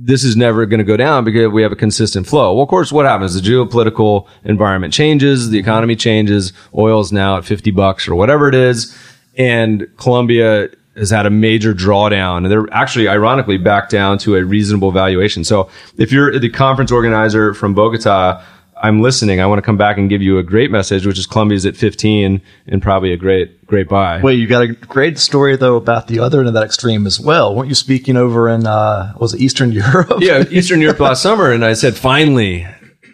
this 0.00 0.22
is 0.22 0.36
never 0.36 0.64
going 0.64 0.78
to 0.78 0.84
go 0.84 0.96
down 0.96 1.24
because 1.24 1.48
we 1.48 1.62
have 1.62 1.72
a 1.72 1.76
consistent 1.76 2.26
flow. 2.26 2.54
Well, 2.54 2.62
of 2.62 2.68
course, 2.68 2.92
what 2.92 3.04
happens? 3.04 3.34
The 3.34 3.40
geopolitical 3.40 4.28
environment 4.44 4.94
changes, 4.94 5.50
the 5.50 5.58
economy 5.58 5.96
changes, 5.96 6.52
oil's 6.72 7.10
now 7.10 7.36
at 7.36 7.44
50 7.44 7.72
bucks 7.72 8.06
or 8.06 8.14
whatever 8.14 8.48
it 8.48 8.54
is. 8.54 8.96
And 9.36 9.88
Colombia 9.96 10.68
has 10.98 11.10
had 11.10 11.26
a 11.26 11.30
major 11.30 11.72
drawdown 11.74 12.38
and 12.38 12.50
they're 12.50 12.66
actually 12.72 13.08
ironically 13.08 13.56
back 13.58 13.88
down 13.88 14.18
to 14.18 14.36
a 14.36 14.44
reasonable 14.44 14.90
valuation. 14.92 15.44
So 15.44 15.70
if 15.96 16.12
you're 16.12 16.38
the 16.38 16.50
conference 16.50 16.92
organizer 16.92 17.54
from 17.54 17.74
Bogota, 17.74 18.42
I'm 18.80 19.00
listening. 19.00 19.40
I 19.40 19.46
want 19.46 19.58
to 19.58 19.62
come 19.62 19.76
back 19.76 19.98
and 19.98 20.08
give 20.08 20.22
you 20.22 20.38
a 20.38 20.42
great 20.42 20.70
message, 20.70 21.04
which 21.06 21.18
is 21.18 21.26
Colombia's 21.26 21.66
at 21.66 21.76
15 21.76 22.40
and 22.68 22.82
probably 22.82 23.12
a 23.12 23.16
great, 23.16 23.66
great 23.66 23.88
buy. 23.88 24.20
Wait, 24.20 24.34
you 24.38 24.46
got 24.46 24.62
a 24.62 24.68
great 24.68 25.18
story 25.18 25.56
though 25.56 25.76
about 25.76 26.06
the 26.06 26.20
other 26.20 26.38
end 26.38 26.48
of 26.48 26.54
that 26.54 26.62
extreme 26.64 27.06
as 27.06 27.18
well. 27.18 27.54
weren't 27.54 27.68
you 27.68 27.74
speaking 27.74 28.16
over 28.16 28.48
in, 28.48 28.66
uh, 28.66 29.12
was 29.18 29.34
it 29.34 29.40
Eastern 29.40 29.72
Europe? 29.82 30.18
yeah, 30.20 30.44
Eastern 30.50 30.80
Europe 30.80 31.00
last 31.00 31.22
summer. 31.22 31.50
And 31.50 31.64
I 31.64 31.72
said, 31.72 31.96
finally, 31.96 32.66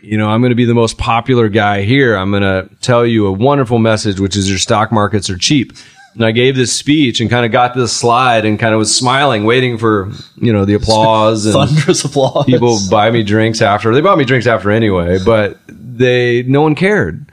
you 0.02 0.18
know, 0.18 0.28
I'm 0.28 0.42
going 0.42 0.50
to 0.50 0.56
be 0.56 0.66
the 0.66 0.74
most 0.74 0.98
popular 0.98 1.48
guy 1.48 1.82
here. 1.82 2.14
I'm 2.14 2.30
going 2.30 2.42
to 2.42 2.68
tell 2.82 3.06
you 3.06 3.26
a 3.26 3.32
wonderful 3.32 3.78
message, 3.78 4.20
which 4.20 4.36
is 4.36 4.48
your 4.50 4.58
stock 4.58 4.92
markets 4.92 5.30
are 5.30 5.38
cheap. 5.38 5.72
And 6.14 6.24
I 6.24 6.30
gave 6.30 6.54
this 6.56 6.72
speech 6.72 7.20
and 7.20 7.28
kind 7.28 7.44
of 7.44 7.52
got 7.52 7.74
this 7.74 7.92
slide 7.92 8.44
and 8.44 8.58
kind 8.58 8.72
of 8.72 8.78
was 8.78 8.94
smiling, 8.94 9.44
waiting 9.44 9.78
for, 9.78 10.12
you 10.36 10.52
know, 10.52 10.64
the 10.64 10.74
applause 10.74 11.44
and 11.44 11.54
thunderous 11.54 12.04
applause. 12.04 12.46
People 12.46 12.78
buy 12.88 13.10
me 13.10 13.22
drinks 13.22 13.60
after. 13.60 13.92
They 13.92 14.00
bought 14.00 14.18
me 14.18 14.24
drinks 14.24 14.46
after 14.46 14.70
anyway, 14.70 15.18
but 15.24 15.58
they, 15.66 16.42
no 16.44 16.62
one 16.62 16.74
cared 16.74 17.30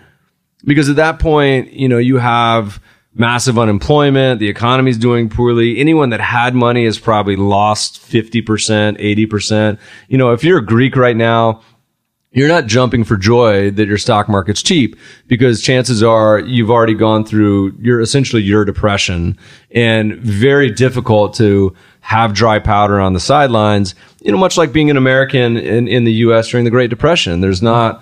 because 0.63 0.89
at 0.89 0.95
that 0.97 1.19
point, 1.19 1.73
you 1.73 1.87
know, 1.87 1.97
you 1.97 2.17
have 2.17 2.81
massive 3.13 3.59
unemployment. 3.59 4.39
The 4.39 4.49
economy's 4.49 4.97
doing 4.97 5.29
poorly. 5.29 5.79
Anyone 5.79 6.09
that 6.09 6.21
had 6.21 6.55
money 6.55 6.85
has 6.85 6.97
probably 6.97 7.35
lost 7.35 8.01
50%, 8.01 8.99
80%. 8.99 9.79
You 10.07 10.17
know, 10.17 10.31
if 10.31 10.43
you're 10.43 10.59
a 10.59 10.65
Greek 10.65 10.95
right 10.95 11.15
now, 11.15 11.61
you're 12.33 12.47
not 12.47 12.65
jumping 12.65 13.03
for 13.03 13.17
joy 13.17 13.71
that 13.71 13.87
your 13.87 13.97
stock 13.97 14.29
market's 14.29 14.63
cheap 14.63 14.95
because 15.27 15.61
chances 15.61 16.01
are 16.01 16.39
you've 16.39 16.71
already 16.71 16.93
gone 16.93 17.25
through 17.25 17.75
your 17.79 17.99
essentially 17.99 18.41
your 18.41 18.63
depression 18.63 19.37
and 19.71 20.15
very 20.15 20.69
difficult 20.69 21.33
to 21.35 21.75
have 21.99 22.33
dry 22.33 22.57
powder 22.57 22.99
on 22.99 23.13
the 23.13 23.19
sidelines. 23.19 23.95
You 24.21 24.31
know, 24.31 24.37
much 24.37 24.57
like 24.57 24.71
being 24.71 24.89
an 24.89 24.97
American 24.97 25.57
in, 25.57 25.87
in 25.87 26.05
the 26.05 26.13
U.S. 26.13 26.49
during 26.49 26.63
the 26.63 26.71
Great 26.71 26.89
Depression, 26.89 27.41
there's 27.41 27.61
not 27.61 28.01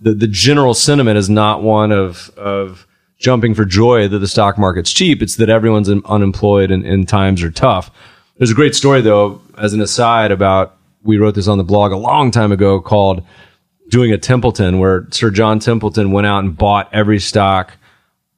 the, 0.00 0.14
the 0.14 0.28
general 0.28 0.74
sentiment 0.74 1.18
is 1.18 1.28
not 1.28 1.62
one 1.62 1.90
of, 1.90 2.30
of 2.36 2.86
jumping 3.18 3.54
for 3.54 3.64
joy 3.64 4.06
that 4.06 4.18
the 4.18 4.28
stock 4.28 4.56
market's 4.56 4.92
cheap. 4.92 5.20
It's 5.20 5.36
that 5.36 5.48
everyone's 5.48 5.88
unemployed 5.88 6.70
and, 6.70 6.84
and 6.84 7.08
times 7.08 7.42
are 7.42 7.50
tough. 7.50 7.90
There's 8.36 8.50
a 8.50 8.54
great 8.54 8.74
story 8.74 9.00
though, 9.00 9.40
as 9.58 9.72
an 9.72 9.80
aside 9.80 10.30
about, 10.30 10.76
we 11.02 11.18
wrote 11.18 11.34
this 11.34 11.48
on 11.48 11.58
the 11.58 11.64
blog 11.64 11.92
a 11.92 11.96
long 11.96 12.30
time 12.30 12.50
ago 12.50 12.80
called 12.80 13.24
doing 13.88 14.12
a 14.12 14.18
Templeton 14.18 14.78
where 14.78 15.06
Sir 15.10 15.30
John 15.30 15.58
Templeton 15.58 16.12
went 16.12 16.26
out 16.26 16.44
and 16.44 16.56
bought 16.56 16.88
every 16.92 17.20
stock 17.20 17.76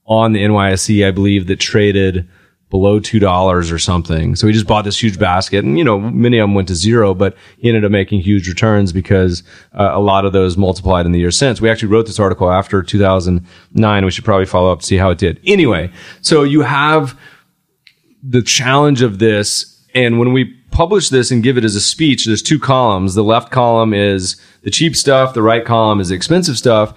on 0.07 0.33
the 0.33 0.43
NYSE, 0.43 1.07
I 1.07 1.11
believe, 1.11 1.47
that 1.47 1.61
traded 1.61 2.29
below 2.69 2.99
two 2.99 3.19
dollars 3.19 3.71
or 3.71 3.79
something. 3.79 4.35
So 4.35 4.47
he 4.47 4.53
just 4.53 4.67
bought 4.67 4.85
this 4.85 5.01
huge 5.01 5.19
basket, 5.19 5.65
and 5.65 5.79
you 5.79 5.85
know, 5.85 5.99
many 6.01 6.39
of 6.39 6.45
them 6.45 6.55
went 6.55 6.69
to 6.69 6.75
zero, 6.75 7.15
but 7.15 7.37
he 7.59 7.69
ended 7.69 7.85
up 7.85 7.93
making 7.93 8.21
huge 8.21 8.49
returns 8.49 8.93
because 8.93 9.43
uh, 9.73 9.91
a 9.93 10.01
lot 10.01 10.25
of 10.25 10.33
those 10.33 10.57
multiplied 10.57 11.07
in 11.07 11.13
the 11.13 11.19
years 11.19 11.37
since. 11.37 11.61
We 11.61 11.71
actually 11.71 11.89
wrote 11.89 12.07
this 12.07 12.19
article 12.19 12.51
after 12.51 12.83
2009. 12.83 14.05
We 14.05 14.11
should 14.11 14.25
probably 14.25 14.47
follow 14.47 14.73
up 14.73 14.81
to 14.81 14.87
see 14.87 14.97
how 14.97 15.11
it 15.11 15.19
did. 15.19 15.41
Anyway, 15.47 15.93
so 16.23 16.43
you 16.43 16.63
have 16.63 17.19
the 18.23 18.43
challenge 18.43 19.03
of 19.03 19.21
this, 19.21 19.85
and 19.95 20.19
when 20.19 20.33
we 20.33 20.53
publish 20.73 21.09
this 21.09 21.31
and 21.31 21.43
give 21.43 21.57
it 21.57 21.65
as 21.65 21.77
a 21.77 21.81
speech, 21.81 22.27
there's 22.27 22.43
two 22.43 22.59
columns. 22.59 23.15
The 23.15 23.25
left 23.25 23.51
column 23.51 23.95
is 23.95 24.37
the 24.67 24.71
cheap 24.73 24.97
stuff. 24.97 25.33
The 25.33 25.43
right 25.43 25.65
column 25.65 26.01
is 26.01 26.09
the 26.09 26.17
expensive 26.17 26.59
stuff. 26.59 26.93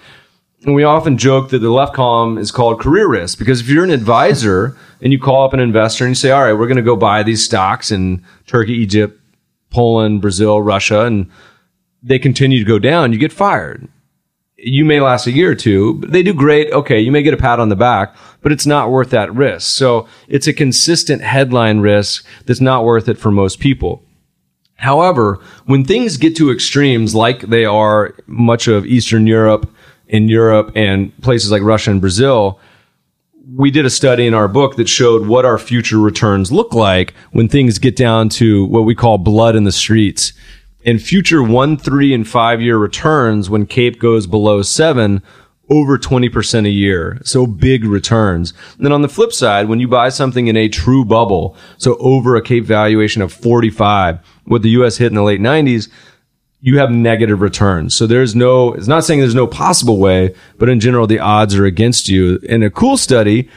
And 0.64 0.74
we 0.74 0.82
often 0.82 1.16
joke 1.16 1.50
that 1.50 1.60
the 1.60 1.70
left 1.70 1.94
column 1.94 2.36
is 2.36 2.50
called 2.50 2.80
career 2.80 3.08
risk 3.08 3.38
because 3.38 3.60
if 3.60 3.68
you're 3.68 3.84
an 3.84 3.90
advisor 3.90 4.76
and 5.00 5.12
you 5.12 5.20
call 5.20 5.44
up 5.44 5.54
an 5.54 5.60
investor 5.60 6.04
and 6.04 6.10
you 6.10 6.16
say, 6.16 6.32
all 6.32 6.42
right, 6.42 6.52
we're 6.52 6.66
going 6.66 6.76
to 6.76 6.82
go 6.82 6.96
buy 6.96 7.22
these 7.22 7.44
stocks 7.44 7.92
in 7.92 8.24
Turkey, 8.48 8.72
Egypt, 8.72 9.18
Poland, 9.70 10.20
Brazil, 10.20 10.60
Russia, 10.60 11.06
and 11.06 11.30
they 12.02 12.18
continue 12.18 12.58
to 12.58 12.64
go 12.64 12.80
down, 12.80 13.12
you 13.12 13.20
get 13.20 13.32
fired 13.32 13.88
you 14.62 14.84
may 14.84 15.00
last 15.00 15.26
a 15.26 15.32
year 15.32 15.50
or 15.50 15.54
two, 15.54 15.94
but 15.94 16.12
they 16.12 16.22
do 16.22 16.34
great. 16.34 16.70
Okay. 16.70 17.00
You 17.00 17.10
may 17.10 17.22
get 17.22 17.34
a 17.34 17.38
pat 17.38 17.60
on 17.60 17.70
the 17.70 17.76
back, 17.76 18.14
but 18.42 18.52
it's 18.52 18.66
not 18.66 18.90
worth 18.90 19.10
that 19.10 19.34
risk. 19.34 19.66
So 19.74 20.06
it's 20.28 20.46
a 20.46 20.52
consistent 20.52 21.22
headline 21.22 21.80
risk 21.80 22.26
that's 22.44 22.60
not 22.60 22.84
worth 22.84 23.08
it 23.08 23.16
for 23.18 23.30
most 23.30 23.58
people. 23.58 24.02
However, 24.80 25.38
when 25.66 25.84
things 25.84 26.16
get 26.16 26.36
to 26.36 26.50
extremes 26.50 27.14
like 27.14 27.42
they 27.42 27.64
are 27.64 28.14
much 28.26 28.66
of 28.66 28.86
Eastern 28.86 29.26
Europe 29.26 29.70
in 30.08 30.28
Europe 30.28 30.72
and 30.74 31.16
places 31.20 31.52
like 31.52 31.62
Russia 31.62 31.90
and 31.90 32.00
Brazil, 32.00 32.58
we 33.54 33.70
did 33.70 33.84
a 33.84 33.90
study 33.90 34.26
in 34.26 34.34
our 34.34 34.48
book 34.48 34.76
that 34.76 34.88
showed 34.88 35.26
what 35.26 35.44
our 35.44 35.58
future 35.58 35.98
returns 35.98 36.50
look 36.50 36.72
like 36.72 37.14
when 37.32 37.48
things 37.48 37.78
get 37.78 37.94
down 37.94 38.28
to 38.30 38.64
what 38.66 38.82
we 38.82 38.94
call 38.94 39.18
blood 39.18 39.54
in 39.54 39.64
the 39.64 39.72
streets 39.72 40.32
and 40.84 41.02
future 41.02 41.42
one, 41.42 41.76
three, 41.76 42.14
and 42.14 42.26
five 42.26 42.60
year 42.60 42.78
returns 42.78 43.50
when 43.50 43.66
CAPE 43.66 43.98
goes 43.98 44.26
below 44.26 44.62
seven, 44.62 45.22
over 45.68 45.98
20% 45.98 46.66
a 46.66 46.70
year. 46.70 47.20
So 47.22 47.46
big 47.46 47.84
returns. 47.84 48.52
And 48.76 48.84
then 48.84 48.92
on 48.92 49.02
the 49.02 49.08
flip 49.08 49.32
side, 49.32 49.68
when 49.68 49.78
you 49.78 49.86
buy 49.86 50.08
something 50.08 50.48
in 50.48 50.56
a 50.56 50.68
true 50.68 51.04
bubble, 51.04 51.56
so 51.78 51.96
over 51.98 52.34
a 52.34 52.42
CAPE 52.42 52.64
valuation 52.64 53.22
of 53.22 53.32
45, 53.32 54.18
what 54.50 54.62
the 54.62 54.70
US 54.70 54.96
hit 54.96 55.06
in 55.06 55.14
the 55.14 55.22
late 55.22 55.40
90s, 55.40 55.88
you 56.60 56.78
have 56.78 56.90
negative 56.90 57.40
returns. 57.40 57.94
So 57.94 58.08
there's 58.08 58.34
no, 58.34 58.74
it's 58.74 58.88
not 58.88 59.04
saying 59.04 59.20
there's 59.20 59.32
no 59.32 59.46
possible 59.46 59.98
way, 59.98 60.34
but 60.58 60.68
in 60.68 60.80
general, 60.80 61.06
the 61.06 61.20
odds 61.20 61.54
are 61.54 61.66
against 61.66 62.08
you. 62.08 62.40
And 62.48 62.64
a 62.64 62.70
cool 62.70 62.96
study 62.96 63.48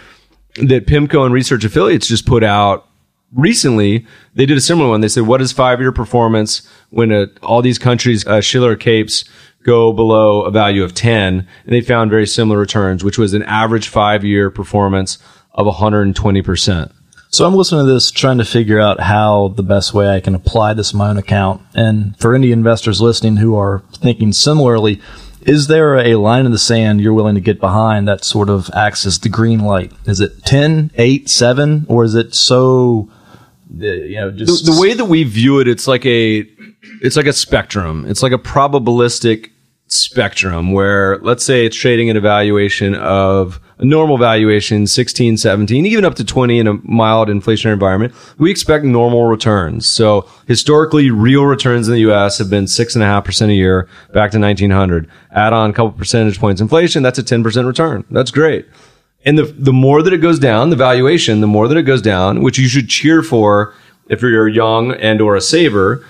that 0.57 0.85
PIMCO 0.85 1.25
and 1.25 1.33
research 1.33 1.65
affiliates 1.65 2.07
just 2.07 2.27
put 2.27 2.43
out 2.43 2.87
recently 3.33 4.05
they 4.35 4.45
did 4.45 4.55
a 4.55 4.61
similar 4.61 4.87
one. 4.87 5.01
They 5.01 5.07
said, 5.07 5.25
what 5.25 5.41
is 5.41 5.51
five 5.51 5.81
year 5.81 5.91
performance 5.91 6.61
when 6.91 7.11
uh, 7.11 7.25
all 7.41 7.63
these 7.63 7.79
countries, 7.79 8.25
uh, 8.27 8.39
Shiller 8.39 8.75
CAPEs 8.75 9.27
go 9.63 9.93
below 9.93 10.43
a 10.43 10.51
value 10.51 10.83
of 10.83 10.93
10? 10.93 11.39
And 11.39 11.47
they 11.65 11.81
found 11.81 12.11
very 12.11 12.27
similar 12.27 12.59
returns, 12.59 13.03
which 13.03 13.17
was 13.17 13.33
an 13.33 13.41
average 13.43 13.87
five 13.87 14.23
year 14.23 14.51
performance 14.51 15.17
of 15.53 15.65
120%. 15.65 16.93
So 17.33 17.47
I'm 17.47 17.55
listening 17.55 17.87
to 17.87 17.91
this, 17.91 18.11
trying 18.11 18.37
to 18.37 18.45
figure 18.45 18.79
out 18.79 18.99
how 18.99 19.47
the 19.55 19.63
best 19.63 19.91
way 19.91 20.07
I 20.07 20.19
can 20.19 20.35
apply 20.35 20.75
this 20.75 20.93
in 20.93 20.99
my 20.99 21.09
own 21.09 21.17
account. 21.17 21.63
And 21.73 22.15
for 22.19 22.35
any 22.35 22.51
investors 22.51 23.01
listening 23.01 23.37
who 23.37 23.55
are 23.55 23.81
thinking 23.91 24.33
similarly, 24.33 25.01
is 25.41 25.65
there 25.65 25.97
a 25.97 26.13
line 26.13 26.45
in 26.45 26.51
the 26.51 26.59
sand 26.59 27.01
you're 27.01 27.11
willing 27.11 27.33
to 27.33 27.41
get 27.41 27.59
behind 27.59 28.07
that 28.07 28.23
sort 28.23 28.51
of 28.51 28.69
acts 28.75 29.07
as 29.07 29.17
the 29.17 29.29
green 29.29 29.61
light? 29.61 29.91
Is 30.05 30.19
it 30.19 30.45
10, 30.45 30.91
8, 30.93 31.27
7, 31.27 31.87
or 31.89 32.03
is 32.03 32.13
it 32.13 32.35
so 32.35 33.09
uh, 33.81 33.83
you 33.83 34.15
know, 34.17 34.29
just 34.29 34.67
the, 34.67 34.71
the, 34.71 34.79
way 34.79 34.93
that 34.93 35.05
we 35.05 35.23
view 35.23 35.59
it, 35.59 35.67
it's 35.67 35.87
like 35.87 36.05
a, 36.05 36.47
it's 37.01 37.17
like 37.17 37.25
a 37.25 37.33
spectrum. 37.33 38.05
It's 38.07 38.21
like 38.21 38.31
a 38.31 38.37
probabilistic 38.37 39.49
spectrum 39.87 40.71
where 40.71 41.17
let's 41.19 41.43
say 41.43 41.65
it's 41.65 41.75
trading 41.75 42.11
at 42.11 42.15
a 42.15 42.21
valuation 42.21 42.93
of 42.95 43.59
normal 43.83 44.17
valuation, 44.17 44.87
16, 44.87 45.37
17, 45.37 45.85
even 45.85 46.05
up 46.05 46.15
to 46.15 46.23
20 46.23 46.59
in 46.59 46.67
a 46.67 46.73
mild 46.83 47.27
inflationary 47.27 47.73
environment. 47.73 48.13
We 48.37 48.49
expect 48.49 48.85
normal 48.85 49.25
returns. 49.25 49.87
So 49.87 50.27
historically, 50.47 51.11
real 51.11 51.45
returns 51.45 51.87
in 51.87 51.93
the 51.93 52.01
U.S. 52.01 52.37
have 52.37 52.49
been 52.49 52.67
six 52.67 52.95
and 52.95 53.03
a 53.03 53.07
half 53.07 53.25
percent 53.25 53.51
a 53.51 53.55
year 53.55 53.87
back 54.13 54.31
to 54.31 54.39
1900. 54.39 55.09
Add 55.31 55.53
on 55.53 55.69
a 55.69 55.73
couple 55.73 55.91
percentage 55.91 56.39
points 56.39 56.61
inflation. 56.61 57.03
That's 57.03 57.19
a 57.19 57.23
10% 57.23 57.65
return. 57.65 58.05
That's 58.09 58.31
great. 58.31 58.67
And 59.25 59.37
the, 59.37 59.43
the 59.43 59.73
more 59.73 60.01
that 60.01 60.13
it 60.13 60.17
goes 60.17 60.39
down, 60.39 60.69
the 60.69 60.75
valuation, 60.75 61.41
the 61.41 61.47
more 61.47 61.67
that 61.67 61.77
it 61.77 61.83
goes 61.83 62.01
down, 62.01 62.41
which 62.41 62.57
you 62.57 62.67
should 62.67 62.89
cheer 62.89 63.23
for 63.23 63.73
if 64.09 64.21
you're 64.21 64.47
young 64.47 64.91
and 64.93 65.21
or 65.21 65.35
a 65.35 65.41
saver. 65.41 66.05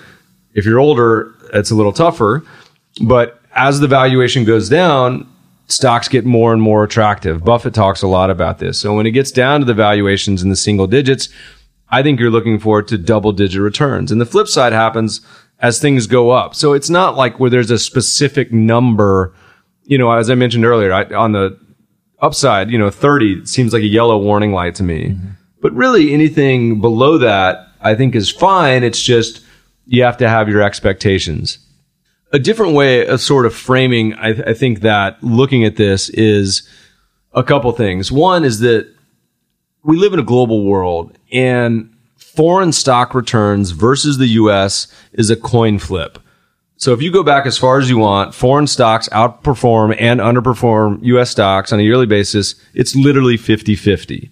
If 0.52 0.64
you're 0.64 0.80
older, 0.80 1.32
it's 1.52 1.70
a 1.70 1.74
little 1.74 1.92
tougher. 1.92 2.44
But 3.02 3.40
as 3.54 3.80
the 3.80 3.88
valuation 3.88 4.44
goes 4.44 4.68
down, 4.68 5.28
stocks 5.66 6.08
get 6.08 6.24
more 6.24 6.52
and 6.52 6.60
more 6.60 6.84
attractive. 6.84 7.44
Buffett 7.44 7.74
talks 7.74 8.02
a 8.02 8.06
lot 8.06 8.30
about 8.30 8.58
this. 8.58 8.78
So 8.78 8.94
when 8.94 9.06
it 9.06 9.12
gets 9.12 9.30
down 9.30 9.60
to 9.60 9.66
the 9.66 9.74
valuations 9.74 10.42
in 10.42 10.50
the 10.50 10.56
single 10.56 10.86
digits, 10.86 11.28
I 11.88 12.02
think 12.02 12.20
you're 12.20 12.30
looking 12.30 12.58
forward 12.58 12.88
to 12.88 12.98
double 12.98 13.32
digit 13.32 13.60
returns. 13.60 14.10
And 14.10 14.20
the 14.20 14.26
flip 14.26 14.48
side 14.48 14.72
happens 14.72 15.20
as 15.60 15.80
things 15.80 16.06
go 16.06 16.30
up. 16.30 16.54
So 16.54 16.72
it's 16.72 16.90
not 16.90 17.16
like 17.16 17.38
where 17.38 17.50
there's 17.50 17.70
a 17.70 17.78
specific 17.78 18.52
number, 18.52 19.34
you 19.84 19.96
know, 19.96 20.10
as 20.12 20.28
I 20.28 20.34
mentioned 20.34 20.64
earlier, 20.64 20.92
I, 20.92 21.04
on 21.04 21.32
the 21.32 21.58
upside, 22.20 22.70
you 22.70 22.78
know, 22.78 22.90
30 22.90 23.46
seems 23.46 23.72
like 23.72 23.82
a 23.82 23.86
yellow 23.86 24.18
warning 24.18 24.52
light 24.52 24.74
to 24.76 24.82
me. 24.82 25.10
Mm-hmm. 25.10 25.28
But 25.60 25.72
really 25.72 26.12
anything 26.12 26.80
below 26.80 27.16
that, 27.18 27.68
I 27.80 27.94
think 27.94 28.14
is 28.14 28.30
fine. 28.30 28.82
It's 28.82 29.00
just 29.00 29.42
you 29.86 30.02
have 30.02 30.16
to 30.18 30.28
have 30.28 30.48
your 30.48 30.62
expectations. 30.62 31.58
A 32.32 32.38
different 32.38 32.74
way 32.74 33.06
of 33.06 33.20
sort 33.20 33.46
of 33.46 33.54
framing, 33.54 34.14
I, 34.14 34.30
I 34.30 34.54
think 34.54 34.80
that 34.80 35.22
looking 35.22 35.64
at 35.64 35.76
this 35.76 36.08
is 36.08 36.68
a 37.32 37.42
couple 37.42 37.70
things. 37.72 38.10
One 38.10 38.44
is 38.44 38.60
that 38.60 38.92
we 39.82 39.96
live 39.96 40.12
in 40.12 40.18
a 40.18 40.24
global 40.24 40.64
world 40.64 41.16
and 41.30 41.94
foreign 42.16 42.72
stock 42.72 43.14
returns 43.14 43.70
versus 43.70 44.18
the 44.18 44.26
US 44.28 44.88
is 45.12 45.30
a 45.30 45.36
coin 45.36 45.78
flip. 45.78 46.18
So 46.76 46.92
if 46.92 47.00
you 47.00 47.12
go 47.12 47.22
back 47.22 47.46
as 47.46 47.56
far 47.56 47.78
as 47.78 47.88
you 47.88 47.98
want, 47.98 48.34
foreign 48.34 48.66
stocks 48.66 49.08
outperform 49.10 49.96
and 49.98 50.20
underperform 50.20 50.98
US 51.04 51.30
stocks 51.30 51.72
on 51.72 51.78
a 51.78 51.82
yearly 51.82 52.06
basis. 52.06 52.56
It's 52.74 52.96
literally 52.96 53.36
50 53.36 53.76
50. 53.76 54.30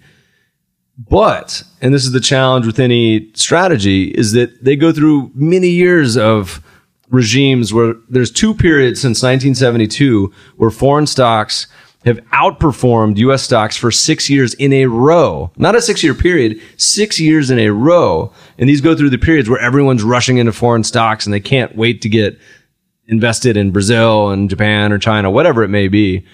But, 0.99 1.62
and 1.80 1.95
this 1.95 2.05
is 2.05 2.12
the 2.12 2.20
challenge 2.20 2.66
with 2.66 2.78
any 2.78 3.32
strategy, 3.34 4.05
is 4.09 4.32
that 4.32 4.62
they 4.62 4.76
go 4.76 4.93
through 4.93 5.30
many 5.34 5.68
years 5.68 6.16
of 6.16 6.62
regimes 7.12 7.72
where 7.72 7.94
there's 8.08 8.32
two 8.32 8.54
periods 8.54 9.00
since 9.00 9.22
1972 9.22 10.32
where 10.56 10.70
foreign 10.70 11.06
stocks 11.06 11.68
have 12.04 12.16
outperformed 12.32 13.18
US 13.18 13.42
stocks 13.42 13.76
for 13.76 13.92
six 13.92 14.28
years 14.28 14.54
in 14.54 14.72
a 14.72 14.86
row. 14.86 15.52
Not 15.56 15.76
a 15.76 15.82
six 15.82 16.02
year 16.02 16.14
period, 16.14 16.60
six 16.76 17.20
years 17.20 17.50
in 17.50 17.60
a 17.60 17.70
row. 17.70 18.32
And 18.58 18.68
these 18.68 18.80
go 18.80 18.96
through 18.96 19.10
the 19.10 19.18
periods 19.18 19.48
where 19.48 19.60
everyone's 19.60 20.02
rushing 20.02 20.38
into 20.38 20.52
foreign 20.52 20.82
stocks 20.82 21.24
and 21.26 21.32
they 21.32 21.38
can't 21.38 21.76
wait 21.76 22.02
to 22.02 22.08
get 22.08 22.40
invested 23.06 23.56
in 23.56 23.70
Brazil 23.70 24.30
and 24.30 24.50
Japan 24.50 24.92
or 24.92 24.98
China, 24.98 25.30
whatever 25.30 25.62
it 25.62 25.68
may 25.68 25.86
be. 25.86 26.24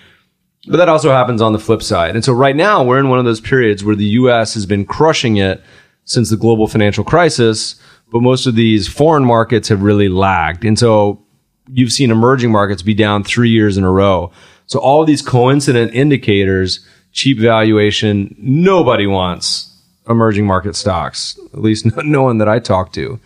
But 0.69 0.79
that 0.79 0.89
also 0.89 1.11
happens 1.11 1.43
on 1.43 1.53
the 1.53 1.59
flip 1.59 1.83
side. 1.83 2.15
And 2.15 2.25
so 2.25 2.33
right 2.33 2.57
now 2.57 2.85
we're 2.85 2.99
in 2.99 3.09
one 3.09 3.19
of 3.19 3.25
those 3.25 3.41
periods 3.41 3.85
where 3.85 3.97
the 3.97 4.05
US 4.05 4.55
has 4.55 4.65
been 4.65 4.87
crushing 4.87 5.37
it 5.37 5.63
since 6.05 6.31
the 6.31 6.37
global 6.37 6.67
financial 6.67 7.05
crisis, 7.05 7.77
but 8.11 8.21
most 8.23 8.47
of 8.47 8.55
these 8.55 8.89
foreign 8.89 9.25
markets 9.25 9.69
have 9.69 9.83
really 9.83 10.09
lagged. 10.09 10.65
And 10.65 10.79
so 10.79 11.23
you've 11.69 11.93
seen 11.93 12.11
emerging 12.11 12.51
markets 12.51 12.83
be 12.83 12.95
down 12.95 13.25
three 13.25 13.51
years 13.51 13.77
in 13.77 13.85
a 13.85 13.91
row. 13.91 14.33
So 14.67 14.79
all 14.79 15.05
these 15.05 15.23
coincident 15.23 15.95
indicators, 15.95 16.87
cheap 17.13 17.39
valuation, 17.39 18.35
nobody 18.39 19.07
wants 19.07 19.75
emerging 20.09 20.47
market 20.47 20.77
stocks, 20.77 21.39
at 21.53 21.61
least 21.61 21.87
no 22.05 22.23
one 22.23 22.39
that 22.39 22.49
I 22.49 22.59
talk 22.59 22.93
to. 22.95 23.21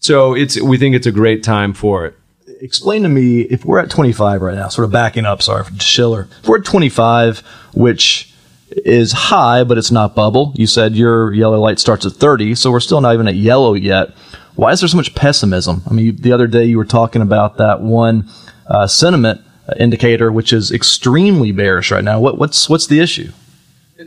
So 0.00 0.34
it's, 0.34 0.60
we 0.60 0.78
think 0.78 0.94
it's 0.94 1.06
a 1.06 1.12
great 1.12 1.42
time 1.42 1.72
for 1.72 2.06
it. 2.06 2.14
Explain 2.60 3.02
to 3.02 3.08
me 3.08 3.42
if 3.42 3.64
we're 3.64 3.78
at 3.78 3.90
25 3.90 4.42
right 4.42 4.54
now, 4.54 4.68
sort 4.68 4.84
of 4.84 4.90
backing 4.90 5.24
up, 5.24 5.42
sorry, 5.42 5.64
for 5.64 5.78
Shiller. 5.80 6.28
If 6.42 6.48
we're 6.48 6.58
at 6.58 6.64
25, 6.64 7.38
which 7.74 8.27
is 8.70 9.12
high, 9.12 9.64
but 9.64 9.78
it's 9.78 9.90
not 9.90 10.14
bubble. 10.14 10.52
You 10.56 10.66
said 10.66 10.94
your 10.94 11.32
yellow 11.32 11.60
light 11.60 11.78
starts 11.78 12.06
at 12.06 12.12
30, 12.12 12.54
so 12.54 12.70
we're 12.70 12.80
still 12.80 13.00
not 13.00 13.14
even 13.14 13.28
at 13.28 13.34
yellow 13.34 13.74
yet. 13.74 14.10
Why 14.56 14.72
is 14.72 14.80
there 14.80 14.88
so 14.88 14.96
much 14.96 15.14
pessimism? 15.14 15.82
I 15.88 15.94
mean, 15.94 16.16
the 16.16 16.32
other 16.32 16.46
day 16.46 16.64
you 16.64 16.78
were 16.78 16.84
talking 16.84 17.22
about 17.22 17.58
that 17.58 17.80
one 17.80 18.28
uh, 18.66 18.86
sentiment 18.86 19.40
indicator, 19.78 20.32
which 20.32 20.52
is 20.52 20.72
extremely 20.72 21.52
bearish 21.52 21.90
right 21.90 22.04
now. 22.04 22.20
What, 22.20 22.38
what's 22.38 22.68
what's 22.68 22.86
the 22.86 23.00
issue? 23.00 23.32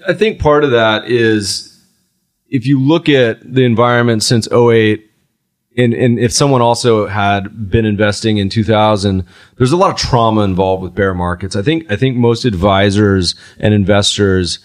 I 0.08 0.14
think 0.14 0.40
part 0.40 0.64
of 0.64 0.72
that 0.72 1.06
is 1.06 1.80
if 2.50 2.66
you 2.66 2.80
look 2.80 3.10
at 3.10 3.40
the 3.42 3.64
environment 3.64 4.24
since 4.24 4.52
08, 4.52 5.11
and, 5.78 5.94
and 5.94 6.20
if 6.20 6.34
someone 6.34 6.62
also 6.62 7.08
had 7.08 7.70
been 7.70 7.86
investing 7.86 8.38
in 8.38 8.50
2000, 8.50 9.26
there's 9.58 9.72
a 9.72 9.78
lot 9.78 9.92
of 9.92 9.98
trauma 9.98 10.42
involved 10.42 10.84
with 10.84 10.94
bear 10.94 11.14
markets. 11.14 11.56
I 11.56 11.62
think, 11.62 11.90
I 11.90 11.96
think 11.96 12.18
most 12.18 12.44
advisors 12.44 13.36
and 13.58 13.74
investors 13.74 14.60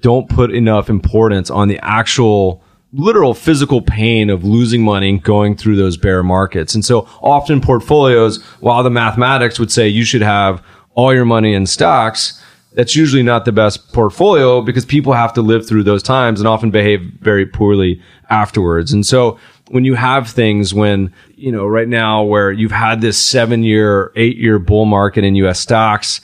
don't 0.00 0.28
put 0.28 0.50
enough 0.50 0.88
importance 0.88 1.50
on 1.50 1.68
the 1.68 1.78
actual 1.82 2.62
literal 2.92 3.34
physical 3.34 3.82
pain 3.82 4.30
of 4.30 4.44
losing 4.44 4.82
money 4.82 5.18
going 5.18 5.56
through 5.56 5.76
those 5.76 5.98
bear 5.98 6.22
markets. 6.22 6.74
And 6.74 6.84
so 6.84 7.06
often 7.20 7.60
portfolios, 7.60 8.42
while 8.60 8.82
the 8.82 8.90
mathematics 8.90 9.58
would 9.58 9.70
say 9.70 9.88
you 9.88 10.04
should 10.04 10.22
have 10.22 10.64
all 10.94 11.12
your 11.12 11.26
money 11.26 11.52
in 11.52 11.66
stocks, 11.66 12.42
that's 12.72 12.96
usually 12.96 13.22
not 13.22 13.44
the 13.44 13.52
best 13.52 13.92
portfolio 13.92 14.62
because 14.62 14.84
people 14.84 15.12
have 15.12 15.32
to 15.34 15.42
live 15.42 15.66
through 15.66 15.82
those 15.82 16.02
times 16.02 16.40
and 16.40 16.48
often 16.48 16.70
behave 16.70 17.00
very 17.20 17.44
poorly 17.44 18.00
afterwards. 18.30 18.92
And 18.92 19.04
so 19.04 19.38
when 19.68 19.84
you 19.84 19.94
have 19.94 20.28
things 20.30 20.72
when, 20.72 21.12
you 21.34 21.50
know, 21.50 21.66
right 21.66 21.88
now 21.88 22.22
where 22.22 22.52
you've 22.52 22.72
had 22.72 23.00
this 23.00 23.18
seven 23.18 23.62
year, 23.62 24.12
eight 24.16 24.36
year 24.36 24.58
bull 24.58 24.84
market 24.84 25.24
in 25.24 25.34
US 25.36 25.60
stocks 25.60 26.20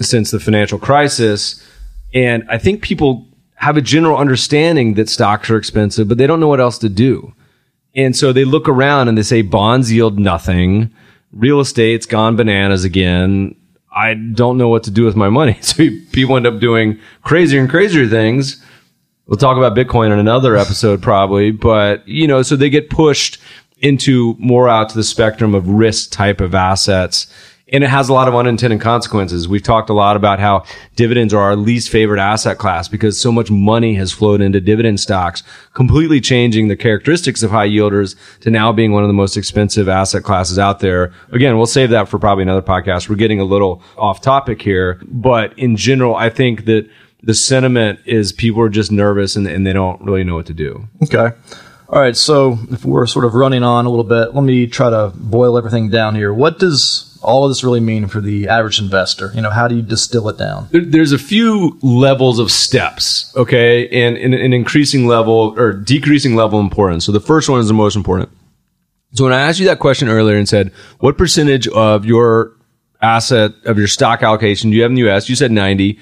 since 0.00 0.30
the 0.30 0.40
financial 0.40 0.78
crisis, 0.78 1.64
and 2.14 2.44
I 2.48 2.58
think 2.58 2.82
people 2.82 3.26
have 3.54 3.76
a 3.76 3.80
general 3.80 4.16
understanding 4.16 4.94
that 4.94 5.08
stocks 5.08 5.48
are 5.48 5.56
expensive, 5.56 6.08
but 6.08 6.18
they 6.18 6.26
don't 6.26 6.40
know 6.40 6.48
what 6.48 6.60
else 6.60 6.78
to 6.78 6.88
do. 6.88 7.32
And 7.94 8.16
so 8.16 8.32
they 8.32 8.44
look 8.44 8.68
around 8.68 9.08
and 9.08 9.16
they 9.16 9.22
say 9.22 9.42
bonds 9.42 9.92
yield 9.92 10.18
nothing. 10.18 10.92
Real 11.32 11.60
estate's 11.60 12.06
gone 12.06 12.36
bananas 12.36 12.84
again. 12.84 13.54
I 13.94 14.14
don't 14.14 14.58
know 14.58 14.68
what 14.68 14.84
to 14.84 14.90
do 14.90 15.04
with 15.04 15.16
my 15.16 15.28
money. 15.28 15.58
So 15.62 15.88
people 16.12 16.36
end 16.36 16.46
up 16.46 16.58
doing 16.58 16.98
crazier 17.22 17.60
and 17.60 17.70
crazier 17.70 18.08
things. 18.08 18.64
We'll 19.32 19.38
talk 19.38 19.56
about 19.56 19.74
Bitcoin 19.74 20.12
in 20.12 20.18
another 20.18 20.58
episode 20.58 21.00
probably, 21.00 21.52
but 21.52 22.06
you 22.06 22.26
know, 22.26 22.42
so 22.42 22.54
they 22.54 22.68
get 22.68 22.90
pushed 22.90 23.38
into 23.78 24.36
more 24.38 24.68
out 24.68 24.90
to 24.90 24.94
the 24.94 25.02
spectrum 25.02 25.54
of 25.54 25.66
risk 25.66 26.10
type 26.10 26.42
of 26.42 26.54
assets 26.54 27.32
and 27.72 27.82
it 27.82 27.88
has 27.88 28.10
a 28.10 28.12
lot 28.12 28.28
of 28.28 28.34
unintended 28.34 28.82
consequences. 28.82 29.48
We've 29.48 29.62
talked 29.62 29.88
a 29.88 29.94
lot 29.94 30.16
about 30.16 30.38
how 30.38 30.64
dividends 30.96 31.32
are 31.32 31.40
our 31.40 31.56
least 31.56 31.88
favorite 31.88 32.20
asset 32.20 32.58
class 32.58 32.88
because 32.88 33.18
so 33.18 33.32
much 33.32 33.50
money 33.50 33.94
has 33.94 34.12
flowed 34.12 34.42
into 34.42 34.60
dividend 34.60 35.00
stocks, 35.00 35.42
completely 35.72 36.20
changing 36.20 36.68
the 36.68 36.76
characteristics 36.76 37.42
of 37.42 37.50
high 37.50 37.68
yielders 37.68 38.14
to 38.40 38.50
now 38.50 38.70
being 38.70 38.92
one 38.92 39.02
of 39.02 39.08
the 39.08 39.14
most 39.14 39.38
expensive 39.38 39.88
asset 39.88 40.24
classes 40.24 40.58
out 40.58 40.80
there. 40.80 41.14
Again, 41.30 41.56
we'll 41.56 41.64
save 41.64 41.88
that 41.88 42.06
for 42.06 42.18
probably 42.18 42.42
another 42.42 42.60
podcast. 42.60 43.08
We're 43.08 43.16
getting 43.16 43.40
a 43.40 43.44
little 43.44 43.82
off 43.96 44.20
topic 44.20 44.60
here, 44.60 45.00
but 45.06 45.58
in 45.58 45.76
general, 45.76 46.14
I 46.14 46.28
think 46.28 46.66
that 46.66 46.90
the 47.22 47.34
sentiment 47.34 48.00
is 48.04 48.32
people 48.32 48.60
are 48.62 48.68
just 48.68 48.90
nervous 48.90 49.36
and, 49.36 49.46
and 49.46 49.66
they 49.66 49.72
don't 49.72 50.00
really 50.02 50.24
know 50.24 50.34
what 50.34 50.46
to 50.46 50.54
do. 50.54 50.88
Okay. 51.04 51.36
All 51.88 52.00
right. 52.00 52.16
So 52.16 52.58
if 52.70 52.84
we're 52.84 53.06
sort 53.06 53.24
of 53.24 53.34
running 53.34 53.62
on 53.62 53.86
a 53.86 53.90
little 53.90 54.04
bit, 54.04 54.34
let 54.34 54.42
me 54.42 54.66
try 54.66 54.90
to 54.90 55.12
boil 55.14 55.58
everything 55.58 55.90
down 55.90 56.14
here. 56.14 56.32
What 56.32 56.58
does 56.58 57.18
all 57.22 57.44
of 57.44 57.50
this 57.50 57.62
really 57.62 57.80
mean 57.80 58.08
for 58.08 58.20
the 58.20 58.48
average 58.48 58.80
investor? 58.80 59.30
You 59.34 59.42
know, 59.42 59.50
how 59.50 59.68
do 59.68 59.76
you 59.76 59.82
distill 59.82 60.28
it 60.28 60.38
down? 60.38 60.68
There's 60.72 61.12
a 61.12 61.18
few 61.18 61.78
levels 61.82 62.38
of 62.38 62.50
steps, 62.50 63.32
okay, 63.36 63.88
and 63.88 64.16
an 64.16 64.52
increasing 64.52 65.06
level 65.06 65.54
or 65.56 65.72
decreasing 65.72 66.34
level 66.34 66.58
of 66.58 66.64
importance. 66.64 67.04
So 67.04 67.12
the 67.12 67.20
first 67.20 67.48
one 67.48 67.60
is 67.60 67.68
the 67.68 67.74
most 67.74 67.94
important. 67.94 68.30
So 69.12 69.24
when 69.24 69.32
I 69.34 69.42
asked 69.42 69.60
you 69.60 69.66
that 69.66 69.78
question 69.78 70.08
earlier 70.08 70.38
and 70.38 70.48
said, 70.48 70.72
what 71.00 71.18
percentage 71.18 71.68
of 71.68 72.06
your 72.06 72.52
asset, 73.02 73.52
of 73.66 73.76
your 73.76 73.88
stock 73.88 74.22
allocation 74.22 74.70
do 74.70 74.76
you 74.76 74.82
have 74.82 74.90
in 74.90 74.94
the 74.94 75.08
US? 75.10 75.28
You 75.28 75.36
said 75.36 75.52
90, 75.52 75.98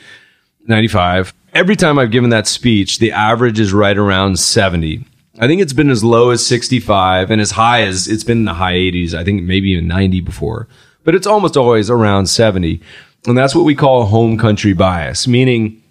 95. 0.66 1.34
Every 1.52 1.76
time 1.76 1.98
I've 1.98 2.10
given 2.10 2.30
that 2.30 2.46
speech, 2.46 2.98
the 2.98 3.12
average 3.12 3.58
is 3.58 3.72
right 3.72 3.96
around 3.96 4.38
70. 4.38 5.04
I 5.38 5.46
think 5.46 5.60
it's 5.60 5.72
been 5.72 5.90
as 5.90 6.04
low 6.04 6.30
as 6.30 6.46
65 6.46 7.30
and 7.30 7.40
as 7.40 7.52
high 7.52 7.82
as 7.82 8.06
it's 8.06 8.24
been 8.24 8.38
in 8.38 8.44
the 8.44 8.54
high 8.54 8.74
80s. 8.74 9.14
I 9.14 9.24
think 9.24 9.42
maybe 9.42 9.70
even 9.70 9.88
90 9.88 10.20
before 10.20 10.68
but 11.04 11.14
it's 11.14 11.26
almost 11.26 11.56
always 11.56 11.90
around 11.90 12.26
70. 12.26 12.80
And 13.26 13.36
that's 13.36 13.54
what 13.54 13.64
we 13.64 13.74
call 13.74 14.06
home 14.06 14.38
country 14.38 14.72
bias, 14.72 15.26
meaning 15.26 15.82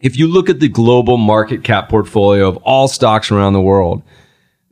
if 0.00 0.16
you 0.16 0.26
look 0.28 0.48
at 0.48 0.60
the 0.60 0.68
global 0.68 1.16
market 1.16 1.64
cap 1.64 1.88
portfolio 1.88 2.48
of 2.48 2.56
all 2.58 2.88
stocks 2.88 3.30
around 3.30 3.54
the 3.54 3.60
world, 3.60 4.02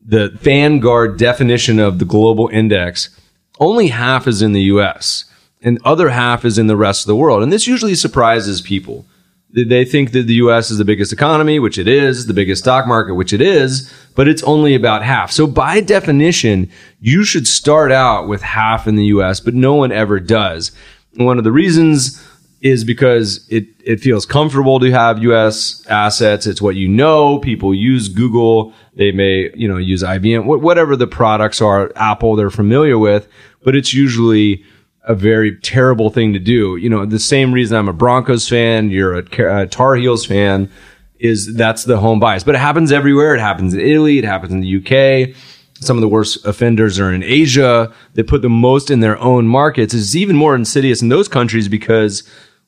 the 0.04 0.28
Vanguard 0.30 1.18
definition 1.18 1.78
of 1.80 1.98
the 1.98 2.04
global 2.04 2.48
index, 2.48 3.18
only 3.58 3.88
half 3.88 4.26
is 4.28 4.42
in 4.42 4.52
the 4.52 4.62
US 4.62 5.24
and 5.64 5.80
other 5.84 6.10
half 6.10 6.44
is 6.44 6.58
in 6.58 6.68
the 6.68 6.76
rest 6.76 7.02
of 7.02 7.08
the 7.08 7.16
world. 7.16 7.42
And 7.42 7.52
this 7.52 7.66
usually 7.66 7.96
surprises 7.96 8.60
people 8.60 9.06
they 9.54 9.84
think 9.84 10.10
that 10.12 10.26
the 10.26 10.34
US 10.34 10.70
is 10.70 10.78
the 10.78 10.84
biggest 10.84 11.12
economy, 11.12 11.60
which 11.60 11.78
it 11.78 11.86
is, 11.86 12.26
the 12.26 12.34
biggest 12.34 12.64
stock 12.64 12.88
market, 12.88 13.14
which 13.14 13.32
it 13.32 13.40
is, 13.40 13.92
but 14.16 14.26
it's 14.26 14.42
only 14.42 14.74
about 14.74 15.04
half. 15.04 15.30
So 15.30 15.46
by 15.46 15.80
definition, 15.80 16.70
you 17.00 17.24
should 17.24 17.46
start 17.46 17.92
out 17.92 18.26
with 18.26 18.42
half 18.42 18.88
in 18.88 18.96
the 18.96 19.04
US, 19.06 19.38
but 19.38 19.54
no 19.54 19.74
one 19.74 19.92
ever 19.92 20.18
does. 20.18 20.72
one 21.16 21.38
of 21.38 21.44
the 21.44 21.52
reasons 21.52 22.20
is 22.62 22.82
because 22.82 23.46
it, 23.48 23.66
it 23.84 24.00
feels 24.00 24.26
comfortable 24.26 24.80
to 24.80 24.90
have 24.90 25.22
US 25.22 25.86
assets. 25.86 26.46
It's 26.46 26.62
what 26.62 26.74
you 26.74 26.88
know. 26.88 27.38
People 27.38 27.72
use 27.72 28.08
Google. 28.08 28.72
They 28.94 29.12
may, 29.12 29.52
you 29.54 29.68
know, 29.68 29.76
use 29.76 30.02
IBM, 30.02 30.46
whatever 30.46 30.96
the 30.96 31.06
products 31.06 31.60
are, 31.60 31.92
Apple 31.94 32.34
they're 32.34 32.50
familiar 32.50 32.98
with, 32.98 33.28
but 33.62 33.76
it's 33.76 33.94
usually 33.94 34.64
a 35.04 35.14
very 35.14 35.56
terrible 35.58 36.10
thing 36.10 36.32
to 36.32 36.38
do. 36.38 36.76
You 36.76 36.88
know, 36.88 37.04
the 37.04 37.18
same 37.18 37.52
reason 37.52 37.76
I'm 37.76 37.88
a 37.88 37.92
Broncos 37.92 38.48
fan, 38.48 38.90
you're 38.90 39.18
a, 39.18 39.62
a 39.62 39.66
Tar 39.66 39.96
Heels 39.96 40.24
fan, 40.24 40.70
is 41.18 41.54
that's 41.54 41.84
the 41.84 41.98
home 41.98 42.20
bias. 42.20 42.44
But 42.44 42.54
it 42.54 42.58
happens 42.58 42.90
everywhere. 42.90 43.34
It 43.34 43.40
happens 43.40 43.74
in 43.74 43.80
Italy. 43.80 44.18
It 44.18 44.24
happens 44.24 44.52
in 44.52 44.60
the 44.60 44.76
UK. 44.76 45.36
Some 45.80 45.96
of 45.96 46.00
the 46.00 46.08
worst 46.08 46.44
offenders 46.46 46.98
are 46.98 47.12
in 47.12 47.22
Asia. 47.22 47.92
They 48.14 48.22
put 48.22 48.42
the 48.42 48.48
most 48.48 48.90
in 48.90 49.00
their 49.00 49.18
own 49.18 49.46
markets. 49.46 49.92
It's 49.92 50.14
even 50.14 50.36
more 50.36 50.54
insidious 50.54 51.02
in 51.02 51.08
those 51.08 51.28
countries 51.28 51.68
because 51.68 52.22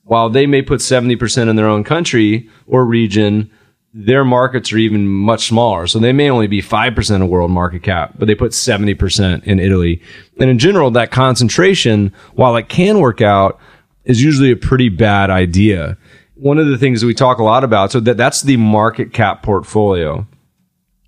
while 0.05 0.28
they 0.28 0.47
may 0.47 0.62
put 0.62 0.80
70% 0.80 1.49
in 1.49 1.57
their 1.57 1.68
own 1.68 1.84
country 1.84 2.49
or 2.66 2.84
region, 2.84 3.51
their 3.99 4.27
markets 4.27 4.75
are 4.75 4.79
even 4.79 5.09
much 5.09 5.49
smaller. 5.49 5.87
So 5.87 5.99
they 5.99 6.13
may 6.13 6.29
only 6.29 6.49
be 6.49 6.61
5% 6.61 7.23
of 7.23 7.29
world 7.31 7.51
market 7.51 7.83
cap, 7.83 8.13
but 8.19 8.27
they 8.27 8.35
put 8.35 8.53
70% 8.53 9.45
in 9.45 9.59
Italy. 9.59 10.03
And 10.39 10.51
in 10.51 10.59
general, 10.59 10.91
that 10.91 11.11
concentration, 11.11 12.13
while 12.35 12.57
it 12.57 12.69
can 12.69 13.01
work 13.01 13.23
out, 13.23 13.59
is 14.05 14.23
usually 14.23 14.51
a 14.51 14.57
pretty 14.57 14.91
bad 14.91 15.31
idea. 15.31 15.97
One 16.35 16.59
of 16.59 16.67
the 16.67 16.77
things 16.77 17.07
we 17.07 17.15
talk 17.15 17.39
a 17.39 17.43
lot 17.43 17.65
about, 17.65 17.91
so 17.91 18.01
that, 18.01 18.19
that's 18.19 18.43
the 18.43 18.59
market 18.59 19.15
cap 19.15 19.43
portfolio. 19.43 20.27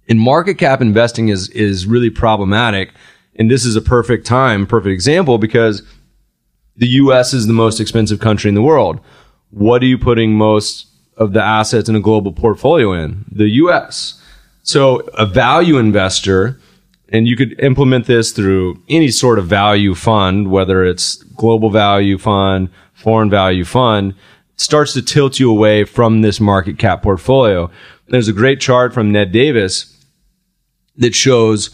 And 0.08 0.18
market 0.18 0.54
cap 0.54 0.80
investing 0.80 1.28
is, 1.28 1.50
is 1.50 1.84
really 1.84 2.08
problematic. 2.08 2.92
And 3.36 3.50
this 3.50 3.66
is 3.66 3.76
a 3.76 3.82
perfect 3.82 4.24
time, 4.24 4.66
perfect 4.66 4.94
example 4.94 5.36
because 5.36 5.82
the 6.76 6.88
US 6.88 7.34
is 7.34 7.46
the 7.46 7.52
most 7.52 7.80
expensive 7.80 8.18
country 8.18 8.48
in 8.48 8.54
the 8.54 8.62
world. 8.62 8.98
What 9.50 9.82
are 9.82 9.86
you 9.86 9.98
putting 9.98 10.32
most 10.32 10.86
of 11.18 11.32
the 11.34 11.42
assets 11.42 11.88
in 11.88 11.96
a 11.96 12.00
global 12.00 12.32
portfolio 12.32 12.92
in? 12.92 13.24
The 13.30 13.48
US. 13.62 14.22
So 14.62 15.00
a 15.14 15.26
value 15.26 15.76
investor, 15.76 16.58
and 17.10 17.26
you 17.28 17.36
could 17.36 17.58
implement 17.60 18.06
this 18.06 18.32
through 18.32 18.82
any 18.88 19.10
sort 19.10 19.38
of 19.38 19.46
value 19.46 19.94
fund, 19.94 20.50
whether 20.50 20.84
it's 20.84 21.16
global 21.16 21.70
value 21.70 22.18
fund, 22.18 22.70
foreign 22.94 23.30
value 23.30 23.64
fund, 23.64 24.14
starts 24.56 24.92
to 24.94 25.02
tilt 25.02 25.38
you 25.38 25.50
away 25.50 25.84
from 25.84 26.22
this 26.22 26.40
market 26.40 26.78
cap 26.78 27.02
portfolio. 27.02 27.70
There's 28.08 28.28
a 28.28 28.32
great 28.32 28.60
chart 28.60 28.94
from 28.94 29.12
Ned 29.12 29.32
Davis 29.32 29.94
that 30.96 31.14
shows 31.14 31.70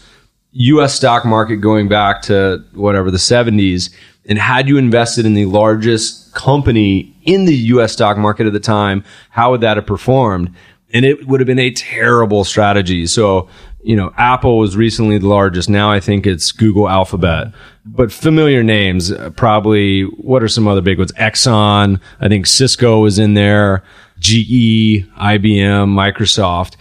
US 0.51 0.95
stock 0.95 1.25
market 1.25 1.57
going 1.57 1.87
back 1.87 2.21
to 2.23 2.63
whatever 2.73 3.11
the 3.11 3.17
70s 3.17 3.89
and 4.27 4.39
had 4.39 4.67
you 4.67 4.77
invested 4.77 5.25
in 5.25 5.33
the 5.33 5.45
largest 5.45 6.33
company 6.33 7.14
in 7.25 7.45
the 7.45 7.55
US 7.55 7.93
stock 7.93 8.17
market 8.17 8.47
at 8.47 8.53
the 8.53 8.59
time, 8.59 9.03
how 9.31 9.51
would 9.51 9.61
that 9.61 9.77
have 9.77 9.85
performed? 9.85 10.53
And 10.93 11.03
it 11.03 11.27
would 11.27 11.39
have 11.39 11.47
been 11.47 11.59
a 11.59 11.71
terrible 11.71 12.43
strategy. 12.43 13.05
So, 13.07 13.49
you 13.83 13.95
know, 13.95 14.13
Apple 14.17 14.59
was 14.59 14.77
recently 14.77 15.17
the 15.17 15.27
largest. 15.27 15.69
Now 15.69 15.91
I 15.91 15.99
think 15.99 16.25
it's 16.25 16.51
Google 16.51 16.87
Alphabet. 16.87 17.47
But 17.85 18.11
familiar 18.11 18.63
names, 18.63 19.11
uh, 19.11 19.31
probably, 19.31 20.03
what 20.03 20.41
are 20.41 20.47
some 20.47 20.67
other 20.67 20.81
big 20.81 20.97
ones? 20.97 21.11
Exxon. 21.13 21.99
I 22.19 22.27
think 22.27 22.47
Cisco 22.47 23.05
is 23.05 23.19
in 23.19 23.33
there. 23.33 23.83
GE, 24.19 25.05
IBM, 25.19 25.89
Microsoft. 25.89 26.77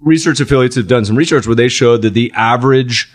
Research 0.00 0.40
affiliates 0.40 0.74
have 0.74 0.88
done 0.88 1.04
some 1.04 1.16
research 1.16 1.46
where 1.46 1.54
they 1.54 1.68
showed 1.68 2.02
that 2.02 2.14
the 2.14 2.32
average 2.34 3.12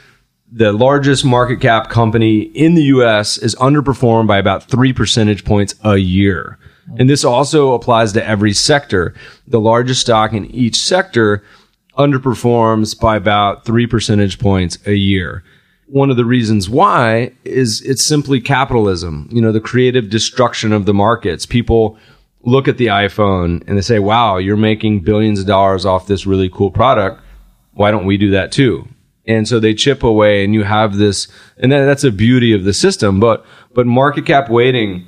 the 0.51 0.71
largest 0.71 1.25
market 1.25 1.59
cap 1.59 1.89
company 1.89 2.39
in 2.39 2.75
the 2.75 2.83
US 2.83 3.37
is 3.37 3.55
underperformed 3.55 4.27
by 4.27 4.37
about 4.37 4.63
three 4.63 4.93
percentage 4.93 5.43
points 5.43 5.75
a 5.83 5.97
year. 5.97 6.57
And 6.97 7.09
this 7.09 7.25
also 7.25 7.73
applies 7.73 8.13
to 8.13 8.25
every 8.25 8.53
sector. 8.53 9.13
The 9.45 9.59
largest 9.59 10.01
stock 10.01 10.31
in 10.31 10.45
each 10.45 10.77
sector 10.77 11.43
underperforms 11.97 12.97
by 12.97 13.17
about 13.17 13.65
three 13.65 13.87
percentage 13.87 14.39
points 14.39 14.77
a 14.85 14.93
year. 14.93 15.43
One 15.87 16.09
of 16.09 16.17
the 16.17 16.25
reasons 16.25 16.69
why 16.69 17.33
is 17.43 17.81
it's 17.81 18.05
simply 18.05 18.39
capitalism, 18.39 19.27
you 19.31 19.41
know, 19.41 19.51
the 19.51 19.61
creative 19.61 20.09
destruction 20.09 20.71
of 20.71 20.85
the 20.85 20.93
markets. 20.93 21.45
People 21.45 21.97
look 22.43 22.67
at 22.67 22.77
the 22.77 22.87
iPhone 22.87 23.67
and 23.67 23.77
they 23.77 23.81
say, 23.81 23.99
wow, 23.99 24.37
you're 24.37 24.57
making 24.57 25.01
billions 25.01 25.39
of 25.39 25.47
dollars 25.47 25.85
off 25.85 26.07
this 26.07 26.25
really 26.25 26.49
cool 26.49 26.71
product. 26.71 27.21
Why 27.73 27.91
don't 27.91 28.05
we 28.05 28.17
do 28.17 28.31
that 28.31 28.51
too? 28.51 28.87
And 29.28 29.47
so 29.47 29.59
they 29.59 29.73
chip 29.73 30.03
away 30.03 30.43
and 30.43 30.53
you 30.53 30.63
have 30.63 30.97
this 30.97 31.28
and 31.57 31.71
that, 31.71 31.86
that's 31.86 32.03
a 32.03 32.11
beauty 32.11 32.53
of 32.53 32.63
the 32.63 32.73
system. 32.73 33.19
But 33.19 33.45
but 33.73 33.86
market 33.86 34.25
cap 34.25 34.49
weighting 34.49 35.05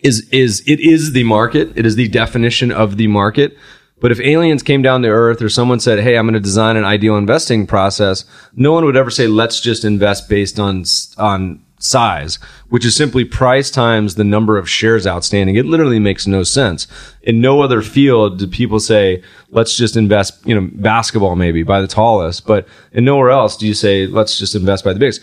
is 0.00 0.28
is 0.30 0.62
it 0.66 0.80
is 0.80 1.12
the 1.12 1.24
market. 1.24 1.72
It 1.76 1.86
is 1.86 1.96
the 1.96 2.08
definition 2.08 2.72
of 2.72 2.96
the 2.96 3.06
market. 3.06 3.56
But 4.00 4.10
if 4.10 4.20
aliens 4.20 4.64
came 4.64 4.82
down 4.82 5.02
to 5.02 5.08
earth 5.08 5.40
or 5.40 5.48
someone 5.48 5.78
said 5.78 6.00
hey 6.00 6.18
i'm 6.18 6.24
going 6.24 6.34
to 6.34 6.40
design 6.40 6.76
an 6.76 6.84
ideal 6.84 7.16
investing 7.16 7.68
process 7.68 8.24
no 8.56 8.72
one 8.72 8.84
would 8.84 8.96
ever 8.96 9.10
say 9.10 9.28
let's 9.28 9.60
just 9.60 9.84
invest 9.84 10.28
based 10.28 10.58
on 10.58 10.82
on 11.18 11.64
size, 11.82 12.36
which 12.68 12.86
is 12.86 12.94
simply 12.94 13.24
price 13.24 13.70
times 13.70 14.14
the 14.14 14.24
number 14.24 14.56
of 14.56 14.70
shares 14.70 15.06
outstanding. 15.06 15.56
It 15.56 15.66
literally 15.66 15.98
makes 15.98 16.26
no 16.26 16.44
sense. 16.44 16.86
In 17.22 17.40
no 17.40 17.60
other 17.60 17.82
field 17.82 18.38
do 18.38 18.46
people 18.46 18.78
say, 18.78 19.22
let's 19.50 19.76
just 19.76 19.96
invest, 19.96 20.46
you 20.46 20.54
know, 20.54 20.70
basketball 20.74 21.34
maybe 21.34 21.64
by 21.64 21.80
the 21.80 21.88
tallest, 21.88 22.46
but 22.46 22.68
in 22.92 23.04
nowhere 23.04 23.30
else 23.30 23.56
do 23.56 23.66
you 23.66 23.74
say, 23.74 24.06
let's 24.06 24.38
just 24.38 24.54
invest 24.54 24.84
by 24.84 24.92
the 24.92 25.00
biggest. 25.00 25.20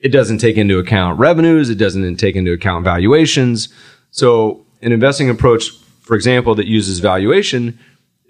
It 0.00 0.08
doesn't 0.08 0.38
take 0.38 0.56
into 0.56 0.78
account 0.78 1.18
revenues. 1.18 1.70
It 1.70 1.76
doesn't 1.76 2.16
take 2.16 2.34
into 2.34 2.52
account 2.52 2.84
valuations. 2.84 3.68
So 4.10 4.66
an 4.82 4.92
investing 4.92 5.30
approach, 5.30 5.70
for 6.00 6.16
example, 6.16 6.54
that 6.56 6.66
uses 6.66 6.98
valuation 6.98 7.78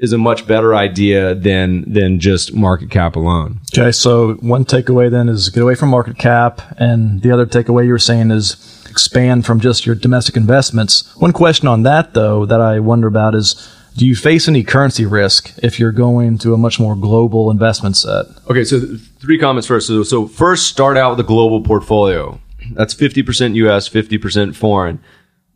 is 0.00 0.14
a 0.14 0.18
much 0.18 0.46
better 0.46 0.74
idea 0.74 1.34
than 1.34 1.84
than 1.86 2.18
just 2.18 2.54
market 2.54 2.90
cap 2.90 3.16
alone. 3.16 3.60
Okay, 3.72 3.92
so 3.92 4.34
one 4.34 4.64
takeaway 4.64 5.10
then 5.10 5.28
is 5.28 5.50
get 5.50 5.62
away 5.62 5.74
from 5.74 5.90
market 5.90 6.18
cap, 6.18 6.62
and 6.78 7.20
the 7.22 7.30
other 7.30 7.46
takeaway 7.46 7.84
you 7.84 7.92
were 7.92 7.98
saying 7.98 8.30
is 8.30 8.56
expand 8.90 9.46
from 9.46 9.60
just 9.60 9.86
your 9.86 9.94
domestic 9.94 10.36
investments. 10.36 11.14
One 11.16 11.32
question 11.32 11.68
on 11.68 11.82
that 11.84 12.14
though 12.14 12.46
that 12.46 12.60
I 12.60 12.80
wonder 12.80 13.06
about 13.06 13.34
is 13.34 13.54
do 13.96 14.06
you 14.06 14.16
face 14.16 14.48
any 14.48 14.62
currency 14.62 15.04
risk 15.04 15.52
if 15.62 15.78
you're 15.78 15.92
going 15.92 16.38
to 16.38 16.54
a 16.54 16.56
much 16.56 16.80
more 16.80 16.96
global 16.96 17.50
investment 17.50 17.96
set? 17.96 18.26
Okay, 18.48 18.64
so 18.64 18.80
three 19.18 19.38
comments 19.38 19.66
first. 19.66 19.86
So, 19.86 20.02
so 20.02 20.26
first 20.26 20.68
start 20.68 20.96
out 20.96 21.10
with 21.10 21.20
a 21.20 21.28
global 21.28 21.60
portfolio. 21.60 22.40
That's 22.72 22.94
50% 22.94 23.56
US, 23.56 23.88
50% 23.88 24.54
foreign 24.54 25.00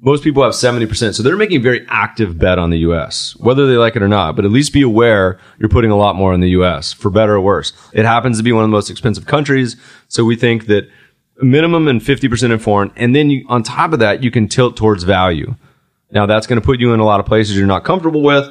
most 0.05 0.23
people 0.23 0.43
have 0.43 0.53
70%. 0.53 1.15
So 1.15 1.23
they're 1.23 1.37
making 1.37 1.57
a 1.57 1.63
very 1.63 1.87
active 1.89 2.39
bet 2.39 2.59
on 2.59 2.69
the 2.69 2.79
US, 2.81 3.35
whether 3.37 3.67
they 3.67 3.77
like 3.77 3.97
it 3.97 4.03
or 4.03 4.09
not. 4.09 4.37
But 4.37 4.45
at 4.45 4.51
least 4.51 4.75
be 4.75 4.83
aware 4.83 5.41
you're 5.59 5.71
putting 5.71 5.91
a 5.91 5.97
lot 5.97 6.15
more 6.15 6.35
in 6.35 6.41
the 6.41 6.51
US, 6.51 6.93
for 6.93 7.11
better 7.11 7.35
or 7.35 7.41
worse. 7.41 7.73
It 7.95 8.05
happens 8.05 8.37
to 8.37 8.45
be 8.45 8.53
one 8.53 8.63
of 8.63 8.69
the 8.69 8.73
most 8.73 8.91
expensive 8.91 9.27
countries. 9.27 9.77
So 10.09 10.23
we 10.23 10.37
think 10.37 10.67
that 10.67 10.91
minimum 11.41 11.89
and 11.89 12.03
50% 12.03 12.53
in 12.53 12.59
foreign. 12.59 12.93
And 12.97 13.17
then 13.17 13.31
you, 13.31 13.47
on 13.49 13.63
top 13.63 13.95
of 13.95 13.99
that, 14.01 14.23
you 14.23 14.31
can 14.31 14.47
tilt 14.47 14.77
towards 14.77 15.05
value. 15.05 15.55
Now 16.11 16.27
that's 16.27 16.47
going 16.47 16.61
to 16.61 16.65
put 16.65 16.81
you 16.81 16.93
in 16.93 17.01
a 17.01 17.05
lot 17.05 17.19
of 17.19 17.25
places 17.25 17.57
you're 17.57 17.67
not 17.67 17.85
comfortable 17.85 18.23
with, 18.23 18.47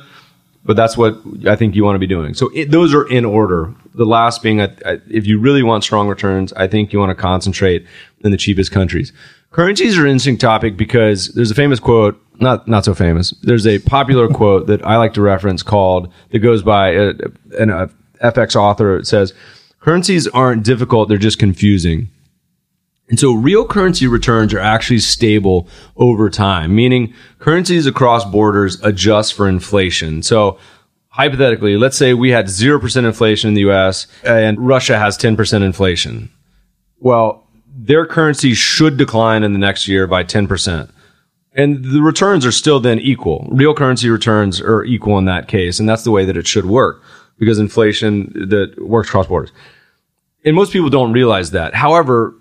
but 0.66 0.76
that's 0.76 0.98
what 0.98 1.18
I 1.48 1.56
think 1.56 1.76
you 1.76 1.84
want 1.84 1.96
to 1.96 2.00
be 2.00 2.08
doing. 2.08 2.34
So 2.34 2.50
it, 2.56 2.72
those 2.72 2.96
are 2.96 3.08
in 3.08 3.26
order. 3.26 3.74
The 3.94 4.06
last 4.06 4.42
being, 4.42 4.60
if 4.60 5.28
you 5.28 5.40
really 5.40 5.62
want 5.62 5.84
strong 5.84 6.08
returns, 6.08 6.52
I 6.54 6.68
think 6.68 6.92
you 6.94 7.00
want 7.00 7.12
to 7.12 7.22
concentrate 7.22 7.86
in 8.24 8.32
the 8.32 8.38
cheapest 8.38 8.72
countries. 8.72 9.14
Currencies 9.54 10.00
are 10.00 10.02
an 10.02 10.08
interesting 10.08 10.40
topic 10.40 10.78
because 10.78 11.28
there's 11.30 11.52
a 11.52 11.56
famous 11.56 11.80
quote, 11.80 12.20
not 12.40 12.68
not 12.68 12.84
so 12.86 12.96
famous. 12.96 13.32
There's 13.44 13.68
a 13.68 13.78
popular 13.80 14.28
quote 14.28 14.66
that 14.66 14.84
I 14.84 14.98
like 14.98 15.14
to 15.14 15.22
reference 15.22 15.62
called 15.62 16.12
that 16.32 16.40
goes 16.40 16.64
by 16.64 16.96
uh, 16.96 17.14
a, 17.54 17.62
an 17.62 17.70
a 17.70 17.90
FX 18.24 18.56
author. 18.56 18.98
It 18.98 19.06
says, 19.06 19.32
"Currencies 19.80 20.28
aren't 20.28 20.64
difficult; 20.64 21.08
they're 21.08 21.20
just 21.20 21.38
confusing." 21.38 22.10
And 23.10 23.20
so 23.20 23.34
real 23.34 23.68
currency 23.68 24.08
returns 24.08 24.56
are 24.56 24.60
actually 24.60 25.00
stable 25.00 25.68
over 25.98 26.32
time, 26.32 26.74
meaning 26.76 27.14
currencies 27.38 27.86
across 27.86 28.26
borders 28.26 28.82
adjust 28.82 29.36
for 29.36 29.48
inflation. 29.48 30.24
So 30.24 30.58
hypothetically, 31.10 31.78
let's 31.78 31.98
say 31.98 32.16
we 32.16 32.32
had 32.32 32.48
0% 32.48 33.06
inflation 33.06 33.50
in 33.50 33.54
the 33.54 33.70
US 33.70 34.08
and 34.24 34.58
Russia 34.60 34.98
has 34.98 35.16
10% 35.16 35.62
inflation. 35.62 36.32
Well, 36.98 37.43
their 37.76 38.06
currency 38.06 38.54
should 38.54 38.98
decline 38.98 39.44
in 39.44 39.54
the 39.54 39.60
next 39.60 39.88
year 39.88 40.06
by 40.06 40.24
10%. 40.24 40.90
And 41.56 41.84
the 41.84 42.02
returns 42.02 42.46
are 42.46 42.52
still 42.52 42.80
then 42.80 43.00
equal. 43.00 43.48
Real 43.52 43.74
currency 43.74 44.10
returns 44.10 44.62
are 44.62 44.84
equal 44.84 45.18
in 45.18 45.26
that 45.26 45.48
case. 45.48 45.80
And 45.80 45.88
that's 45.88 46.04
the 46.04 46.12
way 46.12 46.26
that 46.26 46.38
it 46.38 46.48
should 46.48 46.66
work 46.66 47.02
because 47.38 47.60
inflation 47.60 48.32
that 48.50 48.76
works 48.80 49.10
cross 49.10 49.28
borders. 49.28 49.52
And 50.46 50.56
most 50.56 50.74
people 50.74 50.90
don't 50.90 51.14
realize 51.14 51.52
that. 51.52 51.74
However, 51.74 52.36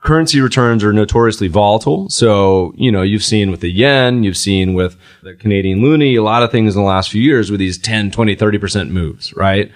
currency 0.00 0.40
returns 0.40 0.84
are 0.84 0.92
notoriously 0.92 1.48
volatile. 1.48 2.08
So, 2.08 2.72
you 2.76 2.90
know, 2.90 3.02
you've 3.02 3.24
seen 3.24 3.50
with 3.50 3.60
the 3.60 3.70
yen, 3.70 4.22
you've 4.22 4.36
seen 4.36 4.74
with 4.74 4.96
the 5.22 5.34
Canadian 5.34 5.80
loonie, 5.80 6.16
a 6.16 6.22
lot 6.22 6.42
of 6.42 6.50
things 6.50 6.74
in 6.74 6.82
the 6.82 6.88
last 6.88 7.10
few 7.10 7.22
years 7.22 7.50
with 7.50 7.60
these 7.60 7.78
10, 7.78 8.10
20, 8.10 8.36
30% 8.36 8.90
moves, 8.90 9.34
right? 9.34 9.70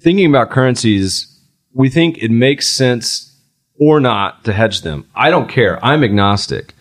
Thinking 0.00 0.26
about 0.26 0.50
currencies, 0.50 1.40
we 1.72 1.88
think 1.88 2.18
it 2.18 2.30
makes 2.30 2.68
sense 2.68 3.35
or 3.78 4.00
not 4.00 4.44
to 4.44 4.52
hedge 4.52 4.82
them. 4.82 5.06
I 5.14 5.30
don't 5.30 5.48
care. 5.48 5.84
I'm 5.84 6.02
agnostic. 6.04 6.72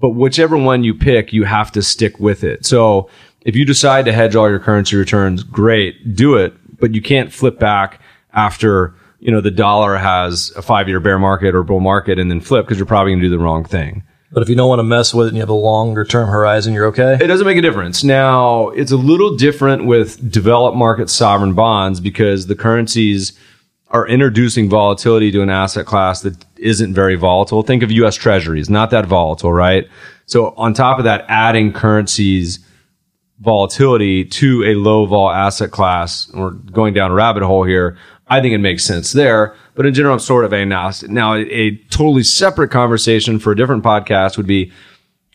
but 0.00 0.10
whichever 0.10 0.56
one 0.56 0.82
you 0.84 0.92
pick, 0.94 1.32
you 1.32 1.44
have 1.44 1.70
to 1.72 1.80
stick 1.82 2.18
with 2.18 2.42
it. 2.44 2.66
So 2.66 3.08
if 3.42 3.54
you 3.54 3.64
decide 3.64 4.04
to 4.06 4.12
hedge 4.12 4.34
all 4.34 4.50
your 4.50 4.58
currency 4.58 4.96
returns, 4.96 5.42
great, 5.44 6.16
do 6.16 6.34
it, 6.34 6.52
but 6.80 6.94
you 6.94 7.00
can't 7.00 7.32
flip 7.32 7.58
back 7.60 8.00
after 8.32 8.92
you 9.20 9.30
know 9.30 9.40
the 9.40 9.50
dollar 9.52 9.96
has 9.96 10.52
a 10.56 10.62
five 10.62 10.88
year 10.88 11.00
bear 11.00 11.18
market 11.18 11.54
or 11.54 11.62
bull 11.62 11.80
market 11.80 12.18
and 12.18 12.30
then 12.30 12.40
flip 12.40 12.66
because 12.66 12.76
you're 12.78 12.86
probably 12.86 13.12
going 13.12 13.20
to 13.22 13.26
do 13.28 13.30
the 13.30 13.42
wrong 13.42 13.64
thing. 13.64 14.02
But 14.32 14.42
if 14.42 14.48
you 14.48 14.56
don't 14.56 14.68
want 14.68 14.80
to 14.80 14.84
mess 14.84 15.14
with 15.14 15.26
it 15.26 15.28
and 15.28 15.36
you 15.36 15.42
have 15.42 15.48
a 15.48 15.52
longer 15.54 16.04
term 16.04 16.28
horizon, 16.28 16.74
you're 16.74 16.86
okay. 16.86 17.14
It 17.20 17.28
doesn't 17.28 17.46
make 17.46 17.56
a 17.56 17.62
difference. 17.62 18.02
Now, 18.02 18.70
it's 18.70 18.90
a 18.90 18.96
little 18.96 19.36
different 19.36 19.86
with 19.86 20.30
developed 20.30 20.76
market 20.76 21.08
sovereign 21.08 21.54
bonds 21.54 22.00
because 22.00 22.48
the 22.48 22.56
currencies 22.56 23.32
are 23.88 24.06
introducing 24.08 24.68
volatility 24.68 25.30
to 25.30 25.42
an 25.42 25.50
asset 25.50 25.86
class 25.86 26.22
that 26.22 26.44
isn't 26.56 26.94
very 26.94 27.14
volatile. 27.14 27.62
Think 27.62 27.82
of 27.82 27.92
US 27.92 28.16
treasuries, 28.16 28.68
not 28.68 28.90
that 28.90 29.06
volatile, 29.06 29.52
right? 29.52 29.86
So 30.26 30.54
on 30.56 30.74
top 30.74 30.98
of 30.98 31.04
that, 31.04 31.24
adding 31.28 31.72
currencies 31.72 32.58
volatility 33.40 34.24
to 34.24 34.64
a 34.64 34.74
low 34.74 35.06
vol 35.06 35.30
asset 35.30 35.70
class, 35.70 36.30
we're 36.34 36.50
going 36.50 36.94
down 36.94 37.10
a 37.10 37.14
rabbit 37.14 37.42
hole 37.42 37.64
here. 37.64 37.98
I 38.28 38.40
think 38.40 38.54
it 38.54 38.58
makes 38.58 38.84
sense 38.84 39.12
there. 39.12 39.54
But 39.74 39.86
in 39.86 39.94
general, 39.94 40.14
I'm 40.14 40.20
sort 40.20 40.44
of 40.44 40.52
agnostic. 40.52 41.10
Now, 41.10 41.34
a, 41.34 41.76
totally 41.90 42.22
separate 42.22 42.70
conversation 42.70 43.38
for 43.38 43.52
a 43.52 43.56
different 43.56 43.84
podcast 43.84 44.36
would 44.36 44.46
be 44.46 44.72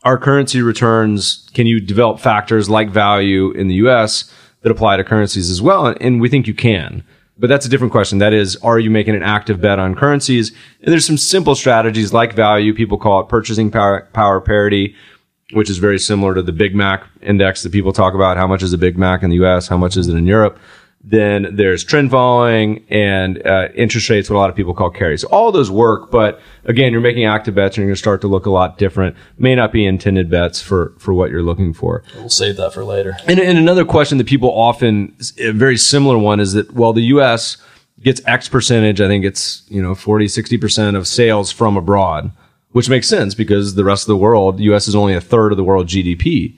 our 0.03 0.17
currency 0.17 0.61
returns. 0.61 1.47
Can 1.53 1.67
you 1.67 1.79
develop 1.79 2.19
factors 2.19 2.69
like 2.69 2.89
value 2.89 3.51
in 3.51 3.67
the 3.67 3.75
US 3.75 4.33
that 4.61 4.71
apply 4.71 4.97
to 4.97 5.03
currencies 5.03 5.49
as 5.49 5.61
well? 5.61 5.87
And 6.01 6.19
we 6.19 6.29
think 6.29 6.47
you 6.47 6.53
can. 6.53 7.03
But 7.39 7.47
that's 7.47 7.65
a 7.65 7.69
different 7.69 7.93
question. 7.93 8.17
That 8.17 8.33
is, 8.33 8.57
are 8.57 8.79
you 8.79 8.89
making 8.89 9.15
an 9.15 9.23
active 9.23 9.61
bet 9.61 9.79
on 9.79 9.95
currencies? 9.95 10.51
And 10.81 10.91
there's 10.91 11.05
some 11.05 11.17
simple 11.17 11.55
strategies 11.55 12.11
like 12.11 12.33
value. 12.33 12.73
People 12.73 12.97
call 12.97 13.21
it 13.21 13.29
purchasing 13.29 13.71
power, 13.71 14.09
power 14.11 14.41
parity, 14.41 14.93
which 15.53 15.69
is 15.69 15.77
very 15.77 15.99
similar 15.99 16.35
to 16.35 16.41
the 16.41 16.51
Big 16.51 16.75
Mac 16.75 17.05
index 17.21 17.63
that 17.63 17.71
people 17.71 17.93
talk 17.93 18.13
about. 18.13 18.35
How 18.35 18.45
much 18.45 18.61
is 18.61 18.73
a 18.73 18.77
Big 18.77 18.97
Mac 18.97 19.23
in 19.23 19.29
the 19.29 19.37
US? 19.45 19.69
How 19.69 19.77
much 19.77 19.95
is 19.95 20.09
it 20.09 20.15
in 20.15 20.25
Europe? 20.25 20.59
Then 21.01 21.55
there's 21.55 21.85
trend 21.85 22.11
following 22.11 22.85
and 22.89 23.45
uh, 23.45 23.69
interest 23.73 24.09
rates, 24.09 24.29
what 24.29 24.35
a 24.35 24.39
lot 24.39 24.49
of 24.49 24.55
people 24.55 24.73
call 24.73 24.89
carries. 24.89 25.21
So 25.21 25.29
all 25.29 25.51
those 25.51 25.71
work, 25.71 26.11
but 26.11 26.41
again, 26.65 26.91
you're 26.91 26.99
making 26.99 27.23
active 27.23 27.55
bets 27.55 27.77
and 27.77 27.83
you're 27.83 27.87
going 27.87 27.95
to 27.95 27.99
start 27.99 28.19
to 28.21 28.27
look 28.27 28.45
a 28.45 28.49
lot 28.49 28.77
different. 28.77 29.15
May 29.37 29.55
not 29.55 29.71
be 29.71 29.85
intended 29.85 30.29
bets 30.29 30.61
for, 30.61 30.93
for 30.97 31.13
what 31.13 31.31
you're 31.31 31.41
looking 31.41 31.73
for. 31.73 32.03
We'll 32.15 32.27
save 32.27 32.57
that 32.57 32.73
for 32.73 32.83
later. 32.83 33.15
And, 33.27 33.39
and 33.39 33.57
another 33.57 33.85
question 33.85 34.17
that 34.17 34.27
people 34.27 34.49
often, 34.49 35.15
a 35.39 35.51
very 35.51 35.77
similar 35.77 36.17
one 36.17 36.41
is 36.41 36.51
that, 36.53 36.73
well, 36.73 36.91
the 36.91 37.03
U.S. 37.03 37.55
gets 38.01 38.21
X 38.27 38.49
percentage, 38.49 38.99
I 38.99 39.07
think 39.07 39.23
it's, 39.23 39.63
you 39.69 39.81
know, 39.81 39.95
40, 39.95 40.25
60% 40.25 40.97
of 40.97 41.07
sales 41.07 41.49
from 41.49 41.77
abroad, 41.77 42.29
which 42.71 42.89
makes 42.89 43.07
sense 43.07 43.33
because 43.35 43.75
the 43.75 43.85
rest 43.85 44.03
of 44.03 44.07
the 44.07 44.17
world, 44.17 44.59
U.S. 44.59 44.89
is 44.89 44.95
only 44.95 45.13
a 45.13 45.21
third 45.21 45.53
of 45.53 45.57
the 45.57 45.63
world 45.63 45.87
GDP 45.87 46.57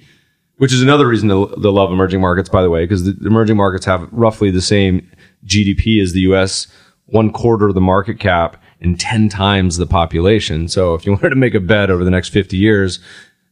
which 0.62 0.72
is 0.72 0.84
another 0.84 1.07
reason 1.07 1.28
to, 1.28 1.47
to 1.47 1.72
love 1.72 1.91
emerging 1.91 2.22
markets, 2.22 2.47
by 2.47 2.62
the 2.62 2.70
way, 2.70 2.84
because 2.84 3.03
the 3.03 3.26
emerging 3.26 3.57
markets 3.57 3.84
have 3.84 4.07
roughly 4.12 4.51
the 4.51 4.62
same 4.62 5.09
GDP 5.43 5.99
as 6.03 6.14
the 6.14 6.20
U.S., 6.20 6.68
one 7.07 7.32
quarter 7.32 7.68
of 7.68 7.74
the 7.74 7.82
market 7.82 8.20
cap 8.20 8.62
and 8.80 8.99
10 8.99 9.28
times 9.28 9.78
the 9.78 9.88
population. 9.88 10.68
So 10.68 10.93
if 10.93 11.03
you 11.03 11.12
wanted 11.14 11.32
to 11.32 11.36
make 11.36 11.55
a 11.55 11.59
bet 11.59 11.89
over 11.89 12.03
the 12.03 12.12
next 12.12 12.30
50 12.30 12.57
years, 12.57 12.99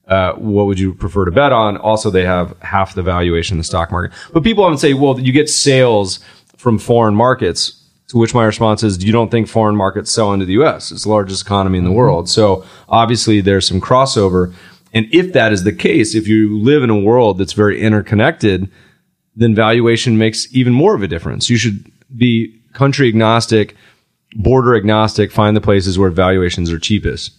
uh, 0.08 0.34
what 0.34 0.68
would 0.68 0.80
you 0.80 0.94
prefer 0.94 1.26
to 1.26 1.32
bet 1.32 1.52
on? 1.52 1.78
Also, 1.78 2.12
they 2.12 2.26
have 2.26 2.56
half 2.62 2.94
the 2.94 3.02
valuation 3.02 3.56
in 3.56 3.58
the 3.58 3.64
stock 3.64 3.92
market. 3.92 4.16
But 4.32 4.44
people 4.44 4.64
often 4.64 4.78
say, 4.78 4.94
well, 4.94 5.20
you 5.20 5.32
get 5.34 5.50
sales 5.50 6.20
from 6.58 6.78
foreign 6.78 7.16
markets. 7.16 7.76
To 8.10 8.20
which 8.20 8.36
my 8.36 8.46
response 8.46 8.84
is, 8.84 9.04
you 9.04 9.12
don't 9.12 9.32
think 9.32 9.48
foreign 9.48 9.76
markets 9.76 10.12
sell 10.12 10.32
into 10.32 10.46
the 10.46 10.54
U.S.? 10.54 10.92
It's 10.92 11.06
the 11.06 11.10
largest 11.10 11.44
economy 11.44 11.80
in 11.80 11.86
the 11.86 11.90
mm-hmm. 11.90 11.98
world. 11.98 12.30
So 12.30 12.66
obviously 12.88 13.42
there's 13.42 13.68
some 13.68 13.82
crossover. 13.82 14.54
And 14.94 15.08
if 15.12 15.34
that 15.34 15.54
is 15.54 15.64
the 15.64 15.74
case, 15.74 16.16
if 16.16 16.28
you 16.28 16.58
live 16.58 16.84
in 16.84 16.90
a 16.90 17.00
world 17.00 17.38
that's 17.38 17.54
very 17.54 17.80
interconnected, 17.82 18.70
then 19.36 19.56
valuation 19.56 20.18
makes 20.18 20.54
even 20.54 20.74
more 20.74 20.96
of 20.96 21.04
a 21.04 21.08
difference. 21.08 21.50
You 21.50 21.58
should 21.58 21.92
be 22.16 22.60
country 22.74 23.08
agnostic, 23.08 23.76
border 24.36 24.76
agnostic, 24.76 25.32
find 25.32 25.56
the 25.56 25.62
places 25.62 25.98
where 25.98 26.10
valuations 26.10 26.72
are 26.72 26.80
cheapest. 26.80 27.34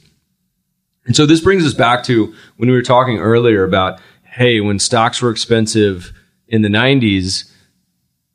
And 1.07 1.17
so 1.17 1.27
this 1.27 1.41
brings 1.41 1.67
us 1.67 1.75
back 1.75 2.05
to 2.05 2.35
when 2.57 2.69
we 2.69 2.75
were 2.75 2.83
talking 2.83 3.19
earlier 3.19 3.65
about, 3.65 4.01
hey, 4.23 4.61
when 4.61 4.79
stocks 4.79 5.21
were 5.21 5.31
expensive 5.31 6.13
in 6.47 6.63
the 6.63 6.69
90s, 6.69 7.51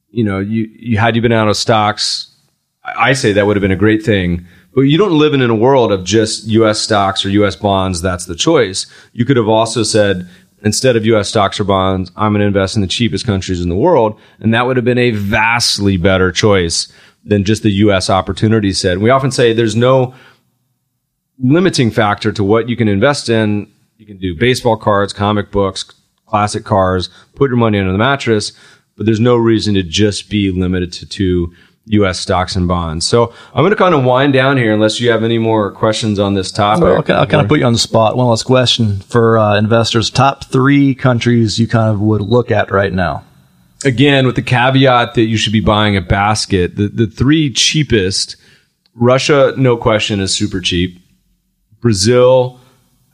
you 0.10 0.24
know, 0.24 0.40
you, 0.40 0.70
you 0.74 0.98
had 0.98 1.16
you 1.16 1.22
been 1.22 1.32
out 1.32 1.48
of 1.48 1.58
stocks, 1.58 2.36
I 2.84 3.14
say 3.14 3.34
that 3.34 3.46
would 3.46 3.56
have 3.56 3.62
been 3.62 3.72
a 3.72 3.78
great 3.78 4.04
thing 4.04 4.46
but 4.76 4.82
you 4.82 4.98
don't 4.98 5.18
live 5.18 5.34
in 5.34 5.42
a 5.42 5.56
world 5.56 5.94
of 5.94 6.04
just 6.04 6.46
US 6.48 6.80
stocks 6.80 7.26
or 7.26 7.30
US 7.30 7.56
bonds. 7.56 8.02
That's 8.02 8.26
the 8.26 8.36
choice. 8.36 8.86
You 9.14 9.24
could 9.24 9.38
have 9.38 9.48
also 9.48 9.84
said, 9.84 10.28
instead 10.64 10.98
of 10.98 11.06
US 11.06 11.30
stocks 11.30 11.60
or 11.60 11.64
bonds, 11.64 12.12
I'm 12.18 12.34
going 12.34 12.42
to 12.42 12.48
invest 12.48 12.76
in 12.76 12.82
the 12.82 12.88
cheapest 12.88 13.26
countries 13.26 13.62
in 13.62 13.70
the 13.70 13.76
world. 13.76 14.20
And 14.40 14.54
that 14.54 14.68
would 14.68 14.76
have 14.76 14.84
been 14.84 14.98
a 14.98 15.12
vastly 15.12 15.96
better 15.96 16.30
choice 16.30 16.92
than 17.24 17.46
just 17.46 17.64
the 17.64 17.72
US 17.72 18.10
opportunity 18.10 18.74
set. 18.74 19.00
we 19.00 19.10
often 19.10 19.32
say 19.32 19.54
there's 19.54 19.78
no 19.78 20.14
limiting 21.40 21.90
factor 21.90 22.32
to 22.34 22.44
what 22.44 22.68
you 22.68 22.76
can 22.76 22.90
invest 22.90 23.30
in. 23.30 23.72
You 23.98 24.06
can 24.06 24.18
do 24.18 24.36
baseball 24.36 24.76
cards, 24.76 25.14
comic 25.14 25.52
books, 25.52 25.86
classic 26.26 26.66
cars, 26.66 27.10
put 27.36 27.50
your 27.50 27.58
money 27.58 27.80
under 27.80 27.94
the 27.94 27.98
mattress, 27.98 28.52
but 28.98 29.06
there's 29.06 29.22
no 29.22 29.38
reason 29.38 29.74
to 29.76 29.84
just 29.84 30.30
be 30.30 30.52
limited 30.52 30.92
to 30.94 31.06
two 31.06 31.54
U.S. 31.88 32.20
stocks 32.20 32.56
and 32.56 32.68
bonds. 32.68 33.06
So 33.06 33.34
I'm 33.54 33.62
going 33.62 33.70
to 33.70 33.76
kind 33.76 33.94
of 33.94 34.04
wind 34.04 34.34
down 34.34 34.58
here 34.58 34.74
unless 34.74 35.00
you 35.00 35.12
have 35.12 35.24
any 35.24 35.38
more 35.38 35.72
questions 35.72 36.18
on 36.18 36.34
this 36.34 36.52
topic. 36.52 36.84
Well, 36.84 37.04
I'll, 37.08 37.16
I'll 37.22 37.28
kind 37.28 37.44
of 37.44 37.48
put 37.48 37.60
you 37.60 37.66
on 37.66 37.74
the 37.74 37.80
spot. 37.80 38.18
One 38.18 38.28
last 38.28 38.44
question 38.44 39.00
for 39.02 39.38
uh, 39.38 39.58
investors. 39.58 40.10
Top 40.10 40.46
three 40.46 40.96
countries 40.96 41.60
you 41.60 41.68
kind 41.68 41.94
of 41.94 42.02
would 42.02 42.22
look 42.22 42.50
at 42.50 42.72
right 42.72 42.92
now. 42.92 43.24
Again, 43.84 44.26
with 44.26 44.36
the 44.36 44.42
caveat 44.42 45.14
that 45.14 45.26
you 45.26 45.38
should 45.38 45.54
be 45.54 45.60
buying 45.60 45.96
a 45.96 46.02
basket, 46.02 46.76
the, 46.76 46.88
the 46.88 47.06
three 47.06 47.54
cheapest, 47.54 48.36
Russia, 48.96 49.54
no 49.58 49.78
question, 49.78 50.20
is 50.20 50.34
super 50.34 50.60
cheap. 50.60 51.00
Brazil 51.82 52.60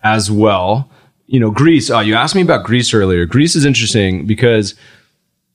as 0.02 0.32
well. 0.32 0.90
You 1.28 1.42
know, 1.42 1.52
Greece. 1.52 1.90
Oh, 1.90 2.00
you 2.00 2.16
asked 2.16 2.36
me 2.36 2.42
about 2.42 2.64
Greece 2.64 2.94
earlier. 2.94 3.26
Greece 3.26 3.56
is 3.56 3.66
interesting 3.66 4.26
because– 4.26 4.76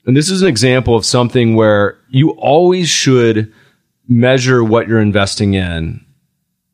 and 0.06 0.16
this 0.16 0.30
is 0.30 0.42
an 0.42 0.48
example 0.48 0.94
of 0.94 1.04
something 1.04 1.56
where 1.56 1.98
you 2.08 2.30
always 2.30 2.88
should 2.88 3.52
measure 4.08 4.62
what 4.62 4.86
you're 4.86 5.00
investing 5.00 5.54
in 5.54 6.04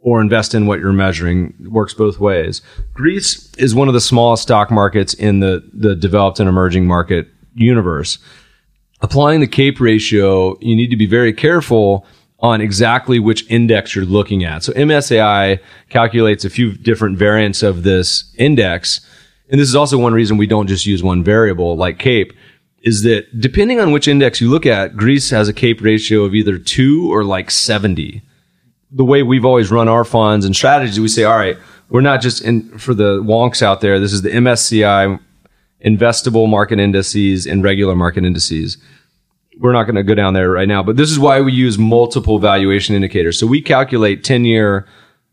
or 0.00 0.20
invest 0.20 0.54
in 0.54 0.66
what 0.66 0.80
you're 0.80 0.92
measuring. 0.92 1.54
It 1.62 1.68
works 1.68 1.94
both 1.94 2.18
ways. 2.18 2.60
Greece 2.92 3.50
is 3.56 3.74
one 3.74 3.88
of 3.88 3.94
the 3.94 4.00
smallest 4.00 4.42
stock 4.42 4.70
markets 4.70 5.14
in 5.14 5.40
the, 5.40 5.68
the 5.72 5.94
developed 5.94 6.40
and 6.40 6.48
emerging 6.48 6.86
market 6.86 7.28
universe. 7.54 8.18
Applying 9.00 9.40
the 9.40 9.46
CAPE 9.46 9.80
ratio, 9.80 10.58
you 10.60 10.76
need 10.76 10.90
to 10.90 10.96
be 10.96 11.06
very 11.06 11.32
careful 11.32 12.06
on 12.40 12.60
exactly 12.60 13.18
which 13.18 13.48
index 13.48 13.94
you're 13.94 14.04
looking 14.04 14.44
at. 14.44 14.64
So 14.64 14.72
MSCI 14.72 15.60
calculates 15.88 16.44
a 16.44 16.50
few 16.50 16.72
different 16.72 17.16
variants 17.16 17.62
of 17.62 17.84
this 17.84 18.32
index. 18.36 19.00
And 19.48 19.60
this 19.60 19.68
is 19.68 19.76
also 19.76 19.96
one 19.96 20.12
reason 20.12 20.36
we 20.36 20.46
don't 20.46 20.66
just 20.66 20.84
use 20.84 21.02
one 21.02 21.22
variable 21.22 21.76
like 21.76 21.98
CAPE 21.98 22.32
is 22.82 23.02
that 23.02 23.40
depending 23.40 23.80
on 23.80 23.92
which 23.92 24.08
index 24.08 24.40
you 24.40 24.50
look 24.50 24.66
at, 24.66 24.96
Greece 24.96 25.30
has 25.30 25.48
a 25.48 25.52
CAPE 25.52 25.80
ratio 25.80 26.24
of 26.24 26.34
either 26.34 26.58
two 26.58 27.12
or 27.12 27.24
like 27.24 27.50
70. 27.50 28.22
The 28.90 29.04
way 29.04 29.22
we've 29.22 29.44
always 29.44 29.70
run 29.70 29.88
our 29.88 30.04
funds 30.04 30.44
and 30.44 30.54
strategies, 30.54 31.00
we 31.00 31.08
say, 31.08 31.24
all 31.24 31.36
right, 31.36 31.56
we're 31.88 32.00
not 32.00 32.20
just 32.20 32.42
in 32.42 32.78
for 32.78 32.92
the 32.92 33.22
wonks 33.22 33.62
out 33.62 33.80
there. 33.80 34.00
This 34.00 34.12
is 34.12 34.22
the 34.22 34.30
MSCI 34.30 35.20
investable 35.84 36.48
market 36.48 36.78
indices 36.80 37.46
and 37.46 37.62
regular 37.62 37.94
market 37.94 38.24
indices. 38.24 38.78
We're 39.58 39.72
not 39.72 39.84
going 39.84 39.96
to 39.96 40.02
go 40.02 40.14
down 40.14 40.34
there 40.34 40.50
right 40.50 40.68
now, 40.68 40.82
but 40.82 40.96
this 40.96 41.10
is 41.10 41.18
why 41.18 41.40
we 41.40 41.52
use 41.52 41.78
multiple 41.78 42.38
valuation 42.38 42.94
indicators. 42.94 43.38
So 43.38 43.46
we 43.46 43.60
calculate 43.60 44.24
10 44.24 44.44
year 44.44 44.86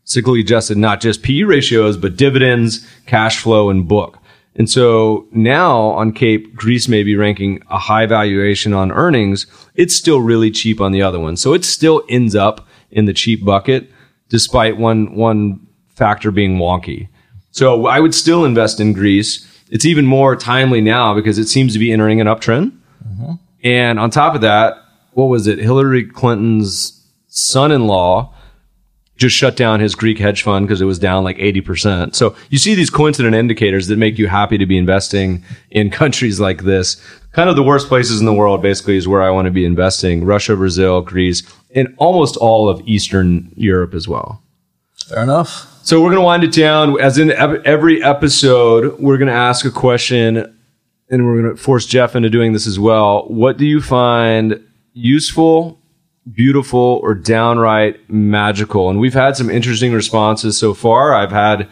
cyclically 0.04 0.40
adjusted, 0.40 0.76
not 0.76 1.00
just 1.00 1.22
PE 1.22 1.42
ratios, 1.42 1.96
but 1.96 2.16
dividends, 2.16 2.86
cash 3.06 3.38
flow, 3.38 3.70
and 3.70 3.88
book. 3.88 4.18
And 4.60 4.68
so 4.68 5.26
now 5.32 5.78
on 5.78 6.12
CAPE, 6.12 6.54
Greece 6.54 6.86
may 6.86 7.02
be 7.02 7.16
ranking 7.16 7.62
a 7.70 7.78
high 7.78 8.04
valuation 8.04 8.74
on 8.74 8.92
earnings. 8.92 9.46
It's 9.74 9.94
still 9.94 10.20
really 10.20 10.50
cheap 10.50 10.82
on 10.82 10.92
the 10.92 11.00
other 11.00 11.18
one. 11.18 11.38
So 11.38 11.54
it 11.54 11.64
still 11.64 12.02
ends 12.10 12.34
up 12.34 12.68
in 12.90 13.06
the 13.06 13.14
cheap 13.14 13.42
bucket 13.42 13.90
despite 14.28 14.76
one, 14.76 15.14
one 15.14 15.66
factor 15.88 16.30
being 16.30 16.58
wonky. 16.58 17.08
So 17.52 17.86
I 17.86 18.00
would 18.00 18.14
still 18.14 18.44
invest 18.44 18.80
in 18.80 18.92
Greece. 18.92 19.50
It's 19.70 19.86
even 19.86 20.04
more 20.04 20.36
timely 20.36 20.82
now 20.82 21.14
because 21.14 21.38
it 21.38 21.48
seems 21.48 21.72
to 21.72 21.78
be 21.78 21.90
entering 21.90 22.20
an 22.20 22.26
uptrend. 22.26 22.78
Mm-hmm. 23.08 23.32
And 23.64 23.98
on 23.98 24.10
top 24.10 24.34
of 24.34 24.42
that, 24.42 24.74
what 25.12 25.30
was 25.30 25.46
it? 25.46 25.58
Hillary 25.58 26.04
Clinton's 26.04 27.02
son-in-law 27.28 28.34
just 29.20 29.36
shut 29.36 29.54
down 29.54 29.80
his 29.80 29.94
Greek 29.94 30.18
hedge 30.18 30.42
fund 30.42 30.66
because 30.66 30.80
it 30.80 30.86
was 30.86 30.98
down 30.98 31.22
like 31.24 31.36
80%. 31.36 32.14
So 32.14 32.34
you 32.48 32.56
see 32.56 32.74
these 32.74 32.88
coincident 32.88 33.34
indicators 33.34 33.88
that 33.88 33.98
make 33.98 34.18
you 34.18 34.26
happy 34.26 34.56
to 34.56 34.64
be 34.64 34.78
investing 34.78 35.44
in 35.70 35.90
countries 36.02 36.40
like 36.40 36.64
this. 36.64 36.96
Kind 37.32 37.50
of 37.50 37.54
the 37.54 37.62
worst 37.62 37.86
places 37.86 38.18
in 38.18 38.26
the 38.26 38.32
world 38.32 38.62
basically 38.62 38.96
is 38.96 39.06
where 39.06 39.22
I 39.22 39.30
want 39.30 39.44
to 39.44 39.52
be 39.52 39.66
investing. 39.66 40.24
Russia, 40.24 40.56
Brazil, 40.56 41.02
Greece, 41.02 41.42
and 41.74 41.94
almost 41.98 42.38
all 42.38 42.68
of 42.68 42.80
Eastern 42.86 43.52
Europe 43.56 43.92
as 43.92 44.08
well. 44.08 44.42
Fair 45.06 45.22
enough. 45.22 45.66
So 45.82 46.00
we're 46.00 46.08
going 46.08 46.20
to 46.20 46.24
wind 46.24 46.44
it 46.44 46.52
down. 46.52 46.98
As 47.00 47.18
in 47.18 47.30
every 47.30 48.02
episode, 48.02 48.98
we're 48.98 49.18
going 49.18 49.28
to 49.28 49.34
ask 49.34 49.66
a 49.66 49.70
question 49.70 50.56
and 51.10 51.26
we're 51.26 51.42
going 51.42 51.56
to 51.56 51.62
force 51.62 51.84
Jeff 51.84 52.16
into 52.16 52.30
doing 52.30 52.52
this 52.52 52.66
as 52.66 52.78
well. 52.78 53.26
What 53.28 53.58
do 53.58 53.66
you 53.66 53.82
find 53.82 54.64
useful, 54.94 55.79
beautiful, 56.34 57.00
or 57.02 57.14
downright 57.14 58.08
magical? 58.10 58.90
And 58.90 59.00
we've 59.00 59.14
had 59.14 59.36
some 59.36 59.50
interesting 59.50 59.92
responses 59.92 60.58
so 60.58 60.74
far. 60.74 61.14
I've 61.14 61.32
had 61.32 61.68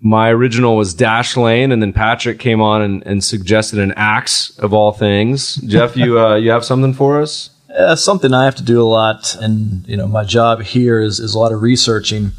my 0.00 0.28
original 0.30 0.76
was 0.76 0.94
Dashlane, 0.94 1.72
and 1.72 1.80
then 1.80 1.92
Patrick 1.92 2.38
came 2.38 2.60
on 2.60 2.82
and, 2.82 3.06
and 3.06 3.24
suggested 3.24 3.78
an 3.78 3.92
axe 3.96 4.56
of 4.58 4.74
all 4.74 4.92
things. 4.92 5.56
Jeff, 5.56 5.96
you 5.96 6.20
uh, 6.20 6.36
you 6.36 6.50
have 6.50 6.64
something 6.64 6.92
for 6.92 7.20
us? 7.20 7.50
Uh, 7.74 7.96
something 7.96 8.32
I 8.32 8.44
have 8.44 8.54
to 8.56 8.62
do 8.62 8.80
a 8.80 8.84
lot, 8.84 9.34
and 9.40 9.86
you 9.88 9.96
know, 9.96 10.06
my 10.06 10.24
job 10.24 10.62
here 10.62 11.00
is 11.00 11.20
is 11.20 11.34
a 11.34 11.38
lot 11.38 11.52
of 11.52 11.62
researching 11.62 12.32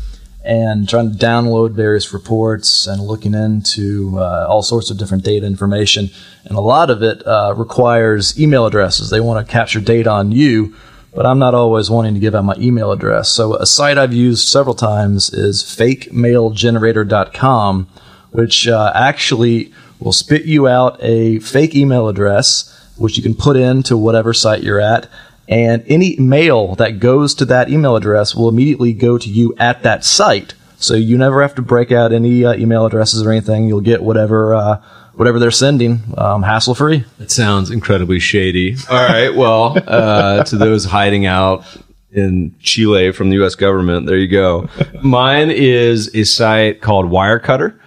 and 0.46 0.88
trying 0.88 1.12
to 1.12 1.18
download 1.18 1.72
various 1.72 2.14
reports 2.14 2.86
and 2.86 3.02
looking 3.02 3.34
into 3.34 4.20
uh, 4.20 4.46
all 4.48 4.62
sorts 4.62 4.92
of 4.92 4.98
different 5.00 5.24
data 5.24 5.46
information. 5.46 6.10
And 6.46 6.56
a 6.56 6.62
lot 6.62 6.92
of 6.92 7.02
it 7.02 7.26
uh, 7.26 7.56
requires 7.58 8.40
email 8.40 8.68
addresses. 8.68 9.10
They 9.10 9.20
want 9.20 9.46
to 9.46 9.52
capture 9.52 9.80
data 9.80 10.12
on 10.12 10.32
you, 10.32 10.76
but 11.16 11.26
I'm 11.26 11.40
not 11.40 11.56
always 11.56 11.90
wanting 11.90 12.14
to 12.14 12.20
give 12.20 12.36
out 12.36 12.44
my 12.44 12.54
email 12.58 12.92
address. 12.92 13.30
So 13.30 13.56
a 13.56 13.66
site 13.66 13.98
I've 13.98 14.14
used 14.14 14.48
several 14.48 14.76
times 14.76 15.34
is 15.34 15.64
fakemailgenerator.com, 15.64 17.88
which 18.32 18.68
uh, 18.68 18.92
actually 18.94 19.74
will 20.00 20.12
spit 20.12 20.46
you 20.46 20.68
out 20.68 21.00
a 21.02 21.40
fake 21.40 21.74
email 21.74 22.08
address, 22.10 22.72
which 22.98 23.18
you 23.18 23.24
can 23.24 23.34
put 23.34 23.58
into 23.58 23.98
whatever 23.98 24.34
site 24.34 24.62
you're 24.62 24.82
at 24.82 25.08
and 25.48 25.84
any 25.88 26.16
mail 26.18 26.76
that 26.76 27.00
goes 27.00 27.36
to 27.36 27.46
that 27.46 27.70
email 27.70 27.96
address 27.96 28.34
will 28.34 28.50
immediately 28.50 28.94
go 28.94 29.18
to 29.18 29.30
you 29.30 29.54
at 29.58 29.84
that 29.84 30.04
site. 30.04 30.56
So 30.78 30.96
you 30.96 31.18
never 31.18 31.42
have 31.42 31.56
to 31.56 31.62
break 31.62 31.92
out 31.92 32.12
any 32.12 32.44
uh, 32.44 32.56
email 32.56 32.86
addresses 32.86 33.24
or 33.24 33.32
anything. 33.32 33.68
You'll 33.68 33.82
get 33.82 34.04
whatever 34.04 34.56
uh, 34.56 34.82
whatever 35.16 35.40
they're 35.40 35.52
sending, 35.52 36.02
um, 36.18 36.44
hassle 36.44 36.76
free. 36.76 37.04
It 37.20 37.32
sounds 37.32 37.72
incredibly 37.72 38.20
shady. 38.20 38.76
All 38.90 38.98
right, 38.98 39.34
well, 39.34 39.78
uh, 39.88 40.44
to 40.46 40.58
those 40.58 40.86
hiding 40.86 41.26
out 41.26 41.66
in 42.12 42.56
Chile 42.60 43.12
from 43.12 43.30
the 43.30 43.36
U.S. 43.38 43.56
government, 43.56 44.06
there 44.06 44.18
you 44.18 44.28
go. 44.28 44.70
Mine 45.02 45.52
is 45.52 46.14
a 46.16 46.24
site 46.24 46.82
called 46.82 47.06
Wirecutter, 47.08 47.80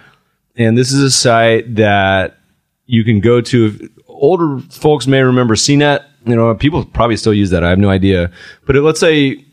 and 0.55 0.77
this 0.77 0.91
is 0.91 1.01
a 1.01 1.11
site 1.11 1.75
that 1.75 2.37
you 2.85 3.03
can 3.03 3.19
go 3.19 3.41
to. 3.41 3.89
Older 4.07 4.59
folks 4.69 5.07
may 5.07 5.21
remember 5.21 5.55
CNET 5.55 6.03
you 6.25 6.35
know, 6.35 6.53
people 6.55 6.85
probably 6.85 7.17
still 7.17 7.33
use 7.33 7.49
that. 7.51 7.63
I 7.63 7.69
have 7.69 7.79
no 7.79 7.89
idea. 7.89 8.31
But 8.65 8.75
let's 8.77 8.99
say 8.99 9.43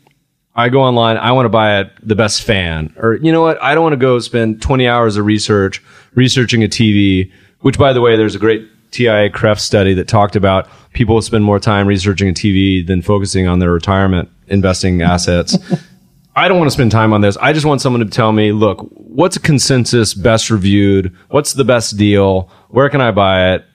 I 0.55 0.69
go 0.69 0.81
online, 0.81 1.17
I 1.17 1.31
want 1.31 1.45
to 1.45 1.49
buy 1.49 1.79
a, 1.79 1.85
the 2.03 2.15
best 2.15 2.43
fan, 2.43 2.93
or 2.97 3.15
you 3.15 3.31
know 3.31 3.41
what? 3.41 3.61
I 3.61 3.73
don't 3.73 3.83
want 3.83 3.93
to 3.93 3.97
go 3.97 4.19
spend 4.19 4.61
20 4.61 4.87
hours 4.87 5.17
of 5.17 5.25
research 5.25 5.81
researching 6.15 6.63
a 6.63 6.67
TV. 6.67 7.31
Which, 7.61 7.77
by 7.77 7.93
the 7.93 8.01
way, 8.01 8.15
there's 8.15 8.35
a 8.35 8.39
great 8.39 8.67
TIAA-CREF 8.91 9.59
study 9.59 9.93
that 9.95 10.07
talked 10.07 10.35
about 10.35 10.69
people 10.93 11.21
spend 11.21 11.43
more 11.43 11.59
time 11.59 11.87
researching 11.87 12.29
a 12.29 12.33
TV 12.33 12.85
than 12.85 13.01
focusing 13.01 13.47
on 13.47 13.59
their 13.59 13.71
retirement 13.71 14.29
investing 14.47 15.01
assets. 15.01 15.57
I 16.35 16.47
don't 16.47 16.59
want 16.59 16.69
to 16.69 16.73
spend 16.73 16.91
time 16.91 17.13
on 17.13 17.21
this. 17.21 17.35
I 17.37 17.51
just 17.51 17.65
want 17.65 17.81
someone 17.81 17.99
to 18.01 18.11
tell 18.11 18.31
me, 18.31 18.51
look, 18.51 18.87
what's 18.91 19.35
a 19.35 19.39
consensus 19.39 20.13
best 20.13 20.51
reviewed? 20.51 21.15
What's 21.29 21.53
the 21.53 21.63
best 21.63 21.97
deal? 21.97 22.51
Where 22.69 22.89
can 22.89 23.01
I 23.01 23.09
buy 23.09 23.53
it? 23.55 23.65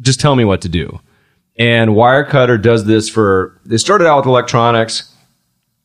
Just 0.00 0.20
tell 0.20 0.36
me 0.36 0.44
what 0.44 0.60
to 0.62 0.68
do. 0.68 1.00
And 1.58 1.92
Wirecutter 1.92 2.60
does 2.60 2.84
this 2.84 3.08
for, 3.08 3.58
they 3.64 3.78
started 3.78 4.06
out 4.06 4.18
with 4.18 4.26
electronics. 4.26 5.10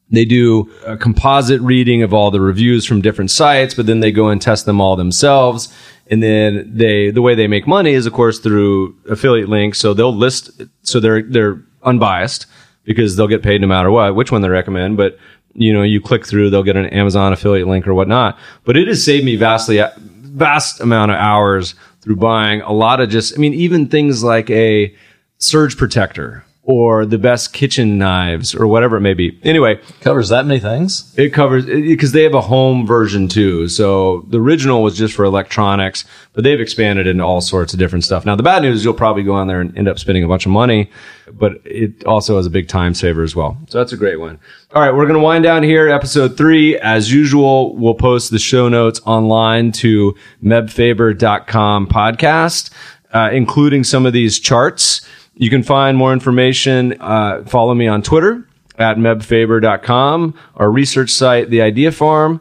They 0.09 0.25
do 0.25 0.69
a 0.85 0.97
composite 0.97 1.61
reading 1.61 2.03
of 2.03 2.13
all 2.13 2.31
the 2.31 2.41
reviews 2.41 2.85
from 2.85 3.01
different 3.01 3.31
sites, 3.31 3.73
but 3.73 3.85
then 3.85 4.01
they 4.01 4.11
go 4.11 4.27
and 4.27 4.41
test 4.41 4.65
them 4.65 4.81
all 4.81 4.97
themselves. 4.97 5.73
And 6.11 6.21
then 6.21 6.69
they, 6.75 7.09
the 7.09 7.21
way 7.21 7.33
they 7.33 7.47
make 7.47 7.65
money 7.65 7.93
is 7.93 8.05
of 8.05 8.13
course 8.13 8.37
through 8.37 8.95
affiliate 9.09 9.49
links. 9.49 9.79
So 9.79 9.93
they'll 9.95 10.15
list, 10.15 10.61
so 10.83 10.99
they're, 10.99 11.23
they're 11.23 11.63
unbiased 11.81 12.45
because 12.83 13.15
they'll 13.15 13.27
get 13.27 13.41
paid 13.41 13.61
no 13.61 13.67
matter 13.67 13.89
what, 13.89 14.13
which 14.13 14.31
one 14.31 14.41
they 14.41 14.49
recommend. 14.49 14.97
But, 14.97 15.17
you 15.53 15.73
know, 15.73 15.81
you 15.81 15.99
click 16.01 16.27
through, 16.27 16.49
they'll 16.49 16.61
get 16.61 16.77
an 16.77 16.87
Amazon 16.87 17.33
affiliate 17.33 17.67
link 17.67 17.87
or 17.87 17.93
whatnot. 17.95 18.37
But 18.65 18.77
it 18.77 18.87
has 18.87 19.03
saved 19.03 19.25
me 19.25 19.37
vastly, 19.37 19.81
vast 19.97 20.81
amount 20.81 21.11
of 21.11 21.17
hours 21.17 21.73
through 22.01 22.17
buying 22.17 22.61
a 22.61 22.71
lot 22.71 22.99
of 22.99 23.09
just, 23.09 23.33
I 23.35 23.37
mean, 23.37 23.53
even 23.53 23.87
things 23.87 24.23
like 24.23 24.49
a, 24.49 24.95
surge 25.41 25.75
protector 25.75 26.45
or 26.63 27.07
the 27.07 27.17
best 27.17 27.53
kitchen 27.53 27.97
knives 27.97 28.53
or 28.53 28.67
whatever 28.67 28.97
it 28.97 29.01
may 29.01 29.15
be. 29.15 29.39
Anyway, 29.43 29.79
covers 30.01 30.29
that 30.29 30.45
many 30.45 30.59
things. 30.59 31.11
It 31.17 31.31
covers 31.31 31.65
because 31.65 32.11
they 32.11 32.21
have 32.21 32.35
a 32.35 32.41
home 32.41 32.85
version 32.85 33.27
too. 33.27 33.67
So 33.67 34.25
the 34.29 34.39
original 34.39 34.83
was 34.83 34.95
just 34.95 35.15
for 35.15 35.25
electronics, 35.25 36.05
but 36.33 36.43
they've 36.43 36.61
expanded 36.61 37.07
into 37.07 37.23
all 37.23 37.41
sorts 37.41 37.73
of 37.73 37.79
different 37.79 38.05
stuff. 38.05 38.27
Now 38.27 38.35
the 38.35 38.43
bad 38.43 38.61
news 38.61 38.77
is 38.77 38.85
you'll 38.85 38.93
probably 38.93 39.23
go 39.23 39.33
on 39.33 39.47
there 39.47 39.59
and 39.59 39.75
end 39.75 39.87
up 39.87 39.97
spending 39.97 40.23
a 40.23 40.27
bunch 40.27 40.45
of 40.45 40.51
money, 40.51 40.91
but 41.33 41.53
it 41.65 42.05
also 42.05 42.37
is 42.37 42.45
a 42.45 42.51
big 42.51 42.67
time 42.67 42.93
saver 42.93 43.23
as 43.23 43.35
well. 43.35 43.57
So 43.67 43.79
that's 43.79 43.91
a 43.91 43.97
great 43.97 44.19
one. 44.19 44.39
All 44.73 44.83
right, 44.83 44.93
we're 44.93 45.07
going 45.07 45.19
to 45.19 45.23
wind 45.23 45.43
down 45.43 45.63
here 45.63 45.89
episode 45.89 46.37
3 46.37 46.77
as 46.77 47.11
usual. 47.11 47.75
We'll 47.75 47.95
post 47.95 48.29
the 48.29 48.39
show 48.39 48.69
notes 48.69 49.01
online 49.05 49.71
to 49.73 50.15
mebfaber.com 50.43 51.87
podcast, 51.87 52.69
uh, 53.13 53.31
including 53.33 53.83
some 53.83 54.05
of 54.05 54.13
these 54.13 54.39
charts 54.39 55.01
you 55.41 55.49
can 55.49 55.63
find 55.63 55.97
more 55.97 56.13
information. 56.13 57.01
Uh, 57.01 57.43
follow 57.45 57.73
me 57.73 57.87
on 57.87 58.03
Twitter 58.03 58.47
at 58.77 58.97
mebfaber.com, 58.97 60.35
our 60.55 60.71
research 60.71 61.09
site, 61.09 61.49
The 61.49 61.63
Idea 61.63 61.91
Farm, 61.91 62.39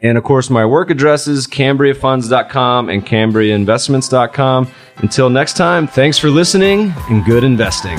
and 0.00 0.16
of 0.16 0.24
course 0.24 0.48
my 0.48 0.64
work 0.64 0.88
addresses, 0.88 1.46
cambriafunds.com 1.46 2.88
and 2.88 3.06
cambriainvestments.com. 3.06 4.68
Until 4.96 5.28
next 5.28 5.58
time, 5.58 5.86
thanks 5.86 6.16
for 6.16 6.30
listening 6.30 6.94
and 7.10 7.24
good 7.26 7.44
investing. 7.44 7.98